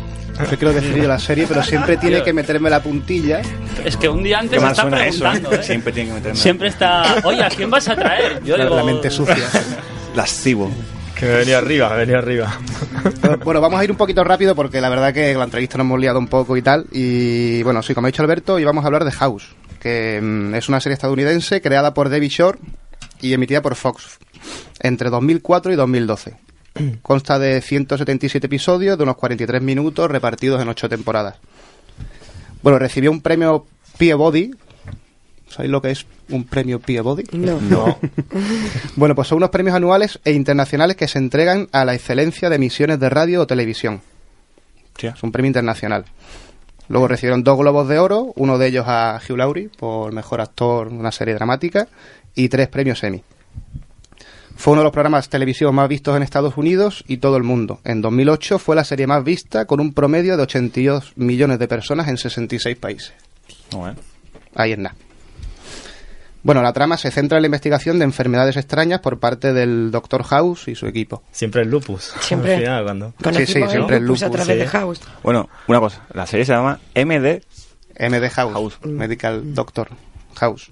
Yo 0.49 0.57
quiero 0.57 0.71
yo 0.79 1.07
la 1.07 1.19
serie, 1.19 1.45
pero 1.47 1.61
siempre 1.61 1.97
tiene 1.97 2.23
que 2.23 2.33
meterme 2.33 2.69
la 2.69 2.81
puntilla. 2.81 3.41
Es 3.85 3.97
que 3.97 4.09
un 4.09 4.23
día 4.23 4.37
Qué 4.39 4.45
antes 4.45 4.61
mal 4.61 4.71
está 4.71 4.81
suena 4.83 5.05
eso, 5.05 5.19
preguntando, 5.19 5.51
¿eh? 5.55 5.59
¿eh? 5.59 5.63
Siempre 5.63 5.93
tiene 5.93 6.09
que 6.09 6.15
meterme. 6.15 6.39
Siempre 6.39 6.67
está... 6.69 7.15
Oye, 7.23 7.43
¿a 7.43 7.49
quién 7.49 7.69
vas 7.69 7.87
a 7.89 7.95
traer? 7.95 8.41
Yo 8.43 8.57
La, 8.57 8.63
digo... 8.63 8.75
la 8.77 8.83
mente 8.83 9.09
sucia. 9.09 9.35
Lascivo. 10.15 10.71
Que 11.21 11.27
me 11.27 11.35
venía 11.35 11.59
arriba, 11.59 11.87
me 11.91 11.97
venía 11.97 12.17
arriba. 12.17 12.59
Bueno, 13.43 13.61
vamos 13.61 13.79
a 13.79 13.83
ir 13.83 13.91
un 13.91 13.97
poquito 13.97 14.23
rápido 14.23 14.55
porque 14.55 14.81
la 14.81 14.89
verdad 14.89 15.13
que 15.13 15.35
la 15.35 15.43
entrevista 15.43 15.77
nos 15.77 15.85
hemos 15.85 15.99
liado 15.99 16.17
un 16.17 16.27
poco 16.27 16.57
y 16.57 16.63
tal. 16.63 16.87
Y 16.91 17.61
bueno, 17.61 17.83
sí, 17.83 17.93
como 17.93 18.07
ha 18.07 18.09
dicho 18.09 18.23
Alberto, 18.23 18.57
y 18.57 18.63
vamos 18.63 18.83
a 18.83 18.87
hablar 18.87 19.05
de 19.05 19.11
House, 19.11 19.49
que 19.79 20.19
mm, 20.19 20.55
es 20.55 20.67
una 20.67 20.81
serie 20.81 20.95
estadounidense 20.95 21.61
creada 21.61 21.93
por 21.93 22.09
David 22.09 22.29
Shore 22.29 22.57
y 23.21 23.33
emitida 23.33 23.61
por 23.61 23.75
Fox 23.75 24.17
entre 24.79 25.11
2004 25.11 25.71
y 25.71 25.75
2012. 25.75 26.37
Consta 27.03 27.37
de 27.37 27.61
177 27.61 28.47
episodios 28.47 28.97
de 28.97 29.03
unos 29.03 29.15
43 29.17 29.61
minutos 29.61 30.09
repartidos 30.09 30.59
en 30.59 30.69
8 30.69 30.89
temporadas. 30.89 31.37
Bueno, 32.63 32.79
recibió 32.79 33.11
un 33.11 33.21
premio 33.21 33.67
Peabody. 33.99 34.55
¿Sabéis 35.51 35.71
lo 35.71 35.81
que 35.81 35.91
es 35.91 36.05
un 36.29 36.45
premio 36.45 36.79
Peabody? 36.79 37.23
No. 37.33 37.59
No, 37.69 37.97
Bueno, 38.95 39.15
pues 39.15 39.27
son 39.27 39.37
unos 39.37 39.49
premios 39.49 39.75
anuales 39.75 40.19
e 40.23 40.31
internacionales 40.31 40.95
que 40.95 41.07
se 41.07 41.19
entregan 41.19 41.67
a 41.71 41.83
la 41.83 41.93
excelencia 41.93 42.49
de 42.49 42.55
emisiones 42.55 42.99
de 42.99 43.09
radio 43.09 43.41
o 43.41 43.47
televisión. 43.47 44.01
Es 45.01 45.23
un 45.23 45.31
premio 45.31 45.47
internacional. 45.47 46.05
Luego 46.87 47.07
recibieron 47.07 47.43
dos 47.43 47.57
globos 47.57 47.87
de 47.87 47.99
oro, 47.99 48.33
uno 48.35 48.57
de 48.57 48.67
ellos 48.67 48.85
a 48.87 49.19
Hugh 49.27 49.37
Laurie 49.37 49.69
por 49.69 50.11
mejor 50.11 50.41
actor 50.41 50.87
en 50.87 50.99
una 50.99 51.11
serie 51.11 51.33
dramática 51.33 51.87
y 52.35 52.49
tres 52.49 52.67
premios 52.67 53.03
Emmy. 53.03 53.23
Fue 54.55 54.73
uno 54.73 54.81
de 54.81 54.85
los 54.85 54.93
programas 54.93 55.27
televisivos 55.29 55.73
más 55.73 55.89
vistos 55.89 56.15
en 56.15 56.23
Estados 56.23 56.55
Unidos 56.55 57.03
y 57.07 57.17
todo 57.17 57.35
el 57.37 57.43
mundo. 57.43 57.79
En 57.83 58.01
2008 58.01 58.59
fue 58.59 58.75
la 58.75 58.83
serie 58.83 59.07
más 59.07 59.23
vista 59.23 59.65
con 59.65 59.79
un 59.79 59.93
promedio 59.93 60.37
de 60.37 60.43
82 60.43 61.13
millones 61.15 61.57
de 61.57 61.67
personas 61.67 62.07
en 62.07 62.17
66 62.17 62.77
países. 62.77 63.13
Bueno. 63.71 63.95
Ahí 64.53 64.73
es 64.73 64.77
nada. 64.77 64.95
Bueno, 66.43 66.63
la 66.63 66.73
trama 66.73 66.97
se 66.97 67.11
centra 67.11 67.37
en 67.37 67.43
la 67.43 67.47
investigación 67.47 67.99
de 67.99 68.05
enfermedades 68.05 68.57
extrañas 68.57 68.99
por 68.99 69.19
parte 69.19 69.53
del 69.53 69.91
Dr. 69.91 70.23
House 70.23 70.67
y 70.67 70.75
su 70.75 70.87
equipo. 70.87 71.21
siempre 71.31 71.61
el 71.61 71.69
lupus. 71.69 72.13
Siempre. 72.19 72.55
Al 72.55 72.59
final, 72.59 72.83
cuando... 72.83 73.13
Sí, 73.33 73.45
sí, 73.45 73.63
siempre 73.67 73.97
el 73.97 74.03
el 74.03 74.07
lupus 74.07 74.23
a 74.23 74.29
través 74.31 74.47
sí. 74.47 74.59
de 74.59 74.67
House. 74.67 75.01
Bueno, 75.23 75.49
una 75.67 75.79
cosa. 75.79 76.05
La 76.13 76.25
serie 76.25 76.45
se 76.45 76.53
llama 76.53 76.79
MD. 76.95 77.41
MD 77.99 78.29
House, 78.29 78.53
House. 78.53 78.79
Medical 78.85 79.53
Doctor 79.53 79.89
House. 80.35 80.71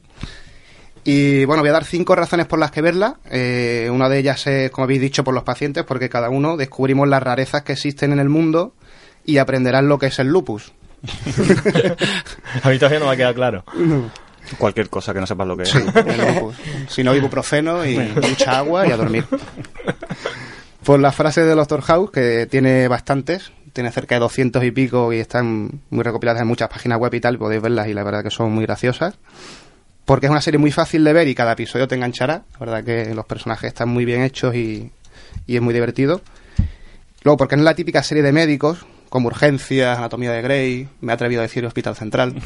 Y 1.03 1.45
bueno, 1.45 1.61
voy 1.61 1.69
a 1.69 1.73
dar 1.73 1.85
cinco 1.85 2.15
razones 2.15 2.47
por 2.47 2.59
las 2.59 2.71
que 2.71 2.81
verla. 2.81 3.17
Eh, 3.29 3.89
una 3.91 4.09
de 4.09 4.19
ellas 4.19 4.45
es, 4.47 4.71
como 4.71 4.83
habéis 4.83 5.01
dicho, 5.01 5.23
por 5.23 5.33
los 5.33 5.43
pacientes, 5.43 5.83
porque 5.83 6.09
cada 6.09 6.29
uno 6.29 6.57
descubrimos 6.57 7.07
las 7.07 7.23
rarezas 7.23 7.63
que 7.63 7.73
existen 7.73 8.11
en 8.11 8.19
el 8.19 8.29
mundo 8.29 8.73
y 9.25 9.37
aprenderán 9.37 9.87
lo 9.87 9.97
que 9.97 10.07
es 10.07 10.19
el 10.19 10.27
lupus. 10.27 10.71
A 12.63 12.69
mí 12.69 12.77
todavía 12.77 12.99
no 12.99 13.05
me 13.05 13.13
ha 13.13 13.15
quedado 13.15 13.33
claro. 13.33 13.63
Cualquier 14.57 14.89
cosa 14.89 15.13
que 15.13 15.19
no 15.19 15.27
sepas 15.27 15.47
lo 15.47 15.55
que 15.55 15.63
es. 15.63 15.69
Sí. 15.69 15.79
Si 16.87 17.03
no, 17.03 17.15
ibuprofeno 17.15 17.85
y 17.85 17.97
mucha 17.97 18.57
agua 18.57 18.87
y 18.87 18.91
a 18.91 18.97
dormir. 18.97 19.25
Pues 20.81 21.01
la 21.01 21.11
frase 21.11 21.43
de 21.43 21.53
Doctor 21.53 21.81
House, 21.81 22.09
que 22.09 22.47
tiene 22.47 22.87
bastantes, 22.87 23.51
tiene 23.73 23.91
cerca 23.91 24.15
de 24.15 24.21
200 24.21 24.63
y 24.63 24.71
pico 24.71 25.13
y 25.13 25.19
están 25.19 25.81
muy 25.89 26.03
recopiladas 26.03 26.41
en 26.41 26.47
muchas 26.47 26.69
páginas 26.69 26.97
web 26.97 27.13
y 27.13 27.19
tal, 27.19 27.37
podéis 27.37 27.61
verlas 27.61 27.87
y 27.89 27.93
la 27.93 28.01
verdad 28.03 28.23
que 28.23 28.31
son 28.31 28.51
muy 28.51 28.65
graciosas. 28.65 29.15
Porque 30.05 30.25
es 30.25 30.31
una 30.31 30.41
serie 30.41 30.57
muy 30.57 30.71
fácil 30.71 31.03
de 31.03 31.13
ver 31.13 31.27
y 31.27 31.35
cada 31.35 31.51
episodio 31.51 31.87
te 31.87 31.93
enganchará. 31.93 32.43
La 32.53 32.59
verdad 32.59 32.83
que 32.83 33.13
los 33.13 33.25
personajes 33.25 33.67
están 33.67 33.89
muy 33.89 34.05
bien 34.05 34.23
hechos 34.23 34.55
y, 34.55 34.91
y 35.45 35.55
es 35.57 35.61
muy 35.61 35.73
divertido. 35.73 36.21
Luego, 37.23 37.37
porque 37.37 37.55
no 37.55 37.61
es 37.61 37.65
la 37.65 37.75
típica 37.75 38.01
serie 38.01 38.23
de 38.23 38.31
médicos, 38.31 38.85
como 39.09 39.27
Urgencias, 39.27 39.97
Anatomía 39.97 40.31
de 40.31 40.41
Grey, 40.41 40.87
me 41.01 41.11
he 41.11 41.15
atrevido 41.15 41.41
a 41.41 41.43
decir 41.43 41.65
Hospital 41.65 41.95
Central. 41.95 42.33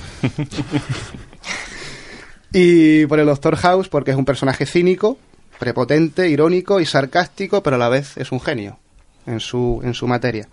Y 2.53 3.05
por 3.07 3.19
el 3.19 3.25
Doctor 3.25 3.55
House, 3.57 3.89
porque 3.89 4.11
es 4.11 4.17
un 4.17 4.25
personaje 4.25 4.65
cínico, 4.65 5.17
prepotente, 5.59 6.29
irónico 6.29 6.79
y 6.79 6.85
sarcástico, 6.85 7.63
pero 7.63 7.75
a 7.77 7.79
la 7.79 7.89
vez 7.89 8.15
es 8.17 8.31
un 8.31 8.39
genio 8.39 8.77
en 9.25 9.39
su, 9.39 9.81
en 9.83 9.93
su 9.93 10.07
materia. 10.07 10.47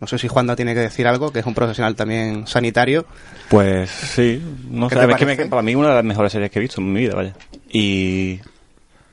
No 0.00 0.06
sé 0.06 0.18
si 0.18 0.28
Juanda 0.28 0.54
tiene 0.56 0.74
que 0.74 0.80
decir 0.80 1.06
algo, 1.06 1.32
que 1.32 1.38
es 1.38 1.46
un 1.46 1.54
profesional 1.54 1.94
también 1.94 2.46
sanitario. 2.46 3.06
Pues 3.48 3.88
sí, 3.90 4.42
no 4.68 4.88
¿Qué 4.88 4.96
sé, 4.96 5.10
es 5.10 5.16
que 5.16 5.24
me- 5.24 5.46
para 5.46 5.62
mí 5.62 5.74
una 5.74 5.88
de 5.90 5.94
las 5.94 6.04
mejores 6.04 6.32
series 6.32 6.50
que 6.50 6.58
he 6.58 6.62
visto 6.62 6.80
en 6.80 6.92
mi 6.92 7.00
vida, 7.00 7.14
vaya. 7.14 7.34
Y 7.70 8.40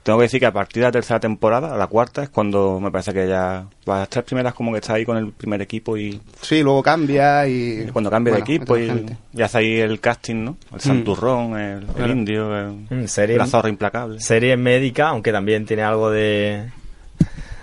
tengo 0.04 0.18
que 0.20 0.24
decir 0.24 0.40
que 0.40 0.46
a 0.48 0.52
partir 0.52 0.82
de 0.82 0.88
la 0.88 0.92
tercera 0.92 1.20
temporada, 1.20 1.76
la 1.78 1.88
cuarta, 1.88 2.24
es 2.24 2.30
cuando 2.30 2.80
me 2.80 2.92
parece 2.92 3.14
que 3.14 3.28
ya 3.28 3.66
las 3.86 4.10
tres 4.10 4.26
primeras 4.26 4.54
como 4.54 4.72
que 4.72 4.80
está 4.80 4.94
ahí 4.94 5.06
con 5.06 5.18
el 5.18 5.32
primer 5.32 5.62
equipo 5.62 5.96
y 5.98 6.20
Sí, 6.42 6.64
luego 6.64 6.82
cambia 6.82 7.48
y... 7.48 7.88
cuando 7.94 8.10
cambia 8.10 8.34
bueno, 8.34 8.46
de 8.46 8.54
equipo 8.56 8.78
y 8.78 9.06
ya 9.34 9.46
hace 9.46 9.58
ahí 9.60 9.80
el 9.80 10.00
casting, 10.00 10.44
¿no? 10.44 10.58
El 10.74 10.82
santurrón, 10.82 11.58
el, 11.60 11.80
el 11.84 11.88
Claro. 11.88 12.14
indio, 12.14 12.58
el, 12.58 12.72
Mm, 12.90 13.08
serie- 13.08 13.38
la 13.38 13.46
zorra 13.46 13.70
implacable. 13.70 14.20
Serie 14.20 14.58
médica, 14.58 15.10
aunque 15.10 15.32
también 15.32 15.66
tiene 15.66 15.84
algo 15.84 16.10
de... 16.10 16.70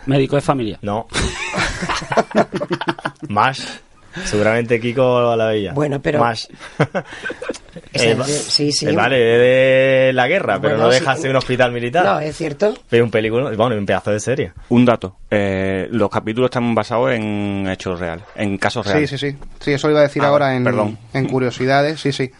Médico 0.06 0.36
de 0.36 0.42
familia. 0.42 0.78
No. 0.80 1.06
Más. 3.28 3.80
Seguramente 4.24 4.80
Kiko 4.80 5.34
la 5.36 5.46
veía. 5.46 5.72
Bueno, 5.72 6.00
pero- 6.00 6.20
Más. 6.20 6.48
Esa 6.78 6.98
Eh, 8.04 8.10
es 8.12 8.20
va- 8.20 8.26
de- 8.26 8.32
sí, 8.32 8.72
sí. 8.72 8.86
eh, 8.88 8.92
vale, 8.92 9.16
de 9.18 10.12
la 10.12 10.26
guerra, 10.26 10.60
pero 10.60 10.76
no 10.76 10.90
sí. 10.90 10.98
deja 10.98 11.14
de 11.14 11.20
ser 11.20 11.30
un 11.30 11.36
hospital 11.36 11.70
militar. 11.72 12.04
No, 12.04 12.18
es 12.20 12.36
cierto. 12.36 12.74
Es 12.90 13.00
un 13.00 13.10
película, 13.10 13.50
bueno, 13.56 13.76
un 13.76 13.86
pedazo 13.86 14.10
de 14.10 14.20
serie. 14.20 14.52
Un 14.70 14.84
dato. 14.84 15.16
eh, 15.30 15.86
los 15.92 16.10
capítulos 16.10 16.48
están 16.48 16.74
basados 16.74 17.12
en 17.12 17.68
hechos 17.70 18.00
reales, 18.00 18.24
en 18.34 18.58
casos 18.58 18.84
Sí, 18.86 18.92
reales. 18.92 19.10
sí, 19.10 19.18
sí. 19.18 19.36
Sí, 19.60 19.72
eso 19.72 19.86
lo 19.86 19.92
iba 19.92 20.00
a 20.00 20.04
decir 20.04 20.22
Ah, 20.22 20.28
ahora 20.28 20.56
en, 20.56 20.64
perdón. 20.64 20.98
en 21.14 21.26
curiosidades, 21.28 22.00
sí, 22.00 22.10
sí. 22.12 22.30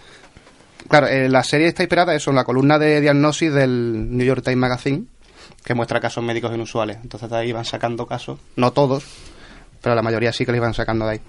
Claro, 0.89 1.07
eh, 1.07 1.29
la 1.29 1.45
serie 1.45 1.69
está 1.69 1.83
inspirada 1.83 2.15
eso, 2.15 2.31
en 2.31 2.37
la 2.37 2.45
columna 2.45 2.79
de 2.79 3.01
diagnosis 3.01 3.53
del 3.53 4.17
New 4.17 4.27
York 4.27 4.43
Times 4.43 4.59
Magazine, 4.59 5.05
que 5.65 5.75
muestra 5.75 6.01
casos 6.01 6.25
médicos 6.25 6.53
inusuales. 6.55 6.99
Entonces 7.03 7.29
de 7.31 7.37
ahí 7.37 7.51
iban 7.51 7.65
sacando 7.65 8.07
casos, 8.07 8.39
no 8.57 8.73
todos, 8.73 9.05
pero 9.83 9.95
la 9.95 10.03
mayoría 10.03 10.33
sí 10.33 10.45
que 10.45 10.53
los 10.53 10.57
iban 10.59 10.75
sacando 10.75 11.07
de 11.07 11.13
ahí. 11.13 11.21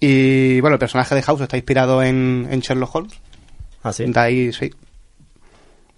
Y 0.00 0.60
bueno, 0.60 0.74
el 0.74 0.78
personaje 0.80 1.14
de 1.14 1.22
House 1.22 1.40
está 1.40 1.56
inspirado 1.56 2.02
en, 2.02 2.46
en 2.50 2.60
Sherlock 2.60 2.94
Holmes. 2.94 3.14
Así. 3.82 4.04
De 4.06 4.20
ahí, 4.20 4.52
sí. 4.52 4.70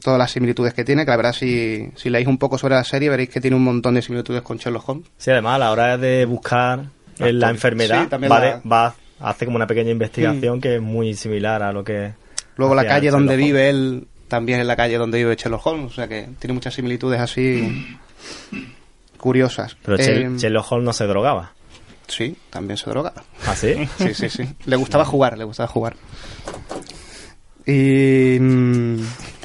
Todas 0.03 0.19
las 0.19 0.31
similitudes 0.31 0.75
que 0.75 0.85
tiene, 0.85 1.05
que 1.05 1.11
la 1.11 1.17
verdad, 1.17 1.33
si, 1.33 1.89
si 1.97 2.11
leéis 2.11 2.29
un 2.29 2.39
poco 2.39 2.59
sobre 2.59 2.75
la 2.77 2.85
serie, 2.85 3.09
veréis 3.09 3.29
que 3.31 3.41
tiene 3.41 3.57
un 3.57 3.65
montón 3.65 3.95
de 3.95 4.03
similitudes 4.03 4.43
con 4.43 4.59
Sherlock 4.59 4.89
Holmes. 4.89 5.09
Sí, 5.17 5.31
además 5.31 5.57
a 5.57 5.59
la 5.59 5.71
hora 5.73 5.99
de 5.99 6.25
buscar 6.27 6.85
eh, 7.19 7.33
la 7.33 7.51
enfermedad, 7.51 8.03
Sí, 8.05 8.09
también 8.09 8.31
va, 8.31 8.39
la- 8.41 8.61
va- 8.71 8.95
hace 9.19 9.47
como 9.47 9.57
una 9.57 9.67
pequeña 9.67 9.91
investigación 9.91 10.61
que 10.61 10.77
es 10.77 10.83
muy 10.83 11.15
similar 11.15 11.63
a 11.63 11.73
lo 11.73 11.83
que... 11.83 12.13
Luego 12.57 12.75
la 12.75 12.87
calle 12.87 13.11
donde 13.11 13.35
Holmes. 13.35 13.47
vive 13.47 13.69
él 13.71 14.07
también 14.29 14.61
es 14.61 14.67
la 14.67 14.77
calle 14.77 14.97
donde 14.99 15.19
vive 15.19 15.35
Sherlock 15.37 15.67
Holmes, 15.67 15.93
o 15.93 15.95
sea 15.95 16.07
que 16.09 16.29
tiene 16.39 16.55
muchas 16.55 16.75
similitudes 16.75 17.21
así 17.21 17.97
curiosas. 19.27 19.77
Pero 19.85 19.99
Eh, 19.99 20.31
Sherlock 20.39 20.71
Holmes 20.73 20.85
no 20.87 20.93
se 20.93 21.07
drogaba. 21.07 21.53
sí, 22.07 22.37
también 22.51 22.77
se 22.77 22.89
droga. 22.91 23.13
¿Ah, 23.47 23.55
sí? 23.57 23.75
Sí, 23.99 24.15
sí, 24.15 24.31
sí. 24.31 24.49
Le 24.65 24.77
gustaba 24.77 25.05
jugar, 25.05 25.37
le 25.37 25.45
gustaba 25.45 25.67
jugar. 25.69 25.97
Y... 27.67 28.39
mm, 28.39 28.97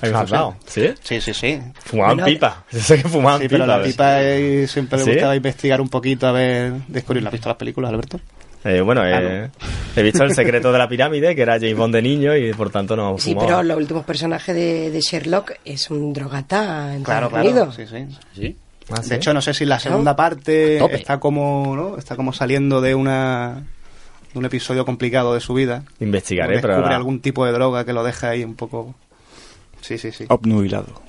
Hay 0.01 0.11
no 0.11 0.27
sé. 0.27 0.37
¿sí? 0.67 0.93
Sí, 1.01 1.21
sí, 1.21 1.33
sí. 1.33 1.59
Fumaban 1.85 2.17
Bueno, 2.17 2.25
pipa. 2.25 2.63
Yo 2.71 2.79
sé 2.79 3.01
que 3.01 3.09
fumaban 3.09 3.41
Sí, 3.41 3.47
pipa. 3.47 3.65
pero 3.65 3.65
la 3.65 3.83
pipa 3.83 4.21
eh, 4.21 4.67
siempre 4.67 4.99
le 4.99 5.05
¿Sí? 5.05 5.11
gustaba 5.13 5.35
investigar 5.35 5.81
un 5.81 5.89
poquito 5.89 6.27
a 6.27 6.31
ver, 6.31 6.73
descubrir. 6.87 7.23
¿La 7.23 7.29
has 7.29 7.33
visto 7.33 7.49
las 7.49 7.57
películas, 7.57 7.89
Alberto? 7.91 8.19
Eh, 8.63 8.79
bueno, 8.81 9.03
eh, 9.07 9.49
Ah, 9.59 9.67
he 9.95 10.03
visto 10.03 10.23
El 10.23 10.35
secreto 10.35 10.71
de 10.71 10.77
la 10.77 10.87
pirámide, 10.87 11.35
que 11.35 11.41
era 11.41 11.53
James 11.55 11.75
Bond 11.75 11.95
de 11.95 12.01
niño 12.03 12.37
y 12.37 12.53
por 12.53 12.69
tanto 12.69 12.95
no 12.95 13.17
Sí, 13.17 13.31
fumaba. 13.31 13.47
pero 13.47 13.63
los 13.63 13.77
últimos 13.77 14.05
personajes 14.05 14.53
de, 14.53 14.91
de 14.91 15.01
Sherlock 15.01 15.53
es 15.65 15.89
un 15.89 16.13
drogata 16.13 16.93
en 16.93 17.03
Claro, 17.03 17.25
Estados 17.25 17.43
claro. 17.43 17.49
Unidos. 17.49 17.75
Sí, 17.75 17.87
sí. 17.87 18.17
¿Sí? 18.39 18.55
Ah, 18.89 19.01
¿sí? 19.03 19.09
De 19.09 19.15
hecho, 19.17 19.33
no 19.33 19.41
sé 19.41 19.53
si 19.53 19.65
la 19.65 19.79
segunda 19.79 20.15
parte 20.15 20.77
está 20.95 21.19
como, 21.19 21.75
¿no? 21.75 21.97
Está 21.97 22.15
como 22.15 22.33
saliendo 22.33 22.81
de 22.81 22.95
una 22.95 23.63
de 24.33 24.39
un 24.39 24.45
episodio 24.45 24.85
complicado 24.85 25.33
de 25.33 25.39
su 25.41 25.53
vida. 25.53 25.83
Investigaré, 25.99 26.59
pero... 26.59 26.73
descubre 26.73 26.91
la- 26.91 26.97
algún 26.97 27.19
tipo 27.19 27.45
de 27.45 27.51
droga 27.51 27.85
que 27.85 27.93
lo 27.93 28.03
deja 28.03 28.29
ahí 28.29 28.43
un 28.43 28.55
poco. 28.55 28.95
Sí, 29.81 29.97
sí, 29.97 30.11
sí. 30.11 30.25
Obnubilado. 30.29 31.01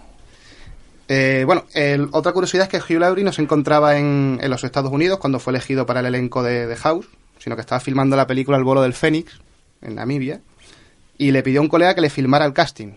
Eh, 1.09 1.45
bueno, 1.47 1.65
el- 1.75 2.09
otra 2.13 2.33
curiosidad 2.33 2.69
es 2.71 2.83
que 2.83 2.95
Hugh 2.95 3.01
Laurie 3.01 3.25
no 3.25 3.33
se 3.33 3.43
encontraba 3.43 3.97
en, 3.99 4.39
en 4.43 4.51
los 4.51 4.65
Estados 4.65 4.91
Unidos 4.93 5.19
cuando 5.19 5.39
fue 5.41 5.53
elegido 5.53 5.87
para 5.87 6.01
el 6.01 6.07
elenco 6.07 6.43
de, 6.43 6.67
de 6.67 6.77
House, 6.77 7.07
sino 7.39 7.55
que 7.57 7.61
estaba 7.61 7.81
filmando 7.81 8.17
la 8.17 8.27
película 8.27 8.57
El 8.57 8.65
vuelo 8.65 8.83
del 8.83 8.93
Fénix 8.95 9.41
en 9.83 9.95
Namibia 9.97 10.41
y 11.19 11.31
le 11.33 11.43
pidió 11.43 11.61
a 11.61 11.63
un 11.63 11.69
colega 11.69 11.95
que 11.95 12.01
le 12.01 12.11
filmara 12.11 12.45
el 12.45 12.53
casting. 12.53 12.93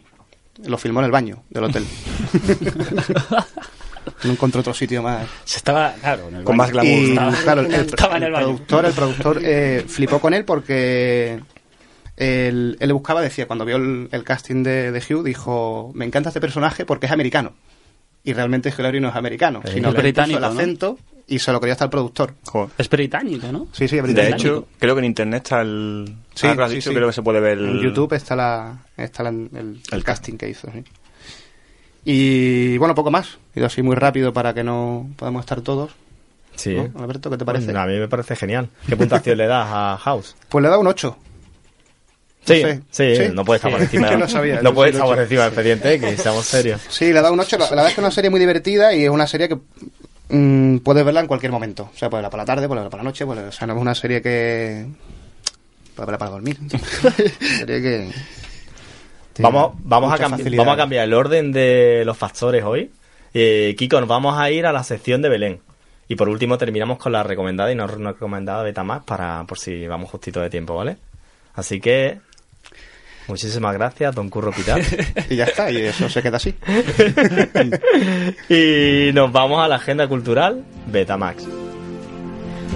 Lo 0.66 0.78
filmó 0.78 1.00
en 1.02 1.06
el 1.06 1.12
baño 1.12 1.44
del 1.50 1.66
hotel. 1.66 1.86
no 4.24 4.32
encontró 4.32 4.62
otro 4.62 4.74
sitio 4.74 5.02
más. 5.04 5.28
Se 5.44 5.58
estaba, 5.58 5.94
claro, 5.94 6.28
en 6.30 6.36
el 6.38 6.44
Con 6.44 6.58
más 6.58 6.72
glamour. 6.72 6.92
Y 6.92 7.10
Estaba- 7.12 7.32
claro, 7.44 7.62
el, 7.62 7.74
el- 7.74 7.86
estaba 7.86 8.18
en 8.18 8.24
el 8.24 8.28
el 8.28 8.34
baño. 8.34 8.46
productor, 8.46 8.86
el 8.86 8.94
productor 8.94 9.40
eh, 9.44 9.86
flipó 9.88 10.20
con 10.20 10.34
él 10.34 10.46
porque 10.46 11.40
él, 12.18 12.78
él 12.80 12.88
le 12.88 12.94
buscaba, 12.94 13.22
decía, 13.22 13.48
cuando 13.48 13.66
vio 13.66 13.76
el, 13.78 14.10
el 14.12 14.24
casting 14.24 14.64
de, 14.64 14.92
de 14.92 15.00
Hugh, 15.00 15.24
dijo, 15.24 15.92
me 15.96 16.06
encanta 16.06 16.30
este 16.30 16.42
personaje 16.42 16.86
porque 16.86 17.06
es 17.08 17.12
americano. 17.12 17.54
Y 18.24 18.34
realmente 18.34 18.70
Hugh 18.70 18.80
Laurie 18.82 19.02
no 19.02 19.10
es 19.10 19.16
americano, 19.16 19.62
Es 19.64 19.72
sino 19.72 19.90
que 19.92 19.98
le 19.98 20.04
británico, 20.04 20.38
el 20.38 20.42
¿no? 20.44 20.48
acento 20.50 20.98
y 21.28 21.40
se 21.40 21.52
lo 21.52 21.60
quería 21.60 21.74
hasta 21.74 21.86
el 21.86 21.92
productor. 21.92 22.34
Joder. 22.46 22.70
Es 22.78 22.90
británico, 22.90 23.52
¿no? 23.52 23.68
Sí, 23.72 23.88
sí, 23.88 23.98
es 23.98 24.02
De 24.04 24.14
británico. 24.14 24.36
hecho, 24.38 24.68
creo 24.80 24.96
que 24.96 25.00
en 25.00 25.06
internet 25.06 25.44
está 25.44 25.62
el. 25.62 26.16
Sí, 26.34 26.48
lo 26.56 26.64
has 26.64 26.70
sí, 26.72 26.78
dicho, 26.78 26.90
sí. 26.90 26.96
creo 26.96 27.08
que 27.08 27.14
se 27.14 27.22
puede 27.22 27.40
ver. 27.40 27.60
En 27.60 27.80
YouTube 27.80 28.14
está, 28.14 28.36
la, 28.36 28.78
está 28.98 29.24
la- 29.24 29.30
el, 29.30 29.80
el 29.92 30.04
casting 30.04 30.38
que 30.38 30.50
hizo. 30.50 30.72
sí. 30.72 30.84
Y 32.06 32.78
bueno, 32.78 32.94
poco 32.96 33.10
más. 33.12 33.38
He 33.56 33.60
ido 33.60 33.66
así 33.68 33.82
muy 33.82 33.96
rápido 33.96 34.32
para 34.32 34.54
que 34.54 34.64
no 34.64 35.10
podamos 35.18 35.42
estar 35.42 35.62
todos. 35.62 35.92
Sí. 36.56 36.76
¿no? 36.76 37.02
Alberto, 37.02 37.30
¿qué 37.32 37.38
te 37.38 37.46
parece? 37.46 37.76
A 37.76 37.86
mí 37.86 37.98
me 37.98 38.08
parece 38.08 38.36
genial. 38.36 38.70
¿Qué 38.88 38.96
puntuación 38.96 39.38
le 39.40 39.48
das 39.48 39.68
a 39.70 39.98
House? 40.02 40.36
Pues 40.48 40.64
le 40.64 40.70
da 40.70 40.78
un 40.78 40.88
8. 40.88 41.18
Sí, 42.46 42.62
sé. 42.62 42.82
sí, 42.92 43.16
¿Sí? 43.16 43.32
no 43.34 43.44
puede 43.44 43.58
estar 43.58 43.72
por 43.72 43.82
encima. 43.82 44.08
Que 44.12 44.18
no 44.18 44.28
sabía, 44.30 44.62
no 44.62 44.72
puede 44.74 44.92
estar 44.92 45.06
por 45.08 45.18
encima 45.20 45.42
del 45.42 45.50
expediente 45.50 45.94
X, 45.96 46.22
seamos 46.22 46.46
serios. 46.46 46.80
Sí, 46.90 47.12
le 47.12 47.22
da 47.22 47.32
un 47.32 47.40
8. 47.40 47.58
La, 47.58 47.64
la 47.66 47.70
verdad 47.72 47.88
es 47.88 47.94
que 47.96 48.02
es 48.02 48.06
una 48.06 48.12
serie 48.12 48.30
muy 48.30 48.40
divertida 48.40 48.94
y 48.94 49.04
es 49.04 49.10
una 49.10 49.26
serie 49.26 49.50
que 49.50 49.58
mm, 50.30 50.78
puedes 50.78 51.04
verla 51.04 51.22
en 51.22 51.28
cualquier 51.28 51.52
momento. 51.52 51.90
O 51.92 51.98
sea, 51.98 52.10
puedes 52.12 52.22
verla 52.22 52.30
por 52.30 52.38
la 52.40 52.46
tarde, 52.46 52.68
puedes 52.68 52.82
verla 52.84 52.90
por 52.92 53.00
la 53.00 53.04
noche. 53.04 53.26
puedes- 53.26 53.48
o 53.48 53.52
sea, 53.52 53.66
no 53.66 53.74
es 53.76 53.82
una 53.82 53.96
serie 53.96 54.22
que. 54.22 54.86
Puedes 55.96 56.06
verla 56.06 56.18
para 56.20 56.32
dormir. 56.32 56.58
serie 57.58 57.82
que. 57.82 58.12
Vamos, 59.40 59.74
vamos, 59.80 60.14
a 60.14 60.28
vamos 60.28 60.74
a 60.74 60.78
cambiar 60.78 61.04
el 61.04 61.14
orden 61.14 61.52
de 61.52 62.04
los 62.06 62.18
factores 62.18 62.64
hoy. 62.64 62.92
Eh, 63.34 63.76
Kiko, 63.78 64.00
nos 64.00 64.08
vamos 64.08 64.38
a 64.38 64.50
ir 64.50 64.66
a 64.66 64.72
la 64.72 64.84
sección 64.84 65.22
de 65.22 65.30
Belén. 65.30 65.60
Y 66.08 66.16
por 66.16 66.30
último 66.30 66.58
terminamos 66.58 66.98
con 66.98 67.12
la 67.12 67.24
recomendada 67.24 67.72
y 67.72 67.76
no 67.76 67.88
recomendada 67.88 68.64
Betamax 68.64 69.04
para 69.06 69.44
por 69.46 69.58
si 69.60 69.88
vamos 69.88 70.10
justito 70.10 70.40
de 70.40 70.50
tiempo, 70.50 70.76
¿vale? 70.76 70.98
Así 71.56 71.80
que 71.82 72.20
muchísimas 73.28 73.74
gracias, 73.74 74.14
don 74.14 74.30
Curro 74.30 74.52
Pitar. 74.52 74.82
Y 75.30 75.36
ya 75.36 75.46
está, 75.46 75.72
y 75.72 75.78
eso 75.78 76.08
se 76.10 76.22
queda 76.22 76.38
así. 76.38 76.56
y 78.50 79.12
nos 79.14 79.32
vamos 79.32 79.64
a 79.64 79.68
la 79.68 79.76
agenda 79.76 80.08
cultural 80.08 80.64
Betamax. 80.88 81.46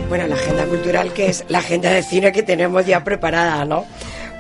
Bueno, 0.10 0.26
la 0.28 0.36
agenda 0.36 0.66
cultural 0.66 1.14
que 1.14 1.28
es 1.28 1.46
la 1.50 1.60
agenda 1.60 1.92
de 1.92 2.02
cine 2.02 2.32
que 2.32 2.42
tenemos 2.42 2.86
ya 2.86 3.04
preparada, 3.04 3.64
¿no? 3.64 3.86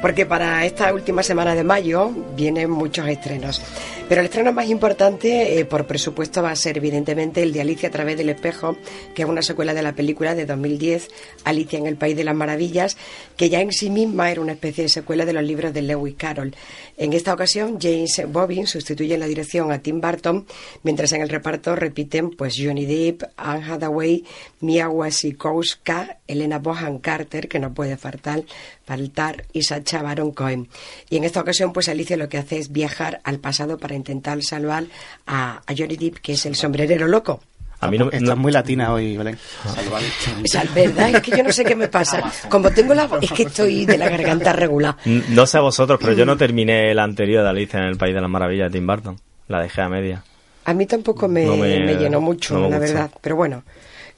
Porque 0.02 0.26
para 0.26 0.66
esta 0.66 0.94
última 0.94 1.24
semana 1.24 1.56
de 1.56 1.64
mayo 1.64 2.12
vienen 2.36 2.72
muchos 2.72 3.08
estrenos. 3.08 3.62
Pero 4.10 4.22
el 4.22 4.26
estreno 4.26 4.52
más 4.52 4.68
importante, 4.68 5.60
eh, 5.60 5.66
por 5.66 5.86
presupuesto, 5.86 6.42
va 6.42 6.50
a 6.50 6.56
ser 6.56 6.78
evidentemente 6.78 7.44
el 7.44 7.54
de 7.54 7.62
Alicia 7.62 7.90
a 7.90 7.92
través 7.92 8.18
del 8.18 8.30
espejo, 8.30 8.76
que 9.14 9.22
es 9.22 9.30
una 9.30 9.44
secuela 9.44 9.76
de 9.76 9.84
la 9.84 9.94
película 9.94 10.34
de 10.34 10.48
2010, 10.48 11.10
Alicia 11.44 11.78
en 11.78 11.86
el 11.86 11.96
País 11.96 12.18
de 12.18 12.24
las 12.24 12.36
Maravillas, 12.36 12.98
que 13.38 13.52
ya 13.52 13.62
en 13.62 13.72
sí 13.72 13.92
misma 13.92 14.32
era 14.32 14.42
una 14.42 14.54
especie 14.54 14.84
de 14.84 14.90
secuela 14.90 15.26
de 15.26 15.34
los 15.34 15.44
libros 15.44 15.76
de 15.76 15.84
Lewis 15.84 16.16
Carroll. 16.18 16.56
En 16.98 17.14
esta 17.14 17.32
ocasión, 17.36 17.78
James 17.80 18.24
Bobbin 18.28 18.66
sustituye 18.66 19.14
en 19.14 19.20
la 19.20 19.28
dirección 19.28 19.72
a 19.72 19.78
Tim 19.78 20.02
Burton, 20.02 20.48
mientras 20.82 21.14
en 21.14 21.22
el 21.22 21.30
reparto 21.30 21.76
repiten 21.76 22.32
pues 22.32 22.56
Johnny 22.58 22.88
Depp, 22.88 23.26
Anne 23.38 23.64
Hathaway, 23.64 24.26
Mia 24.62 24.90
Wasikowska, 24.90 26.18
Elena 26.28 26.58
Bohan 26.58 26.98
Carter, 26.98 27.48
que 27.48 27.60
no 27.60 27.76
puede 27.76 27.96
faltar, 27.96 28.44
faltar, 28.86 29.46
y 29.54 29.62
Sacha 29.62 30.02
Baron 30.02 30.32
Cohen. 30.32 30.68
Y 31.12 31.18
en 31.18 31.26
esta 31.26 31.42
ocasión, 31.42 31.74
pues 31.74 31.90
Alicia 31.90 32.18
lo 32.18 32.28
que 32.28 32.40
hace 32.40 32.58
es 32.58 32.72
viajar 32.72 33.22
al 33.24 33.40
pasado 33.40 33.78
para 33.78 33.99
intentar 34.00 34.42
salvar 34.42 34.86
a, 35.28 35.62
a 35.66 35.74
Johnny 35.78 35.96
Depp, 35.98 36.18
que 36.18 36.34
es 36.34 36.46
el 36.46 36.56
sombrerero 36.56 37.08
loco. 37.08 37.42
A 37.82 37.90
mí 37.90 37.98
no, 37.98 38.06
Estás 38.06 38.22
no- 38.22 38.36
muy 38.36 38.52
latina 38.52 38.92
hoy, 38.94 39.16
Belén. 39.16 39.38
O 39.66 40.48
sea, 40.48 40.64
verdad 40.76 41.12
es 41.16 41.22
que 41.22 41.32
yo 41.32 41.44
no 41.44 41.52
sé 41.54 41.64
qué 41.64 41.76
me 41.78 41.88
pasa. 41.88 42.30
Como 42.50 42.72
tengo 42.72 42.94
la 42.94 43.08
es 43.22 43.32
que 43.32 43.44
estoy 43.44 43.86
de 43.86 43.98
la 43.98 44.10
garganta 44.10 44.52
regular. 44.52 44.98
no 45.06 45.46
sé 45.46 45.58
a 45.58 45.62
vosotros, 45.62 45.98
pero 46.02 46.12
yo 46.14 46.26
no 46.26 46.36
terminé 46.36 46.94
la 46.94 47.04
anterior 47.04 47.42
de 47.44 47.50
Alicia 47.50 47.80
en 47.80 47.86
el 47.86 47.96
País 47.98 48.14
de 48.14 48.20
las 48.22 48.30
Maravillas 48.30 48.70
de 48.72 48.78
Tim 48.80 48.86
Burton. 48.88 49.18
La 49.48 49.62
dejé 49.62 49.82
a 49.82 49.88
media. 49.90 50.24
A 50.66 50.74
mí 50.74 50.86
tampoco 50.86 51.28
me, 51.30 51.46
No 51.46 51.56
me- 51.56 51.80
me 51.86 51.96
llenó 51.96 52.20
mucho, 52.20 52.56
no 52.56 52.64
me 52.66 52.70
la 52.72 52.80
verdad. 52.80 53.12
Pero 53.22 53.38
bueno, 53.38 53.64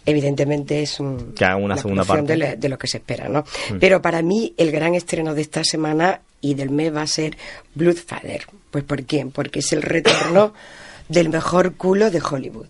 evidentemente 0.05 0.82
es 0.82 0.99
un, 0.99 1.34
Que 1.34 1.45
una 1.45 1.75
la 1.75 1.82
segunda 1.82 2.03
parte. 2.03 2.34
De, 2.34 2.38
lo- 2.38 2.55
de 2.57 2.69
lo 2.69 2.77
que 2.79 2.88
se 2.88 2.97
espera, 2.97 3.29
¿no? 3.29 3.41
Mm. 3.69 3.77
Pero 3.79 4.01
para 4.01 4.21
mí 4.23 4.53
el 4.57 4.71
gran 4.71 4.95
estreno 4.95 5.36
de 5.36 5.41
esta 5.41 5.63
semana 5.63 6.21
y 6.41 6.55
del 6.55 6.71
mes 6.71 6.93
va 6.95 7.03
a 7.03 7.07
ser 7.07 7.38
Bloodfather. 7.75 8.45
Pues 8.72 8.84
¿por 8.84 9.03
qué? 9.03 9.28
Porque 9.32 9.59
es 9.59 9.72
el 9.74 9.82
retorno 9.82 10.53
del 11.09 11.30
mejor 11.30 11.76
culo 11.76 12.09
de 12.09 12.22
Hollywood. 12.22 12.67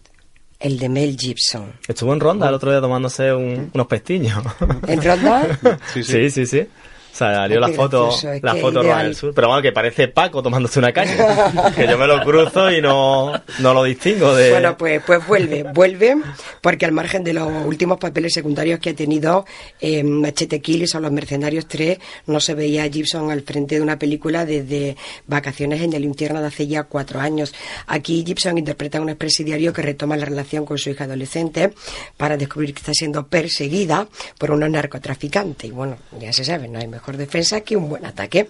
El 0.59 0.77
de 0.77 0.89
Mel 0.89 1.17
Gibson. 1.17 1.73
Estuvo 1.87 2.13
en 2.13 2.19
ronda 2.19 2.47
el 2.49 2.53
otro 2.53 2.69
día 2.69 2.79
tomándose 2.81 3.33
un- 3.33 3.71
unos 3.73 3.87
pestiños. 3.87 4.43
¿En 4.87 5.01
ronda? 5.01 5.59
Sí, 5.93 6.29
sí, 6.29 6.45
sí. 6.45 6.67
Salió 7.11 7.59
la 7.59 7.69
foto, 7.69 8.09
la 8.41 8.55
foto. 8.55 8.81
Roa 8.81 9.03
del 9.03 9.15
Sur. 9.15 9.33
Pero 9.33 9.47
bueno, 9.47 9.61
que 9.61 9.71
parece 9.71 10.07
Paco 10.07 10.41
tomándose 10.41 10.79
una 10.79 10.91
caña. 10.91 11.71
que 11.75 11.87
yo 11.87 11.97
me 11.97 12.07
lo 12.07 12.21
cruzo 12.21 12.71
y 12.71 12.81
no, 12.81 13.33
no 13.59 13.73
lo 13.73 13.83
distingo 13.83 14.33
de... 14.35 14.51
Bueno, 14.51 14.77
pues, 14.77 15.01
pues 15.05 15.25
vuelve, 15.27 15.63
vuelve, 15.63 16.17
porque 16.61 16.85
al 16.85 16.91
margen 16.91 17.23
de 17.23 17.33
los 17.33 17.47
últimos 17.65 17.99
papeles 17.99 18.33
secundarios 18.33 18.79
que 18.79 18.91
ha 18.91 18.95
tenido 18.95 19.45
eh, 19.79 20.03
Machete 20.03 20.61
Kills 20.61 20.95
o 20.95 20.99
Los 20.99 21.11
Mercenarios 21.11 21.67
3, 21.67 21.99
no 22.27 22.39
se 22.39 22.53
veía 22.53 22.83
a 22.83 22.89
Gibson 22.89 23.31
al 23.31 23.41
frente 23.41 23.75
de 23.75 23.81
una 23.81 23.99
película 23.99 24.45
desde 24.45 24.95
Vacaciones 25.27 25.81
en 25.81 25.93
el 25.93 26.05
Infierno 26.05 26.41
de 26.41 26.47
hace 26.47 26.67
ya 26.67 26.83
cuatro 26.83 27.19
años. 27.19 27.53
Aquí 27.87 28.23
Gibson 28.25 28.57
interpreta 28.57 28.97
a 28.97 29.01
un 29.01 29.09
expresidiario 29.09 29.73
que 29.73 29.81
retoma 29.81 30.17
la 30.17 30.25
relación 30.25 30.65
con 30.65 30.77
su 30.77 30.89
hija 30.89 31.03
adolescente 31.03 31.73
para 32.17 32.37
descubrir 32.37 32.73
que 32.73 32.79
está 32.79 32.93
siendo 32.93 33.27
perseguida 33.27 34.07
por 34.37 34.51
unos 34.51 34.69
narcotraficantes. 34.69 35.69
Y 35.69 35.73
bueno, 35.73 35.97
ya 36.19 36.31
se 36.31 36.45
sabe, 36.45 36.67
no 36.67 36.79
hay 36.79 36.87
mejor 36.87 37.00
mejor 37.01 37.17
defensa 37.17 37.61
que 37.61 37.75
un 37.75 37.89
buen 37.89 38.05
ataque. 38.05 38.47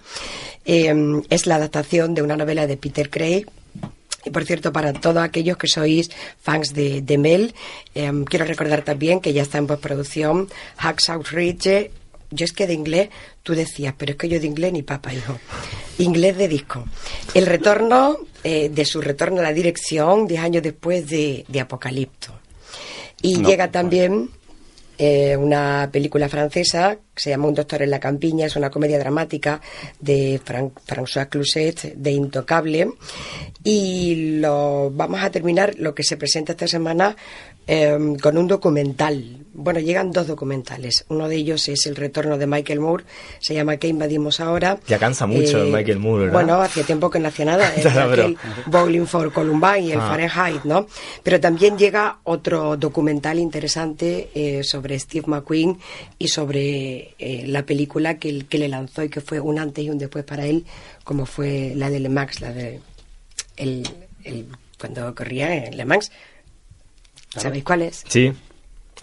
Eh, 0.66 0.94
es 1.30 1.48
la 1.48 1.56
adaptación 1.56 2.14
de 2.14 2.22
una 2.22 2.36
novela 2.36 2.68
de 2.68 2.78
Peter 2.78 3.10
Craig, 3.10 3.46
y 4.24 4.30
por 4.30 4.46
cierto, 4.46 4.72
para 4.72 4.94
todos 4.94 5.24
aquellos 5.24 5.58
que 5.58 5.68
sois 5.68 6.12
fans 6.40 6.76
de, 6.76 7.02
de 7.02 7.18
Mel, 7.18 7.56
eh, 7.96 8.12
quiero 8.30 8.46
recordar 8.46 8.84
también 8.84 9.20
que 9.20 9.34
ya 9.34 9.42
está 9.42 9.58
en 9.58 9.66
postproducción 9.66 10.48
Hacksaw 10.78 11.24
Ridge. 11.24 11.90
Yo 12.30 12.46
es 12.46 12.54
que 12.54 12.68
de 12.68 12.74
inglés, 12.74 13.10
tú 13.42 13.56
decías, 13.56 13.96
pero 13.98 14.12
es 14.12 14.18
que 14.18 14.30
yo 14.30 14.40
de 14.40 14.46
inglés 14.46 14.74
ni 14.74 14.84
papa, 14.84 15.12
hijo. 15.12 15.40
Inglés 15.98 16.38
de 16.38 16.48
disco. 16.48 16.86
El 17.34 17.48
retorno, 17.48 18.20
eh, 18.44 18.70
de 18.70 18.86
su 18.86 19.02
retorno 19.02 19.40
a 19.40 19.44
la 19.44 19.54
dirección, 19.54 20.28
10 20.28 20.42
años 20.42 20.64
después 20.64 21.10
de, 21.10 21.44
de 21.48 21.60
Apocalipto. 21.60 22.32
Y 23.24 23.38
No, 23.38 23.50
llega 23.50 23.72
también 23.72 24.30
eh, 25.04 25.36
una 25.36 25.90
película 25.92 26.30
francesa 26.30 26.98
que 27.16 27.22
se 27.24 27.32
llama 27.32 27.48
Un 27.48 27.56
doctor 27.56 27.82
en 27.82 27.90
la 27.90 28.00
campiña, 28.00 28.46
es 28.46 28.56
una 28.56 28.70
comedia 28.70 29.00
dramática 29.00 29.60
de 30.00 30.40
Fran- 30.46 30.72
François 30.88 31.28
Cluzet, 31.28 31.96
de 31.96 32.12
Intocable. 32.12 32.88
Y 33.64 34.38
lo 34.40 34.92
vamos 34.92 35.22
a 35.24 35.32
terminar 35.32 35.74
lo 35.78 35.94
que 35.96 36.04
se 36.04 36.18
presenta 36.18 36.52
esta 36.54 36.68
semana 36.68 37.16
eh, 37.68 37.98
con 38.22 38.38
un 38.38 38.48
documental. 38.48 39.38
Bueno, 39.54 39.80
llegan 39.82 40.12
dos 40.12 40.28
documentales. 40.28 41.04
Uno 41.10 41.28
de 41.28 41.36
ellos 41.36 41.68
es 41.68 41.86
el 41.86 41.98
retorno 41.98 42.38
de 42.38 42.48
Michael 42.48 42.80
Moore, 42.80 43.04
se 43.40 43.54
llama 43.54 43.76
¿Qué 43.78 43.90
invadimos 43.90 44.40
ahora? 44.40 44.80
Ya 44.88 44.98
cansa 44.98 45.26
mucho 45.28 45.62
el 45.62 45.74
Michael 45.74 46.00
Moore, 46.00 46.26
¿verdad? 46.26 46.34
Bueno, 46.34 46.62
hacía 46.62 46.84
tiempo 46.84 47.10
que 47.10 47.20
no 47.20 47.28
hacía 47.28 47.46
nada. 47.46 47.70
Bowling 48.68 49.06
for 49.06 49.32
Columbine 49.34 49.82
y 49.82 49.92
el 49.92 50.00
Ah. 50.00 50.08
Fahrenheit, 50.08 50.64
¿no? 50.64 50.88
Pero 51.24 51.40
también 51.42 51.78
llega 51.78 52.20
otro 52.24 52.78
documental 52.78 53.40
interesante 53.40 54.30
eh, 54.34 54.64
sobre 54.64 54.98
Steve 54.98 55.26
McQueen 55.28 55.78
y 56.18 56.30
sobre 56.30 57.14
eh, 57.20 57.44
la 57.48 57.66
película 57.66 58.18
que, 58.18 58.46
que 58.46 58.58
le 58.58 58.70
lanzó 58.70 59.04
y 59.04 59.10
que 59.10 59.20
fue 59.22 59.40
un 59.42 59.60
antes 59.60 59.84
y 59.84 59.90
un 59.90 59.98
después 59.98 60.24
para 60.24 60.46
él, 60.46 60.66
como 61.04 61.26
fue 61.26 61.74
la 61.76 61.90
de 61.90 62.00
Le 62.00 62.10
Mans, 62.10 62.40
la 62.42 62.54
de 62.54 62.80
el, 63.58 63.88
el- 64.24 64.48
cuando 64.80 65.14
corría 65.14 65.54
en 65.66 65.76
Le 65.78 65.86
Mans. 65.86 66.12
¿Sabéis 67.36 67.64
cuál 67.64 67.84
es? 67.84 68.04
Sí, 68.08 68.32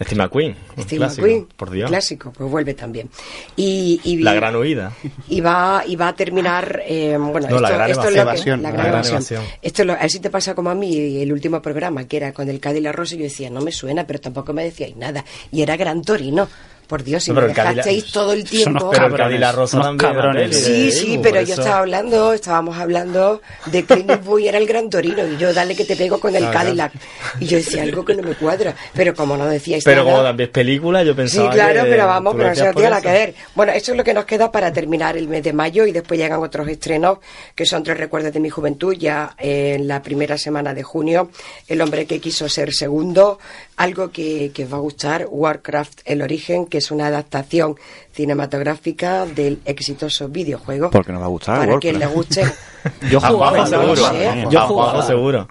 Steve 0.01 0.15
McQueen. 0.15 0.55
Steve 0.79 0.97
clásico, 0.97 1.21
McQueen, 1.27 1.47
por 1.57 1.71
Dios. 1.71 1.89
clásico, 1.89 2.31
pues 2.31 2.49
vuelve 2.49 2.73
también. 2.73 3.09
Y, 3.57 3.99
y- 4.05 4.17
La 4.19 4.33
gran 4.33 4.55
huida. 4.55 4.93
y 5.27 5.41
va 5.41 5.83
y 5.85 5.95
va 5.97 6.07
a 6.09 6.15
terminar 6.15 6.81
eh, 6.85 7.17
bueno 7.19 7.47
No, 7.49 7.59
la 7.59 7.67
esto, 7.67 7.77
gran 7.77 7.89
esto 7.91 8.01
es 8.03 8.05
lo 8.07 8.11
que- 8.11 8.49
la 8.51 8.57
la 8.57 8.71
gran 8.71 8.73
gran 8.73 8.87
evasión. 8.87 9.15
evasión. 9.17 9.43
esto 9.61 9.81
es 9.81 9.85
lo, 9.87 9.93
a 9.93 9.97
ver 9.97 10.09
si 10.09 10.19
te 10.21 10.29
pasa 10.29 10.55
como 10.55 10.69
a 10.69 10.75
mí 10.75 11.21
el 11.21 11.33
último 11.33 11.61
programa 11.61 12.05
que 12.07 12.15
era 12.17 12.31
con 12.33 12.47
el 12.49 12.59
Cádiz 12.61 12.81
la 12.81 12.91
Rosa 12.93 13.15
yo 13.15 13.23
decía 13.23 13.49
no 13.49 13.59
me 13.61 13.71
suena 13.73 14.07
pero 14.07 14.21
tampoco 14.21 14.53
me 14.53 14.63
decíais 14.63 14.95
nada 14.95 15.25
y 15.51 15.61
era 15.63 15.75
Gran 15.75 16.01
Torino 16.01 16.47
por 16.89 17.03
Dios 17.03 17.23
si 17.23 17.31
No, 17.31 17.39
me 17.41 17.47
dejasteis 17.47 18.05
todo 18.11 18.33
el 18.33 18.43
tiempo 18.43 18.89
Pero 18.89 19.05
el 19.05 19.11
cabrones, 19.15 19.55
Rosa 19.55 19.79
también. 19.79 19.97
cabrones. 20.13 20.57
Sí, 20.65 20.91
sí, 20.91 21.13
Ibu, 21.13 21.21
pero 21.21 21.37
yo 21.41 21.53
eso- 21.53 21.61
estaba 21.61 21.79
hablando, 21.79 22.33
estábamos 22.33 22.77
hablando 22.77 23.41
de 23.67 23.85
Clint 23.85 24.09
Eastwood 24.09 24.41
era 24.41 24.57
el 24.57 24.65
Gran 24.67 24.89
Torino 24.89 25.25
y 25.25 25.37
yo 25.37 25.53
dale 25.53 25.75
que 25.75 25.85
te 25.85 25.95
pego 25.95 26.19
con 26.19 26.35
el 26.35 26.43
Ah, 26.43 26.51
claro. 26.51 26.65
Cadillac 26.65 26.91
y 27.39 27.45
yo 27.45 27.57
decía 27.57 27.83
algo 27.83 28.03
que 28.03 28.15
no 28.15 28.23
me 28.23 28.33
cuadra, 28.35 28.75
pero 28.93 29.13
como 29.13 29.37
no 29.37 29.45
decíais 29.45 29.83
Pero 29.85 30.01
nada, 30.03 30.11
como 30.11 30.23
también 30.27 30.49
es 30.49 30.53
película, 30.53 31.03
yo 31.03 31.11
Sí, 31.13 31.17
pensaba 31.17 31.51
claro, 31.51 31.83
que 31.83 31.89
pero 31.91 32.07
vamos, 32.07 32.35
pero 32.35 32.49
no 32.49 32.55
se 32.55 32.73
tiene 32.73 32.89
nada 32.89 33.01
que 33.01 33.11
ver. 33.11 33.35
Bueno, 33.55 33.71
eso 33.71 33.91
es 33.91 33.97
lo 33.97 34.03
que 34.03 34.13
nos 34.15 34.25
queda 34.25 34.51
para 34.51 34.73
terminar 34.73 35.15
el 35.15 35.27
mes 35.27 35.43
de 35.43 35.53
mayo 35.53 35.85
y 35.85 35.91
después 35.91 36.19
llegan 36.19 36.41
otros 36.41 36.67
estrenos 36.67 37.19
que 37.53 37.65
son 37.67 37.83
tres 37.83 37.97
recuerdos 37.97 38.33
de 38.33 38.39
mi 38.39 38.49
juventud. 38.49 38.95
Ya 38.97 39.35
en 39.37 39.87
la 39.87 40.01
primera 40.01 40.37
semana 40.37 40.73
de 40.73 40.81
junio, 40.81 41.29
El 41.67 41.81
hombre 41.81 42.07
que 42.07 42.19
quiso 42.19 42.49
ser 42.49 42.73
segundo, 42.73 43.37
algo 43.79 44.11
que, 44.11 44.51
que 44.53 44.65
os 44.65 44.71
va 44.73 44.77
a 44.77 44.81
gustar, 44.81 45.25
Warcraft 45.29 46.01
El 46.05 46.21
origen, 46.21 46.65
que 46.67 46.77
es 46.79 46.91
una 46.91 47.07
adaptación 47.07 47.75
cinematográfica 48.13 49.25
del 49.25 49.59
exitoso 49.65 50.27
videojuego. 50.29 50.89
Porque 50.91 51.11
nos 51.11 51.21
va 51.21 51.25
a 51.25 51.29
gustar 51.29 51.57
Para 51.59 51.71
Warcraft. 51.73 51.81
quien 51.81 51.99
le 51.99 52.05
guste. 52.07 52.43
Yo 53.09 53.19
jugaba, 53.19 53.57
no 53.59 53.65
seguro. 53.67 53.95
sé. 54.09 54.45
Yo 54.49 54.59
a 54.59 54.67
Juanjo 54.67 55.01
seguro. 55.01 55.47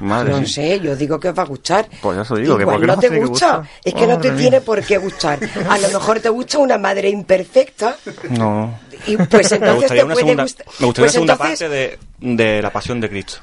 Madre 0.00 0.30
No 0.32 0.46
sé, 0.46 0.80
yo 0.80 0.96
digo 0.96 1.20
que 1.20 1.28
os 1.28 1.38
va 1.38 1.42
a 1.42 1.46
gustar. 1.46 1.86
Pues 2.00 2.16
ya 2.16 2.24
se 2.24 2.32
lo 2.32 2.40
digo, 2.40 2.56
que 2.56 2.62
Igual 2.62 2.76
¿por 2.78 2.86
qué 2.86 2.86
no 2.86 2.96
te 3.14 3.20
gusta. 3.26 3.62
Es 3.84 3.92
que 3.92 4.06
no 4.06 4.18
te 4.18 4.30
tiene 4.30 4.62
por 4.62 4.82
qué 4.82 4.96
gustar. 4.96 5.38
A 5.68 5.76
lo 5.76 5.88
mejor 5.92 6.20
te 6.20 6.30
gusta 6.30 6.56
una 6.58 6.78
madre 6.78 7.10
imperfecta 7.10 7.96
No. 8.30 8.78
y 9.06 9.18
pues 9.18 9.50
Me 9.50 9.56
entonces 9.58 9.74
gustaría 9.74 10.00
te 10.00 10.04
una 10.06 10.14
puede 10.14 10.24
segunda, 10.24 10.42
gustar. 10.44 10.66
me 10.78 10.86
gustaría 10.86 10.92
Pues 10.94 10.98
una 10.98 11.08
segunda 11.12 11.32
entonces, 11.34 11.68
parte 11.68 11.68
de, 11.68 11.98
de 12.44 12.62
La 12.62 12.70
Pasión 12.72 12.98
de 12.98 13.10
Cristo, 13.10 13.34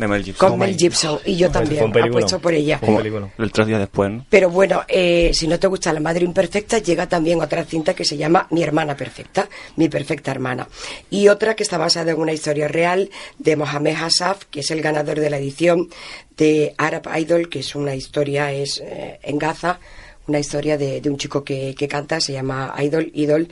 de 0.00 0.08
Mel 0.08 0.24
Gibson. 0.24 0.50
con 0.50 0.58
Mel 0.58 0.76
Gibson 0.76 1.18
y 1.24 1.36
yo 1.36 1.50
Fue 1.50 1.60
un 1.62 1.68
también 1.68 2.08
apuesto 2.08 2.38
por 2.40 2.54
ella. 2.54 2.78
Fue 2.78 2.88
un 2.88 2.96
película. 2.96 3.28
El 3.38 3.52
tres 3.52 3.66
días 3.66 3.80
después, 3.80 4.10
¿no? 4.10 4.26
Pero 4.28 4.50
bueno, 4.50 4.82
eh, 4.88 5.30
si 5.34 5.46
no 5.46 5.58
te 5.58 5.66
gusta 5.66 5.92
La 5.92 6.00
Madre 6.00 6.24
Imperfecta, 6.24 6.78
llega 6.78 7.08
también 7.08 7.40
otra 7.40 7.64
cinta 7.64 7.94
que 7.94 8.04
se 8.04 8.16
llama 8.16 8.46
Mi 8.50 8.62
Hermana 8.62 8.96
Perfecta, 8.96 9.48
Mi 9.76 9.88
Perfecta 9.88 10.30
Hermana. 10.30 10.68
Y 11.10 11.28
otra 11.28 11.54
que 11.54 11.62
está 11.62 11.78
basada 11.78 12.12
en 12.12 12.18
una 12.18 12.32
historia 12.32 12.66
real 12.68 13.10
de 13.38 13.56
Mohamed 13.56 13.94
Hassaf, 13.96 14.44
que 14.46 14.60
es 14.60 14.70
el 14.70 14.80
ganador 14.80 15.20
de 15.20 15.30
la 15.30 15.38
edición 15.38 15.88
de 16.36 16.74
Arab 16.78 17.08
Idol, 17.18 17.48
que 17.48 17.60
es 17.60 17.74
una 17.74 17.94
historia, 17.94 18.52
es 18.52 18.80
eh, 18.84 19.20
en 19.22 19.38
Gaza, 19.38 19.78
una 20.26 20.38
historia 20.38 20.78
de, 20.78 21.00
de 21.00 21.10
un 21.10 21.16
chico 21.16 21.44
que, 21.44 21.74
que 21.76 21.88
canta, 21.88 22.20
se 22.20 22.32
llama 22.32 22.74
Idol, 22.80 23.10
Idol, 23.14 23.48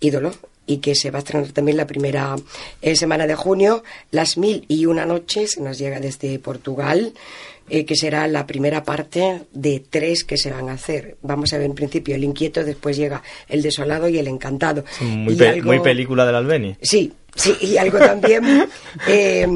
Ídolo, 0.00 0.32
y 0.66 0.78
que 0.78 0.94
se 0.94 1.10
va 1.10 1.18
a 1.18 1.22
estrenar 1.22 1.52
también 1.52 1.76
la 1.76 1.86
primera 1.86 2.36
eh, 2.82 2.96
semana 2.96 3.26
de 3.26 3.34
junio, 3.34 3.82
Las 4.10 4.36
Mil 4.36 4.64
y 4.68 4.86
Una 4.86 5.06
Noches, 5.06 5.58
nos 5.58 5.78
llega 5.78 6.00
desde 6.00 6.38
Portugal, 6.38 7.12
eh, 7.68 7.84
que 7.84 7.96
será 7.96 8.26
la 8.28 8.46
primera 8.46 8.84
parte 8.84 9.42
de 9.52 9.82
tres 9.88 10.24
que 10.24 10.36
se 10.36 10.50
van 10.52 10.68
a 10.68 10.72
hacer. 10.74 11.16
Vamos 11.22 11.52
a 11.52 11.58
ver 11.58 11.66
en 11.66 11.74
principio 11.74 12.14
El 12.14 12.24
Inquieto, 12.24 12.62
después 12.64 12.96
llega 12.96 13.22
El 13.48 13.62
Desolado 13.62 14.08
y 14.08 14.18
El 14.18 14.28
Encantado. 14.28 14.84
Muy, 15.00 15.34
pe- 15.36 15.48
algo- 15.48 15.66
muy 15.66 15.80
película 15.80 16.24
del 16.26 16.34
Albeni. 16.36 16.76
Sí, 16.80 17.12
sí, 17.34 17.56
y 17.60 17.76
algo 17.76 17.98
también 17.98 18.68
eh, 19.08 19.46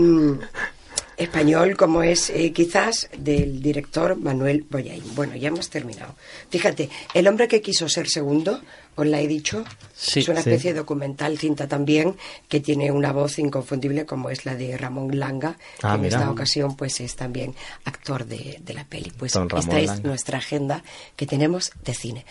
español 1.20 1.76
como 1.76 2.02
es 2.02 2.30
eh, 2.30 2.52
quizás 2.52 3.08
del 3.16 3.62
director 3.62 4.16
Manuel 4.16 4.64
Boyain. 4.68 5.02
Bueno, 5.14 5.36
ya 5.36 5.48
hemos 5.48 5.70
terminado. 5.70 6.14
Fíjate, 6.50 6.88
El 7.14 7.28
hombre 7.28 7.46
que 7.48 7.60
quiso 7.60 7.88
ser 7.88 8.08
segundo, 8.08 8.60
os 8.96 9.06
la 9.06 9.20
he 9.20 9.28
dicho, 9.28 9.64
Sí, 9.94 10.20
es 10.20 10.28
una 10.28 10.42
sí. 10.42 10.50
especie 10.50 10.72
de 10.72 10.78
documental, 10.80 11.38
cinta 11.38 11.68
también, 11.68 12.16
que 12.48 12.60
tiene 12.60 12.90
una 12.90 13.12
voz 13.12 13.38
inconfundible 13.38 14.06
como 14.06 14.30
es 14.30 14.44
la 14.46 14.56
de 14.56 14.76
Ramón 14.76 15.18
Langa, 15.18 15.54
que 15.78 15.86
Ah, 15.86 15.94
en 15.94 16.00
mira. 16.02 16.18
esta 16.18 16.30
ocasión 16.30 16.76
pues 16.76 17.00
es 17.00 17.14
también 17.16 17.54
actor 17.84 18.26
de, 18.26 18.58
de 18.64 18.74
la 18.74 18.84
peli. 18.84 19.12
Pues 19.16 19.34
esta 19.36 19.78
es 19.80 20.02
nuestra 20.02 20.38
agenda 20.38 20.82
que 21.16 21.26
tenemos 21.26 21.70
de 21.84 21.94
cine. 21.94 22.24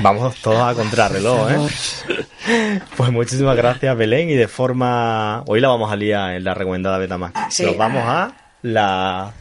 Vamos 0.00 0.36
todos 0.36 0.60
a 0.60 0.74
contrarreloj, 0.74 1.50
¿eh? 1.50 2.80
Pues 2.96 3.10
muchísimas 3.10 3.56
gracias, 3.56 3.96
Belén. 3.96 4.30
Y 4.30 4.34
de 4.34 4.48
forma. 4.48 5.42
Hoy 5.46 5.60
la 5.60 5.68
vamos 5.68 5.90
a 5.90 5.96
liar 5.96 6.34
en 6.34 6.44
la 6.44 6.54
recomendada 6.54 6.98
Betamax. 6.98 7.54
Sí. 7.54 7.64
Nos 7.64 7.76
vamos 7.76 8.02
a 8.06 8.32
la 8.62 9.32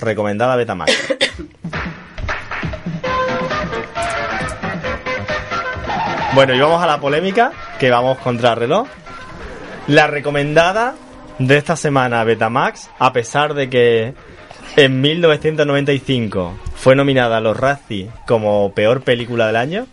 recomendada 0.00 0.56
Betamax. 0.56 0.92
Bueno, 6.34 6.54
y 6.54 6.60
vamos 6.60 6.82
a 6.82 6.86
la 6.86 6.98
polémica, 6.98 7.52
que 7.78 7.90
vamos 7.90 8.16
contra 8.18 8.54
reloj. 8.54 8.88
La 9.86 10.06
recomendada 10.06 10.94
de 11.38 11.58
esta 11.58 11.76
semana 11.76 12.24
Betamax, 12.24 12.88
a 12.98 13.12
pesar 13.12 13.52
de 13.52 13.68
que 13.68 14.14
en 14.76 15.00
1995 15.02 16.54
fue 16.82 16.96
nominada 16.96 17.36
a 17.36 17.40
los 17.40 17.56
Razzie 17.56 18.10
como 18.26 18.72
peor 18.74 19.02
película 19.02 19.46
del 19.46 19.54
año, 19.54 19.86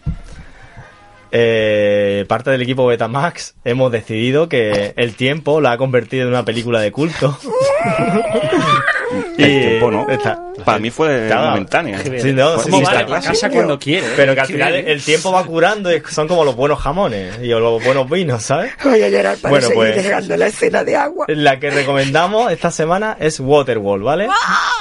eh, 1.31 2.25
parte 2.27 2.49
del 2.49 2.63
equipo 2.63 2.87
Betamax 2.87 3.53
hemos 3.63 3.91
decidido 3.91 4.49
que 4.49 4.95
el 4.97 5.13
tiempo 5.13 5.61
la 5.61 5.73
ha 5.73 5.77
convertido 5.77 6.23
en 6.23 6.29
una 6.29 6.45
película 6.45 6.79
de 6.79 6.91
culto. 6.91 7.37
El 9.37 9.59
tiempo, 9.61 9.91
¿no? 9.91 10.07
está- 10.09 10.39
Para 10.65 10.77
mí 10.79 10.89
fue 10.89 11.27
Claro. 11.27 11.49
momentánea. 11.51 11.99
Sí, 12.19 12.33
no, 12.33 12.57
sí, 12.59 12.69
¿Cómo 12.69 12.79
sí, 12.79 12.83
vale 12.93 13.05
casa 13.05 13.49
cuando 13.49 13.79
quiere? 13.79 14.05
¿eh? 14.07 14.13
Pero 14.15 14.33
que 14.35 14.41
al 14.41 14.47
final 14.47 14.73
bien, 14.73 14.87
el 14.89 15.01
tiempo 15.01 15.31
va 15.31 15.43
curando 15.45 15.93
y 15.95 16.01
son 16.09 16.27
como 16.27 16.43
los 16.43 16.55
buenos 16.55 16.79
jamones 16.79 17.39
y 17.41 17.47
los 17.47 17.83
buenos 17.83 18.09
vinos, 18.09 18.43
¿sabes? 18.43 18.73
Voy 18.83 19.01
a 19.01 19.07
llorar 19.09 19.37
para 19.37 19.49
Bueno, 19.51 19.67
seguir 19.67 20.11
pues- 20.11 20.27
la 20.27 20.47
escena 20.47 20.83
de 20.83 20.95
agua. 20.97 21.25
La 21.29 21.59
que 21.59 21.69
recomendamos 21.69 22.51
esta 22.51 22.71
semana 22.71 23.15
es 23.19 23.39
Waterworld, 23.39 24.03
¿vale? 24.03 24.27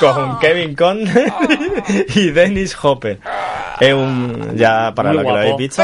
Con 0.01 0.39
Kevin 0.41 0.75
Conner 0.75 1.33
y 2.17 2.31
Dennis 2.31 2.77
Hopper. 2.83 3.19
Es 3.81 3.95
un, 3.95 4.57
ya 4.57 4.93
para 4.95 5.11
Muy 5.11 5.19
lo 5.19 5.23
que 5.25 5.29
lo 5.33 5.39
habéis 5.39 5.57
visto, 5.57 5.83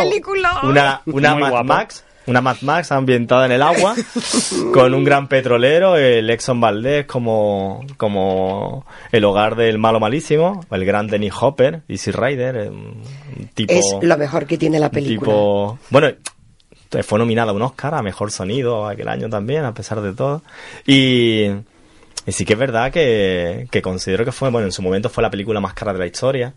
una, 0.65 1.01
una 1.07 1.35
Muy 1.35 1.43
Mad 1.43 1.51
guapo. 1.51 1.65
Max, 1.65 2.05
una 2.27 2.41
Mad 2.41 2.57
Max 2.63 2.91
ambientada 2.93 3.47
en 3.47 3.53
el 3.53 3.63
agua, 3.63 3.95
con 4.73 4.95
un 4.95 5.05
gran 5.05 5.29
petrolero, 5.29 5.97
el 5.97 6.29
Exxon 6.31 6.61
Valdez 6.61 7.07
como, 7.07 7.85
como 7.97 8.87
el 9.13 9.25
hogar 9.25 9.57
del 9.57 9.79
malo 9.79 10.01
malísimo, 10.01 10.65
el 10.71 10.85
gran 10.85 11.07
Dennis 11.07 11.33
Hopper, 11.41 11.83
Easy 11.89 12.11
Rider, 12.13 12.57
eh, 12.57 12.69
un 12.71 13.03
tipo... 13.55 13.73
Es 13.73 13.97
lo 14.03 14.17
mejor 14.17 14.47
que 14.47 14.57
tiene 14.59 14.79
la 14.79 14.91
película. 14.91 15.31
tipo- 15.31 15.79
bueno, 15.91 16.09
fue 17.03 17.19
nominada 17.19 17.51
a 17.51 17.55
un 17.55 17.63
Oscar 17.63 17.95
a 17.95 18.03
Mejor 18.03 18.31
Sonido 18.31 18.87
aquel 18.87 19.09
año 19.09 19.29
también, 19.29 19.65
a 19.65 19.75
pesar 19.75 20.01
de 20.01 20.13
todo. 20.13 20.43
Y, 20.87 21.47
y 22.27 22.33
sí 22.33 22.45
que 22.45 22.53
es 22.55 22.59
verdad 22.59 22.93
que, 22.93 23.67
que 23.71 23.83
considero 23.83 24.25
que 24.25 24.33
fue, 24.33 24.49
bueno, 24.51 24.67
en 24.67 24.73
su 24.73 24.81
momento 24.81 25.09
fue 25.11 25.23
la 25.23 25.31
película 25.31 25.61
más 25.61 25.75
cara 25.75 25.93
de 25.93 25.99
la 25.99 26.07
historia. 26.07 26.55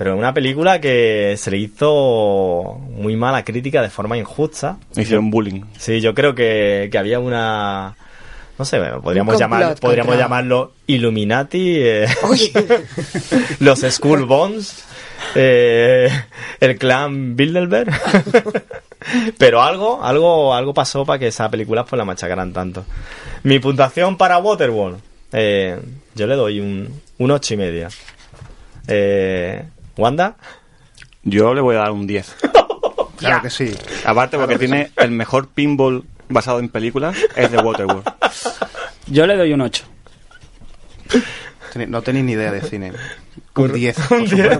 Pero 0.00 0.16
una 0.16 0.32
película 0.32 0.80
que 0.80 1.34
se 1.36 1.50
le 1.50 1.58
hizo 1.58 2.80
muy 2.90 3.16
mala 3.16 3.44
crítica 3.44 3.82
de 3.82 3.90
forma 3.90 4.16
injusta. 4.16 4.78
Hicieron 4.96 5.30
bullying. 5.30 5.60
Sí, 5.76 6.00
yo 6.00 6.14
creo 6.14 6.34
que, 6.34 6.88
que 6.90 6.96
había 6.96 7.20
una... 7.20 7.96
No 8.58 8.64
sé, 8.64 8.80
podríamos, 9.02 9.38
llamar, 9.38 9.74
podríamos 9.78 10.06
contra- 10.12 10.24
llamarlo 10.24 10.72
Illuminati, 10.86 11.76
eh, 11.82 12.06
Oye, 12.22 12.50
los 13.60 13.80
Skull 13.80 14.24
Bones, 14.24 14.84
eh, 15.34 16.08
el 16.60 16.78
clan 16.78 17.36
Bilderberg. 17.36 17.92
Pero 19.38 19.60
algo, 19.62 20.02
algo, 20.02 20.54
algo 20.54 20.72
pasó 20.72 21.04
para 21.04 21.18
que 21.18 21.26
esa 21.26 21.50
película 21.50 21.84
pues 21.84 21.98
la 21.98 22.06
machacaran 22.06 22.54
tanto. 22.54 22.86
Mi 23.42 23.58
puntuación 23.58 24.16
para 24.16 24.38
Waterworld, 24.38 24.98
eh, 25.32 25.78
yo 26.14 26.26
le 26.26 26.36
doy 26.36 26.60
un, 26.60 26.88
un 27.18 27.30
ocho 27.30 27.52
y 27.52 27.56
media. 27.58 27.88
¿Wanda? 30.00 30.36
Yo 31.22 31.54
le 31.54 31.60
voy 31.60 31.76
a 31.76 31.80
dar 31.80 31.92
un 31.92 32.06
10. 32.06 32.36
Claro 33.20 33.42
que 33.42 33.50
sí. 33.50 33.76
Aparte 34.06 34.38
porque 34.38 34.56
tiene 34.58 34.92
el 34.96 35.10
mejor 35.10 35.48
pinball 35.48 36.04
basado 36.30 36.58
en 36.58 36.70
películas, 36.70 37.14
es 37.36 37.52
de 37.52 37.58
Waterworld. 37.58 38.02
Yo 39.08 39.26
le 39.26 39.36
doy 39.36 39.52
un 39.52 39.60
8. 39.60 39.84
Teni- 41.74 41.86
No 41.88 42.00
tenéis 42.00 42.24
ni 42.24 42.32
idea 42.32 42.50
de 42.50 42.62
cine. 42.62 42.92
Un 43.56 43.72
10. 43.74 43.96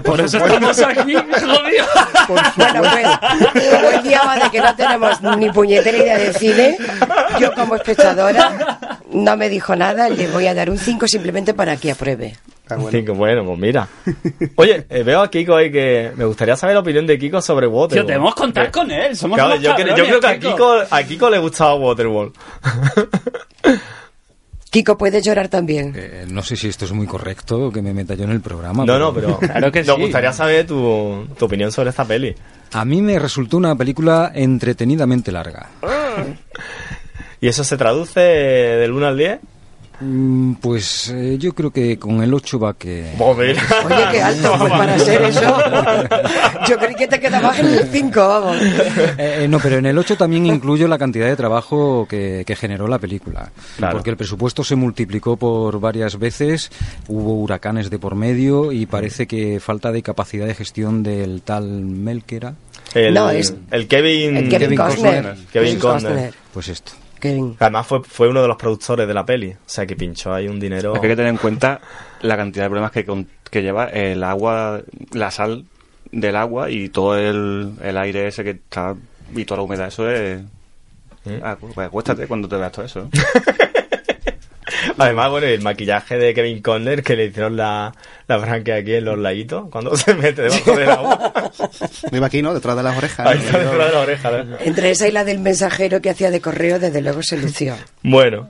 Por 0.03 0.21
eso 0.21 0.37
estamos 0.37 0.79
aquí, 0.79 1.15
jodido. 1.15 1.85
bueno, 2.27 2.81
pues, 2.83 3.67
como 3.71 3.89
el 3.89 4.03
día 4.03 4.21
de 4.43 4.51
que 4.51 4.61
no 4.61 4.75
tenemos 4.75 5.21
ni 5.37 5.49
puñetera 5.49 5.97
idea 5.97 6.17
de 6.19 6.33
cine, 6.33 6.77
yo 7.39 7.51
como 7.55 7.75
espectadora 7.77 8.77
no 9.11 9.37
me 9.37 9.49
dijo 9.49 9.75
nada, 9.75 10.07
le 10.07 10.27
voy 10.27 10.45
a 10.45 10.53
dar 10.53 10.69
un 10.69 10.77
5 10.77 11.07
simplemente 11.07 11.55
para 11.55 11.77
que 11.77 11.91
apruebe. 11.91 12.37
Está 12.71 12.75
bueno. 12.81 12.97
Cinco, 12.97 13.13
bueno, 13.15 13.45
pues 13.45 13.59
mira. 13.59 13.87
Oye, 14.55 14.85
eh, 14.89 15.03
veo 15.03 15.21
a 15.21 15.29
Kiko 15.29 15.55
ahí 15.55 15.71
que 15.71 16.11
me 16.15 16.25
gustaría 16.25 16.55
saber 16.55 16.75
la 16.75 16.81
opinión 16.81 17.05
de 17.05 17.17
Kiko 17.19 17.41
sobre 17.41 17.67
Tío, 17.67 17.75
Waterworld. 17.75 18.07
debemos 18.07 18.35
contar 18.35 18.71
con 18.71 18.89
él. 18.91 19.15
Somos 19.15 19.37
Claro, 19.37 19.51
unos 19.55 19.63
yo, 19.63 19.75
creo- 19.75 19.95
yo 19.97 20.03
creo 20.05 20.19
que 20.19 20.27
a 20.27 20.39
cabrones, 20.39 20.53
Kiko, 20.53 20.95
a 20.95 21.03
Kiko 21.03 21.29
le 21.29 21.37
gustaba 21.39 21.75
Waterworld. 21.75 22.33
Kiko 24.69 24.97
puede 24.97 25.21
llorar 25.21 25.49
también. 25.49 25.93
Eh, 25.97 26.25
no 26.29 26.41
sé 26.43 26.55
si 26.55 26.69
esto 26.69 26.85
es 26.85 26.93
muy 26.93 27.05
correcto 27.05 27.69
que 27.73 27.81
me 27.81 27.93
meta 27.93 28.13
yo 28.15 28.23
en 28.23 28.31
el 28.31 28.39
programa. 28.39 28.85
No, 28.85 28.97
no, 28.97 29.13
pero 29.13 29.37
Claro 29.37 29.69
que 29.69 29.83
nos 29.83 29.97
sí. 29.97 30.01
gustaría 30.03 30.31
saber 30.31 30.65
tu, 30.65 31.27
tu 31.37 31.43
opinión 31.45 31.73
sobre 31.73 31.89
esta 31.89 32.05
peli. 32.05 32.33
A 32.71 32.85
mí 32.85 33.01
me 33.01 33.19
resultó 33.19 33.57
una 33.57 33.75
película 33.75 34.31
entretenidamente 34.33 35.29
larga. 35.29 35.67
¿Y 37.41 37.47
eso 37.49 37.65
se 37.65 37.75
traduce 37.75 38.21
del 38.21 38.91
1 38.93 39.07
al 39.07 39.17
10? 39.17 39.39
Mm, 40.01 40.53
Pues 40.55 41.09
eh, 41.15 41.37
yo 41.37 41.53
creo 41.53 41.71
que 41.71 41.97
con 41.99 42.21
el 42.23 42.33
8 42.33 42.59
va 42.59 42.73
que... 42.77 43.11
Mira. 43.17 43.63
Oye, 43.85 44.05
qué 44.11 44.21
alto, 44.21 44.55
pues 44.57 44.71
para 44.77 44.99
ser 44.99 45.21
eso. 45.23 45.57
Yo 46.67 46.77
creí 46.77 46.95
que 46.95 47.07
te 47.07 47.19
quedabas 47.19 47.59
en 47.59 47.67
el 47.67 47.87
5, 47.87 48.19
vamos. 48.19 48.57
Eh, 48.61 49.43
eh, 49.43 49.47
no, 49.47 49.59
pero 49.59 49.77
en 49.77 49.85
el 49.85 49.97
8 49.97 50.17
también 50.17 50.45
incluyo 50.45 50.87
la 50.87 50.97
cantidad 50.97 51.27
de 51.27 51.35
trabajo 51.35 52.07
que, 52.09 52.43
que 52.45 52.55
generó 52.55 52.87
la 52.87 52.99
película. 52.99 53.51
Claro. 53.77 53.93
Porque 53.93 54.09
el 54.09 54.17
presupuesto 54.17 54.63
se 54.63 54.75
multiplicó 54.75 55.37
por 55.37 55.79
varias 55.79 56.17
veces, 56.17 56.71
hubo 57.07 57.35
huracanes 57.35 57.89
de 57.89 57.99
por 57.99 58.15
medio 58.15 58.71
y 58.71 58.85
parece 58.85 59.27
que 59.27 59.59
falta 59.59 59.91
de 59.91 60.01
capacidad 60.01 60.47
de 60.47 60.55
gestión 60.55 61.03
del 61.03 61.41
tal 61.43 61.65
Melkera. 61.83 62.55
El, 62.93 63.13
No, 63.13 63.29
es- 63.29 63.53
el 63.71 63.87
Kevin, 63.87 64.35
El 64.37 64.49
Kevin 64.49 64.59
Kevin 64.59 64.77
Costner. 64.77 65.23
Costner. 65.23 65.47
Kevin 65.53 65.79
Costner. 65.79 66.33
Pues 66.53 66.67
esto. 66.67 66.91
Kevin. 67.21 67.55
Además 67.59 67.87
fue, 67.87 68.03
fue 68.03 68.27
uno 68.27 68.41
de 68.41 68.47
los 68.49 68.57
productores 68.57 69.07
de 69.07 69.13
la 69.13 69.25
peli. 69.25 69.51
O 69.51 69.57
sea 69.65 69.85
que 69.85 69.95
pinchó 69.95 70.33
ahí 70.33 70.47
un 70.49 70.59
dinero. 70.59 70.93
Es 70.93 70.99
que 70.99 71.07
hay 71.07 71.11
que 71.13 71.15
tener 71.15 71.29
en 71.31 71.37
cuenta 71.37 71.79
la 72.21 72.35
cantidad 72.35 72.65
de 72.65 72.69
problemas 72.69 72.91
que, 72.91 73.05
con- 73.05 73.27
que 73.49 73.61
lleva 73.61 73.85
el 73.85 74.23
agua, 74.23 74.81
la 75.13 75.31
sal 75.31 75.63
del 76.11 76.35
agua 76.35 76.69
y 76.69 76.89
todo 76.89 77.17
el, 77.17 77.73
el 77.81 77.97
aire 77.97 78.27
ese 78.27 78.43
que 78.43 78.49
está 78.49 78.95
y 79.33 79.45
toda 79.45 79.59
la 79.59 79.63
humedad. 79.63 79.87
Eso 79.87 80.09
es. 80.09 80.41
Ah, 81.43 81.55
pues 81.59 81.77
acuéstate 81.77 82.27
cuando 82.27 82.49
te 82.49 82.57
veas 82.57 82.71
todo 82.71 82.83
eso. 82.85 83.07
Además, 84.97 85.29
bueno, 85.31 85.47
y 85.47 85.51
el 85.51 85.61
maquillaje 85.61 86.17
de 86.17 86.33
Kevin 86.33 86.61
Conner 86.61 87.03
que 87.03 87.15
le 87.15 87.25
hicieron 87.25 87.55
la, 87.57 87.93
la 88.27 88.39
franquia 88.39 88.75
aquí 88.75 88.93
en 88.95 89.05
los 89.05 89.17
laguitos 89.17 89.69
cuando 89.69 89.95
se 89.97 90.13
mete 90.13 90.43
debajo 90.43 90.75
del 90.75 90.89
agua. 90.89 91.51
Vive 92.11 92.25
aquí, 92.25 92.41
¿no? 92.41 92.53
Detrás 92.53 92.75
de 92.77 92.83
las 92.83 92.97
orejas. 92.97 93.27
Ahí 93.27 93.37
está 93.37 93.57
detrás 93.59 93.87
de 93.87 93.93
la 93.93 93.99
oreja. 93.99 94.31
¿no? 94.43 94.57
Entre 94.59 94.91
esa 94.91 95.07
y 95.07 95.11
la 95.11 95.23
del 95.23 95.39
mensajero 95.39 96.01
que 96.01 96.09
hacía 96.09 96.31
de 96.31 96.41
correo, 96.41 96.79
desde 96.79 97.01
luego 97.01 97.21
se 97.23 97.37
lució. 97.37 97.75
Bueno, 98.03 98.49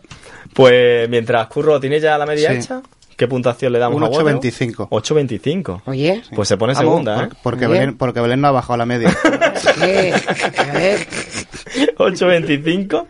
pues 0.53 1.07
mientras 1.09 1.47
Curro 1.47 1.79
tiene 1.79 1.99
ya 1.99 2.17
la 2.17 2.25
media 2.25 2.49
Sí. 2.51 2.57
hecha, 2.57 2.81
¿qué 3.17 3.27
puntuación 3.27 3.71
le 3.73 3.79
damos 3.79 3.97
Un 3.97 4.03
a 4.03 4.07
Waterworld? 4.07 4.41
8.25. 4.43 4.89
8.25. 4.89 5.81
Oye, 5.85 6.21
Pues 6.35 6.47
se 6.47 6.57
pone 6.57 6.73
Vamos, 6.73 6.89
segunda, 6.89 7.23
¿eh? 7.23 7.27
por- 7.27 7.37
Porque. 7.43 7.67
Belén, 7.67 7.97
porque 7.97 8.19
Belén 8.21 8.41
no 8.41 8.47
ha 8.47 8.51
bajado 8.51 8.77
la 8.77 8.85
media. 8.85 9.15
¿qué? 9.79 10.13
A 10.57 10.73
ver, 10.73 10.99
8.25. 11.97 13.05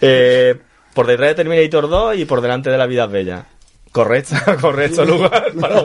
Eh, 0.00 0.56
por 0.98 1.06
detrás 1.06 1.28
de 1.28 1.34
Terminator 1.36 1.88
2 1.88 2.16
y 2.16 2.24
por 2.24 2.40
delante 2.40 2.70
de 2.70 2.76
La 2.76 2.86
Vida 2.86 3.06
Bella. 3.06 3.44
Correcto, 3.92 4.34
correcto 4.60 5.04
lugar 5.04 5.52
para. 5.60 5.84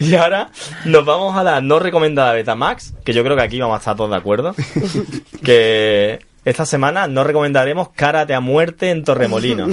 Y 0.00 0.16
ahora 0.16 0.50
nos 0.84 1.04
vamos 1.04 1.36
a 1.36 1.44
la 1.44 1.60
no 1.60 1.78
recomendada 1.78 2.32
Betamax, 2.32 2.94
que 3.04 3.12
yo 3.12 3.22
creo 3.22 3.36
que 3.36 3.42
aquí 3.44 3.60
vamos 3.60 3.76
a 3.76 3.78
estar 3.78 3.94
todos 3.94 4.10
de 4.10 4.16
acuerdo. 4.16 4.56
Que 5.44 6.18
esta 6.44 6.66
semana 6.66 7.06
no 7.06 7.22
recomendaremos 7.22 7.90
Karate 7.90 8.34
a 8.34 8.40
muerte 8.40 8.90
en 8.90 9.04
Torremolinos. 9.04 9.70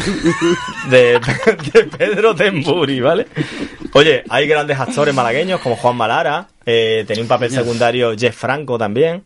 De, 0.92 1.20
de 1.74 1.84
Pedro 1.86 2.36
Temburi, 2.36 3.00
¿vale? 3.00 3.26
Oye, 3.94 4.24
hay 4.30 4.48
grandes 4.48 4.80
actores 4.80 5.16
malagueños 5.16 5.60
como 5.60 5.76
Juan 5.76 5.96
Malara, 5.96 6.50
eh, 6.68 7.04
tenía 7.08 7.24
un 7.24 7.28
papel 7.28 7.50
secundario 7.50 8.14
Jeff 8.16 8.36
Franco 8.36 8.78
también. 8.78 9.24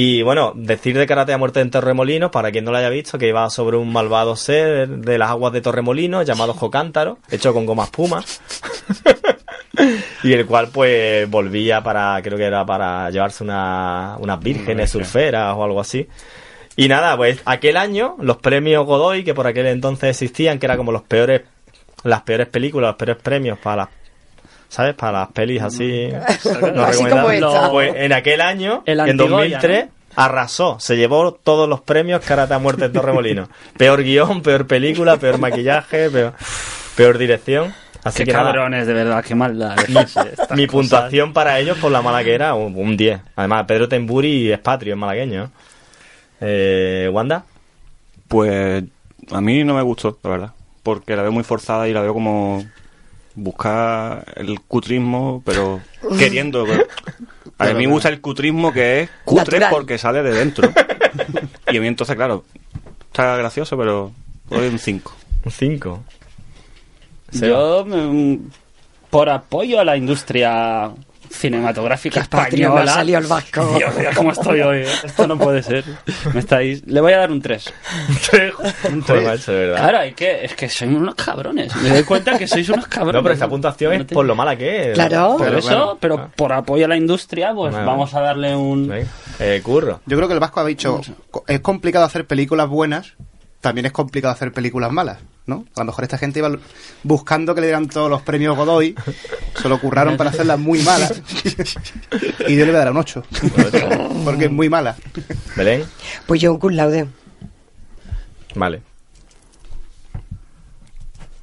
Y 0.00 0.22
bueno, 0.22 0.52
decir 0.54 0.96
de 0.96 1.08
Karate 1.08 1.32
a 1.32 1.38
muerte 1.38 1.58
en 1.58 1.72
Torremolinos, 1.72 2.30
para 2.30 2.52
quien 2.52 2.64
no 2.64 2.70
lo 2.70 2.76
haya 2.76 2.88
visto, 2.88 3.18
que 3.18 3.26
iba 3.26 3.50
sobre 3.50 3.78
un 3.78 3.92
malvado 3.92 4.36
ser 4.36 4.88
de 4.88 5.18
las 5.18 5.30
aguas 5.30 5.52
de 5.52 5.60
Torremolinos 5.60 6.24
llamado 6.24 6.54
Jocántaro, 6.54 7.18
hecho 7.28 7.52
con 7.52 7.66
goma 7.66 7.82
espuma. 7.82 8.24
y 10.22 10.32
el 10.32 10.46
cual 10.46 10.68
pues 10.72 11.28
volvía 11.28 11.82
para, 11.82 12.22
creo 12.22 12.38
que 12.38 12.44
era 12.44 12.64
para 12.64 13.10
llevarse 13.10 13.42
una, 13.42 14.14
unas 14.20 14.38
vírgenes 14.38 14.88
surferas 14.88 15.56
o 15.56 15.64
algo 15.64 15.80
así. 15.80 16.06
Y 16.76 16.86
nada, 16.86 17.16
pues 17.16 17.42
aquel 17.44 17.76
año 17.76 18.14
los 18.20 18.36
premios 18.36 18.86
Godoy, 18.86 19.24
que 19.24 19.34
por 19.34 19.48
aquel 19.48 19.66
entonces 19.66 20.10
existían, 20.10 20.60
que 20.60 20.66
era 20.66 20.76
como 20.76 20.92
los 20.92 21.02
peores, 21.02 21.42
las 22.04 22.22
peores 22.22 22.46
películas, 22.46 22.90
los 22.90 22.96
peores 22.98 23.16
premios 23.16 23.58
para 23.58 23.76
las, 23.78 23.88
¿sabes? 24.68 24.94
Para 24.94 25.20
las 25.20 25.28
pelis 25.32 25.62
así. 25.62 26.08
no 26.10 26.82
Así 26.84 26.98
como 27.04 27.28
recomendables. 27.28 27.42
esta. 27.42 27.70
Pues 27.70 27.92
en 27.96 28.12
aquel 28.12 28.40
año, 28.40 28.82
El 28.86 29.00
en 29.00 29.10
Antigoya, 29.10 29.58
2003, 29.58 29.86
arrasó, 30.16 30.78
se 30.80 30.96
llevó 30.96 31.32
todos 31.32 31.68
los 31.68 31.80
premios 31.80 32.24
Karate 32.24 32.54
a 32.54 32.58
muerte 32.58 32.86
en 32.86 32.92
Torremolinos. 32.92 33.48
peor 33.76 34.02
guion, 34.02 34.42
peor 34.42 34.66
película, 34.66 35.16
peor 35.16 35.38
maquillaje, 35.38 36.10
peor, 36.10 36.34
peor 36.96 37.18
dirección. 37.18 37.74
Así 38.04 38.18
Qué 38.18 38.26
que 38.26 38.32
nada, 38.32 38.46
cabrones, 38.46 38.86
de 38.86 38.92
verdad, 38.92 39.24
qué 39.24 39.34
maldad. 39.34 39.76
mi 40.54 40.66
puntuación 40.68 41.32
para 41.32 41.58
ellos 41.58 41.76
por 41.78 41.90
la 41.90 42.00
mala 42.00 42.22
que 42.22 42.32
era, 42.32 42.54
un, 42.54 42.74
un 42.76 42.96
10. 42.96 43.20
Además, 43.36 43.64
Pedro 43.66 43.88
Temburi 43.88 44.52
es 44.52 44.58
patrio, 44.60 44.94
es 44.94 44.98
malagueño. 44.98 45.44
¿eh? 45.44 45.48
Eh, 46.40 47.10
¿Wanda? 47.12 47.44
Pues 48.28 48.84
a 49.32 49.40
mí 49.40 49.64
no 49.64 49.74
me 49.74 49.82
gustó, 49.82 50.16
la 50.22 50.30
verdad. 50.30 50.50
Porque 50.82 51.16
la 51.16 51.22
veo 51.22 51.32
muy 51.32 51.42
forzada 51.42 51.88
y 51.88 51.92
la 51.92 52.00
veo 52.00 52.14
como 52.14 52.64
buscar 53.42 54.24
el 54.36 54.60
cutrismo, 54.60 55.42
pero 55.44 55.80
queriendo. 56.18 56.64
pero- 56.66 56.86
A 57.58 57.66
mí 57.74 57.86
me 57.86 57.92
gusta 57.92 58.08
el 58.08 58.20
cutrismo 58.20 58.72
que 58.72 59.02
es 59.02 59.10
cutre 59.24 59.58
Natural. 59.58 59.70
porque 59.70 59.98
sale 59.98 60.22
de 60.22 60.32
dentro. 60.32 60.70
Y 61.70 61.76
a 61.76 61.80
mí 61.82 61.86
entonces, 61.86 62.16
claro, 62.16 62.44
está 63.10 63.36
gracioso, 63.36 63.76
pero 63.76 64.10
doy 64.48 64.68
un 64.68 64.78
5. 64.78 65.12
Un 65.44 65.52
5. 65.52 66.02
Yo, 67.32 67.84
mm, 67.86 68.36
por 69.10 69.28
apoyo 69.28 69.78
a 69.80 69.84
la 69.84 69.96
industria 69.98 70.90
cinematográfica 71.30 72.20
me 72.20 72.22
española. 72.22 72.92
salido 72.92 73.18
el 73.18 73.26
vasco. 73.26 73.74
Dios 73.78 73.96
mío, 73.96 74.10
cómo 74.14 74.32
estoy 74.32 74.60
hoy. 74.60 74.84
Esto 75.04 75.26
no 75.26 75.38
puede 75.38 75.62
ser. 75.62 75.84
Me 76.32 76.40
estáis... 76.40 76.86
Le 76.86 77.00
voy 77.00 77.12
a 77.12 77.18
dar 77.18 77.30
un 77.30 77.40
3. 77.40 77.72
Joder, 78.30 79.24
macho, 79.24 79.52
de 79.52 79.58
verdad. 79.58 79.76
Claro, 79.78 79.98
hay 79.98 80.12
que, 80.12 80.44
es 80.44 80.54
que 80.54 80.68
sois 80.68 80.90
unos 80.94 81.14
cabrones. 81.14 81.74
Me 81.76 81.90
doy 81.90 82.04
cuenta 82.04 82.38
que 82.38 82.46
sois 82.46 82.68
unos 82.68 82.86
cabrones. 82.86 83.14
No, 83.14 83.22
pero 83.22 83.32
esta 83.34 83.48
puntuación 83.48 83.94
No 83.94 84.00
es 84.00 84.06
por 84.06 84.26
lo 84.26 84.34
mala 84.34 84.56
que 84.56 84.90
es. 84.90 84.94
Claro. 84.94 85.36
Por 85.36 85.46
Pero 85.46 85.58
eso, 85.58 85.68
bueno, 85.68 85.98
pero 86.00 86.18
ah, 86.18 86.28
por 86.34 86.52
apoyo 86.52 86.84
a 86.84 86.88
la 86.88 86.96
industria, 86.96 87.52
pues 87.54 87.72
Vale, 87.72 87.86
vamos 87.86 88.14
a 88.14 88.20
darle 88.20 88.54
un... 88.54 88.92
Eh, 89.38 89.60
curro. 89.62 90.00
Yo 90.06 90.16
creo 90.16 90.28
que 90.28 90.34
el 90.34 90.40
Vasco 90.40 90.60
ha 90.60 90.64
dicho, 90.64 91.00
es 91.46 91.60
complicado 91.60 92.04
hacer 92.04 92.26
películas 92.26 92.68
buenas, 92.68 93.14
también 93.60 93.86
es 93.86 93.92
complicado 93.92 94.32
hacer 94.32 94.52
películas 94.52 94.90
malas, 94.92 95.18
¿no? 95.48 95.64
A 95.74 95.80
lo 95.80 95.86
mejor 95.86 96.04
esta 96.04 96.18
gente 96.18 96.38
iba 96.38 96.50
buscando 97.02 97.54
que 97.54 97.62
le 97.62 97.66
dieran 97.66 97.88
todos 97.88 98.08
los 98.08 98.22
premios 98.22 98.56
Godoy, 98.56 98.94
se 99.60 99.68
lo 99.68 99.80
curraron 99.80 100.16
para 100.16 100.30
hacerlas 100.30 100.58
muy 100.58 100.80
malas, 100.82 101.20
y 102.46 102.56
yo 102.56 102.64
le 102.64 102.70
voy 102.70 102.76
a 102.76 102.84
dar 102.84 102.90
un 102.92 102.98
8, 102.98 103.24
porque 104.24 104.44
es 104.44 104.50
muy 104.52 104.68
mala. 104.68 104.94
Belén. 105.56 105.84
Pues 106.26 106.40
yo 106.40 106.52
un 106.52 106.58
cum 106.58 106.72
laude. 106.72 107.08
Vale. 108.54 108.82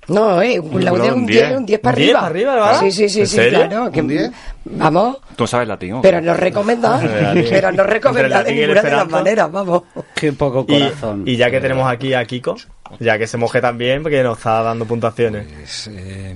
No, 0.07 0.41
eh, 0.41 0.59
un 0.59 0.83
laude 0.85 0.99
Película, 1.01 1.13
un 1.15 1.19
un 1.21 1.25
10, 1.25 1.47
10. 1.47 1.57
un 1.57 1.65
10 1.65 1.79
para 1.79 1.95
¿Un 1.95 1.97
10 1.97 2.07
arriba. 2.09 2.19
para 2.19 2.29
arriba, 2.29 2.53
¿verdad? 2.53 2.79
Sí, 2.81 2.91
sí, 2.91 3.09
sí, 3.09 3.19
¿En 3.21 3.27
sí, 3.27 3.37
claro. 3.49 3.91
que- 3.91 4.01
¿Un 4.01 4.07
10? 4.07 4.31
Vamos, 4.65 5.17
¿Tú 5.35 5.45
sabes 5.47 5.67
latín? 5.67 5.99
pero 6.01 6.21
no 6.21 6.33
recomendado, 6.33 6.99
pero 7.49 7.71
no 7.71 7.83
recomendado 7.83 8.43
de 8.45 8.51
y 8.51 8.59
ninguna 8.61 8.81
de 8.81 8.91
las 8.91 9.09
maneras, 9.09 9.51
vamos. 9.51 9.83
Qué 10.15 10.31
poco 10.33 10.65
Y, 10.67 10.79
corazón. 10.79 11.23
y 11.25 11.35
ya 11.35 11.49
que 11.51 11.59
tenemos 11.59 11.87
aquí 11.91 12.13
a 12.13 12.23
Kiko, 12.25 12.55
ya 12.99 13.17
que 13.17 13.27
se 13.27 13.37
moje 13.37 13.61
también, 13.61 14.01
porque 14.03 14.21
nos 14.23 14.37
está 14.37 14.61
dando 14.63 14.85
puntuaciones. 14.85 15.47
Pues, 15.47 15.89
eh, 15.93 16.35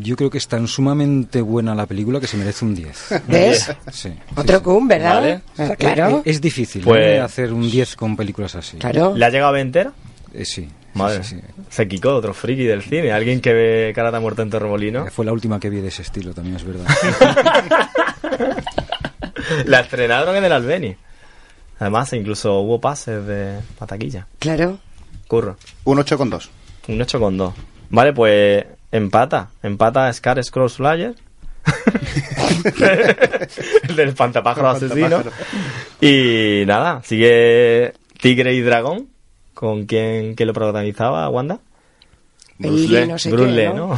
yo 0.00 0.16
creo 0.16 0.30
que 0.30 0.38
es 0.38 0.48
tan 0.48 0.66
sumamente 0.66 1.40
buena 1.42 1.74
la 1.74 1.86
película 1.86 2.20
que 2.20 2.26
se 2.26 2.36
merece 2.36 2.64
un 2.64 2.74
10. 2.74 3.22
¿Ves? 3.28 3.70
Sí. 3.92 4.12
Otro 4.36 4.62
cum, 4.62 4.86
¿verdad? 4.88 5.14
Vale. 5.14 5.40
Ah, 5.58 5.74
Claro, 5.76 6.22
Es, 6.24 6.36
es 6.36 6.40
difícil 6.40 6.82
Pues- 6.82 7.04
¿eh? 7.06 7.20
hacer 7.20 7.52
un 7.52 7.62
10 7.70 7.96
con 7.96 8.16
películas 8.16 8.54
así. 8.54 8.76
claro. 8.78 9.14
¿Le 9.16 9.24
ha 9.24 9.30
llegado 9.30 9.54
a 9.54 9.60
entera? 9.60 9.92
Eh, 10.34 10.44
sí. 10.44 10.68
Madre, 10.94 11.22
sí, 11.22 11.36
sí. 11.36 11.62
se 11.68 11.86
Kiko, 11.86 12.14
otro 12.14 12.34
friki 12.34 12.64
del 12.64 12.82
cine, 12.82 13.12
alguien 13.12 13.40
que 13.40 13.52
ve 13.52 13.92
Karata 13.94 14.20
muerto 14.20 14.42
en 14.42 14.50
Torremolino. 14.50 15.06
Eh, 15.06 15.10
Fue 15.10 15.24
la 15.24 15.32
última 15.32 15.60
que 15.60 15.70
vi 15.70 15.80
de 15.80 15.88
ese 15.88 16.02
estilo, 16.02 16.32
también 16.32 16.56
es 16.56 16.64
verdad. 16.64 16.86
La 19.66 19.80
estrenaron 19.80 20.36
en 20.36 20.44
el 20.44 20.52
Albeni. 20.52 20.96
Además, 21.78 22.12
incluso 22.12 22.60
hubo 22.60 22.80
pases 22.80 23.24
de 23.26 23.60
pataquilla. 23.78 24.26
Claro. 24.38 24.78
Curro. 25.26 25.56
Un 25.84 25.98
8,2. 25.98 26.48
Un 26.88 27.00
8 27.00 27.20
con 27.20 27.36
2. 27.36 27.54
Vale, 27.90 28.12
pues 28.12 28.64
empata. 28.90 29.50
Empata 29.62 30.12
Scar 30.12 30.42
Scroll 30.42 30.70
Slayer. 30.70 31.14
el 33.88 33.96
del 33.96 34.08
espantapájaro 34.08 34.70
asesino. 34.70 35.22
Y 36.00 36.64
nada, 36.66 37.02
sigue 37.04 37.92
Tigre 38.20 38.54
y 38.54 38.60
Dragón. 38.60 39.08
¿Con 39.58 39.86
quién, 39.86 40.36
quién 40.36 40.46
lo 40.46 40.52
protagonizaba, 40.54 41.28
Wanda? 41.30 41.58
Lee. 42.60 43.06
no 43.08 43.18
sé 43.18 43.30
Bruce 43.32 43.46
qué, 43.52 43.56
Lee, 43.56 43.74
¿no? 43.74 43.96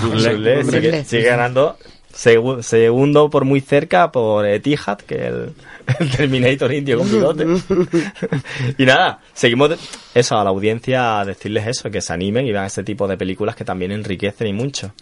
sigue, 0.64 1.04
sigue 1.04 1.22
ganando 1.24 1.76
segu- 2.14 2.62
segundo 2.62 3.28
por 3.28 3.44
muy 3.44 3.60
cerca 3.60 4.10
por 4.10 4.46
Etihad, 4.46 4.98
que 5.00 5.14
es 5.16 5.20
el, 5.26 5.52
el 6.00 6.10
Terminator 6.10 6.72
indio 6.72 6.96
con 6.98 7.10
bigote. 7.10 7.46
y 8.78 8.86
nada, 8.86 9.20
seguimos 9.34 9.72
eso 10.14 10.38
a 10.38 10.44
la 10.44 10.48
audiencia 10.50 11.20
a 11.20 11.24
decirles 11.26 11.66
eso, 11.66 11.90
que 11.90 12.00
se 12.00 12.12
animen 12.14 12.46
y 12.46 12.52
vean 12.52 12.64
ese 12.64 12.82
tipo 12.82 13.06
de 13.06 13.18
películas 13.18 13.54
que 13.54 13.64
también 13.66 13.92
enriquecen 13.92 14.46
y 14.46 14.52
mucho. 14.54 14.92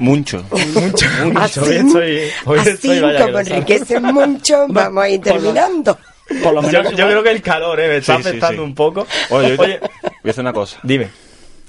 Mucho. 0.00 0.44
Mucho, 0.50 1.06
mucho. 1.24 1.38
Así, 1.40 1.60
Hoy 1.60 1.76
estoy, 1.76 2.18
hoy 2.46 2.58
así 2.58 2.68
estoy, 2.70 3.00
vaya 3.00 3.18
que 3.18 3.24
como 3.26 3.38
lo 3.38 3.44
sabe. 3.44 3.56
enriquece 3.58 4.00
mucho, 4.00 4.66
vamos 4.68 5.04
a 5.04 5.08
ir 5.08 5.20
terminando. 5.20 5.96
Por 6.42 6.54
lo 6.54 6.62
Yo, 6.62 6.68
menos 6.82 6.96
yo 6.96 7.06
creo 7.06 7.22
que 7.22 7.30
el 7.30 7.42
calor 7.42 7.78
eh, 7.80 7.88
me 7.88 7.96
está 7.98 8.16
Sí, 8.16 8.20
afectando 8.28 8.62
sí. 8.62 8.66
un 8.68 8.74
poco. 8.74 9.06
Oye, 9.30 9.56
Oye, 9.58 9.78
voy 9.80 10.28
a 10.28 10.30
hacer 10.30 10.42
una 10.42 10.52
cosa. 10.52 10.78
dime. 10.82 11.08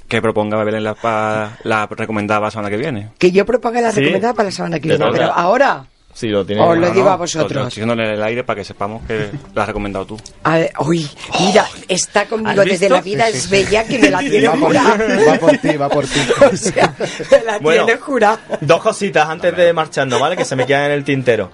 Que 0.08 0.22
proponga 0.22 0.64
Belén 0.64 0.84
la, 0.84 0.94
pa- 0.94 1.58
la 1.64 1.88
recomendada 1.88 2.40
para 2.40 2.48
la 2.48 2.52
semana 2.52 2.70
que 2.70 2.78
viene. 2.78 3.10
Que 3.18 3.32
yo 3.32 3.46
proponga 3.46 3.82
la 3.82 3.92
Sí. 3.92 4.02
recomendada 4.02 4.34
para 4.36 4.50
la 4.50 4.52
semana 4.52 4.80
que 4.80 4.90
viene. 4.90 5.06
Pero 5.12 5.34
ahora, 5.34 5.86
Si 6.18 6.30
lo 6.30 6.46
tiene. 6.46 6.62
os 6.62 6.78
lo 6.78 6.90
digo 6.92 7.04
no, 7.04 7.12
a 7.12 7.16
vosotros. 7.18 7.68
estoy 7.68 7.84
en 7.84 8.00
el 8.00 8.24
aire 8.24 8.46
para 8.46 8.56
que 8.60 8.64
sepamos 8.64 9.04
que 9.06 9.32
la 9.54 9.64
has 9.64 9.68
recomendado 9.68 10.06
tú. 10.06 10.18
A 10.44 10.58
ver, 10.60 10.72
uy, 10.80 11.06
mira, 11.42 11.66
está 11.90 12.26
conmigo 12.26 12.52
¿Has 12.52 12.56
desde 12.66 12.86
visto? 12.86 12.96
la 12.96 13.02
vida, 13.02 13.28
es 13.28 13.50
bella 13.50 13.84
que 13.86 14.00
me 14.00 14.10
la 14.10 14.20
tiene 14.22 14.48
Va 14.48 14.54
por 14.56 14.72
ti, 14.72 14.78
jurada. 14.80 15.26
va 15.28 15.38
por 15.40 15.58
ti, 15.58 15.76
va 15.76 15.90
por 15.90 16.06
ti. 16.08 16.20
O 16.54 16.56
sea, 16.56 16.96
me 17.32 17.44
la 17.44 17.60
Bueno. 17.60 17.86
tiene 17.86 18.00
jurada. 18.00 18.40
Dos 18.62 18.82
cositas 18.82 19.28
antes 19.28 19.58
de 19.58 19.74
marcharnos, 19.74 20.18
¿vale? 20.22 20.38
Que 20.38 20.46
se 20.46 20.56
me 20.56 20.66
quedan 20.66 20.86
en 20.86 20.92
el 20.92 21.04
tintero. 21.04 21.52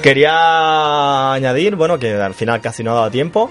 Quería 0.00 1.32
añadir, 1.32 1.74
bueno, 1.74 1.98
que 1.98 2.14
al 2.14 2.34
final 2.34 2.60
casi 2.60 2.84
no 2.84 2.92
ha 2.92 2.94
dado 2.94 3.10
tiempo, 3.10 3.50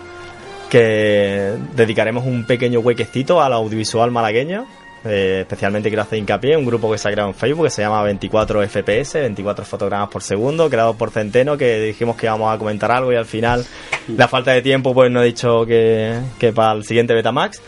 que 0.70 1.53
dedicaremos 1.76 2.26
un 2.26 2.45
pequeño 2.45 2.80
huequecito 2.80 3.41
al 3.41 3.51
audiovisual 3.51 4.11
malagueño. 4.11 4.66
Eh, 5.06 5.39
especialmente 5.41 5.89
quiero 5.89 6.04
hacer 6.04 6.18
hincapié 6.20 6.56
un 6.56 6.66
grupo 6.66 6.91
que 6.91 6.97
se 6.97 7.08
ha 7.08 7.12
creado 7.12 7.30
en 7.30 7.36
Facebook 7.36 7.66
que 7.66 7.72
se 7.72 7.82
llama 7.82 8.01
24 8.04 8.68
FPS, 8.68 9.14
24 9.16 9.66
fotogramas 9.66 10.10
por 10.10 10.24
segundo, 10.24 10.70
creado 10.70 10.93
por 10.95 11.12
Centeno, 11.12 11.58
que 11.58 11.82
dijimos 11.82 12.16
que 12.16 12.28
íbamos 12.28 12.54
a 12.54 12.58
comentar 12.58 12.91
algo 12.91 13.12
y 13.12 13.16
al 13.16 13.26
final 13.26 13.66
la 14.08 14.28
falta 14.28 14.51
de 14.51 14.62
tiempo 14.62 14.93
pues 14.93 15.12
no 15.12 15.22
he 15.22 15.26
dicho 15.26 15.66
que, 15.66 16.20
que 16.39 16.54
para 16.54 16.74
el 16.74 16.86
siguiente 16.86 17.14
Betamax. 17.14 17.62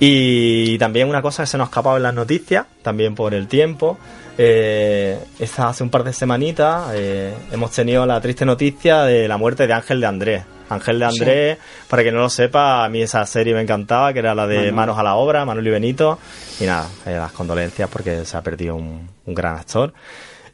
Y 0.00 0.78
también 0.78 1.08
una 1.08 1.22
cosa 1.22 1.42
que 1.42 1.48
se 1.48 1.58
nos 1.58 1.66
ha 1.66 1.70
escapado 1.70 1.96
en 1.96 2.04
las 2.04 2.14
noticias, 2.14 2.66
también 2.82 3.14
por 3.14 3.34
el 3.34 3.48
tiempo. 3.48 3.98
Eh, 4.40 5.18
esta 5.40 5.68
hace 5.68 5.82
un 5.82 5.90
par 5.90 6.04
de 6.04 6.12
semanitas 6.12 6.92
eh, 6.94 7.34
hemos 7.50 7.72
tenido 7.72 8.06
la 8.06 8.20
triste 8.20 8.44
noticia 8.44 9.02
de 9.02 9.26
la 9.26 9.36
muerte 9.36 9.66
de 9.66 9.72
Ángel 9.72 10.00
de 10.00 10.06
Andrés. 10.06 10.44
Ángel 10.68 10.98
de 10.98 11.04
Andrés, 11.04 11.58
para 11.88 12.02
que 12.02 12.12
no 12.12 12.18
lo 12.18 12.30
sepa, 12.30 12.84
a 12.84 12.88
mí 12.88 13.02
esa 13.02 13.24
serie 13.26 13.54
me 13.54 13.62
encantaba, 13.62 14.12
que 14.12 14.18
era 14.18 14.34
la 14.34 14.46
de 14.46 14.72
Manos 14.72 14.98
a 14.98 15.02
la 15.02 15.14
Obra, 15.16 15.44
Manuel 15.44 15.66
y 15.66 15.70
Benito. 15.70 16.18
Y 16.60 16.64
nada, 16.64 16.88
eh, 17.06 17.12
las 17.12 17.32
condolencias 17.32 17.88
porque 17.88 18.24
se 18.24 18.36
ha 18.36 18.42
perdido 18.42 18.76
un, 18.76 19.08
un 19.24 19.34
gran 19.34 19.56
actor. 19.56 19.92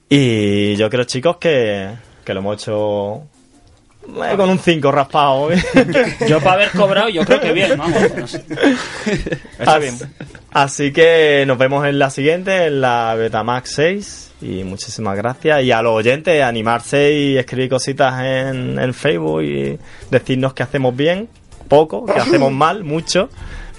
Y 0.08 0.76
yo 0.76 0.88
creo, 0.90 1.04
chicos, 1.04 1.38
que, 1.38 1.90
que 2.24 2.34
lo 2.34 2.40
hemos 2.40 2.62
hecho 2.62 3.24
eh, 4.06 4.36
con 4.36 4.50
un 4.50 4.58
5 4.58 4.92
raspado. 4.92 5.50
¿eh? 5.50 5.62
yo 6.28 6.38
para 6.40 6.52
haber 6.52 6.70
cobrado, 6.70 7.08
yo 7.08 7.24
creo 7.24 7.40
que 7.40 7.52
bien, 7.52 7.76
vamos. 7.78 8.02
no 8.16 8.26
sé. 8.26 8.44
Está 9.58 9.78
bien. 9.78 9.94
Así 10.54 10.92
que 10.92 11.42
nos 11.48 11.58
vemos 11.58 11.84
en 11.84 11.98
la 11.98 12.10
siguiente, 12.10 12.66
en 12.66 12.80
la 12.80 13.16
Betamax 13.16 13.70
6. 13.70 14.32
Y 14.42 14.62
muchísimas 14.62 15.16
gracias. 15.16 15.64
Y 15.64 15.72
a 15.72 15.82
los 15.82 15.92
oyentes, 15.94 16.40
animarse 16.44 17.12
y 17.12 17.36
escribir 17.36 17.70
cositas 17.70 18.22
en, 18.22 18.78
en 18.78 18.94
Facebook 18.94 19.42
y 19.42 19.76
decirnos 20.12 20.54
que 20.54 20.62
hacemos 20.62 20.94
bien, 20.96 21.28
poco, 21.68 22.06
que 22.06 22.20
hacemos 22.20 22.52
mal, 22.64 22.84
mucho, 22.84 23.28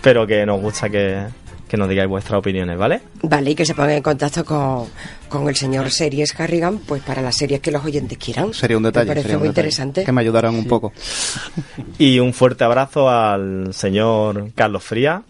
pero 0.01 0.27
que 0.27 0.45
nos 0.45 0.59
gusta 0.59 0.89
que, 0.89 1.23
que 1.69 1.77
nos 1.77 1.87
digáis 1.87 2.09
vuestras 2.09 2.39
opiniones, 2.39 2.77
¿vale? 2.77 2.99
Vale, 3.21 3.51
y 3.51 3.55
que 3.55 3.65
se 3.65 3.73
pongan 3.73 3.91
en 3.91 4.03
contacto 4.03 4.43
con, 4.43 4.87
con 5.29 5.47
el 5.47 5.55
señor 5.55 5.89
Series 5.91 6.33
Carrigan, 6.33 6.79
pues 6.79 7.01
para 7.03 7.21
las 7.21 7.37
series 7.37 7.61
que 7.61 7.71
los 7.71 7.85
oyentes 7.85 8.17
quieran. 8.17 8.53
Sería 8.53 8.75
un 8.75 8.83
detalle. 8.83 9.05
Me 9.05 9.09
parece 9.11 9.23
sería 9.23 9.37
muy 9.37 9.47
detalle. 9.47 9.67
interesante. 9.67 10.03
Que 10.03 10.11
me 10.11 10.19
ayudaran 10.19 10.53
un 10.55 10.67
poco. 10.67 10.91
Y 11.97 12.19
un 12.19 12.33
fuerte 12.33 12.65
abrazo 12.65 13.09
al 13.09 13.73
señor 13.73 14.51
Carlos 14.55 14.83
Fría, 14.83 15.23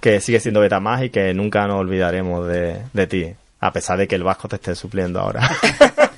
que 0.00 0.20
sigue 0.20 0.40
siendo 0.40 0.60
Betamax 0.60 1.04
y 1.04 1.10
que 1.10 1.34
nunca 1.34 1.66
nos 1.66 1.80
olvidaremos 1.80 2.46
de, 2.48 2.82
de 2.92 3.06
ti, 3.06 3.26
a 3.60 3.72
pesar 3.72 3.98
de 3.98 4.08
que 4.08 4.14
el 4.14 4.24
Vasco 4.24 4.48
te 4.48 4.56
esté 4.56 4.74
supliendo 4.74 5.20
ahora. 5.20 5.48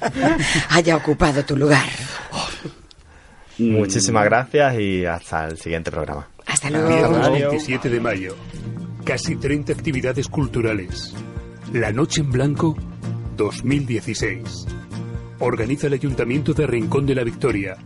Haya 0.71 0.97
ocupado 0.97 1.45
tu 1.45 1.57
lugar. 1.57 1.85
Muchísimas 3.59 4.25
gracias 4.25 4.79
y 4.79 5.05
hasta 5.05 5.47
el 5.47 5.59
siguiente 5.59 5.91
programa. 5.91 6.29
Hasta 6.47 6.71
luego. 6.71 6.89
Viernes 6.89 7.27
Adiós. 7.27 7.51
27 7.51 7.91
de 7.91 8.01
mayo. 8.01 8.37
Casi 9.05 9.37
30 9.37 9.73
actividades 9.73 10.29
culturales. 10.29 11.15
La 11.73 11.93
Noche 11.93 12.21
en 12.21 12.31
Blanco 12.31 12.77
2016. 13.37 14.67
Organiza 15.41 15.89
el 15.89 15.95
Ayuntamiento 15.95 16.53
de 16.55 16.67
Rincón 16.67 17.07
de 17.07 17.15
la 17.15 17.25
Victoria. 17.25 17.77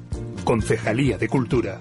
Concejalía 0.44 1.18
de 1.18 1.28
Cultura. 1.28 1.80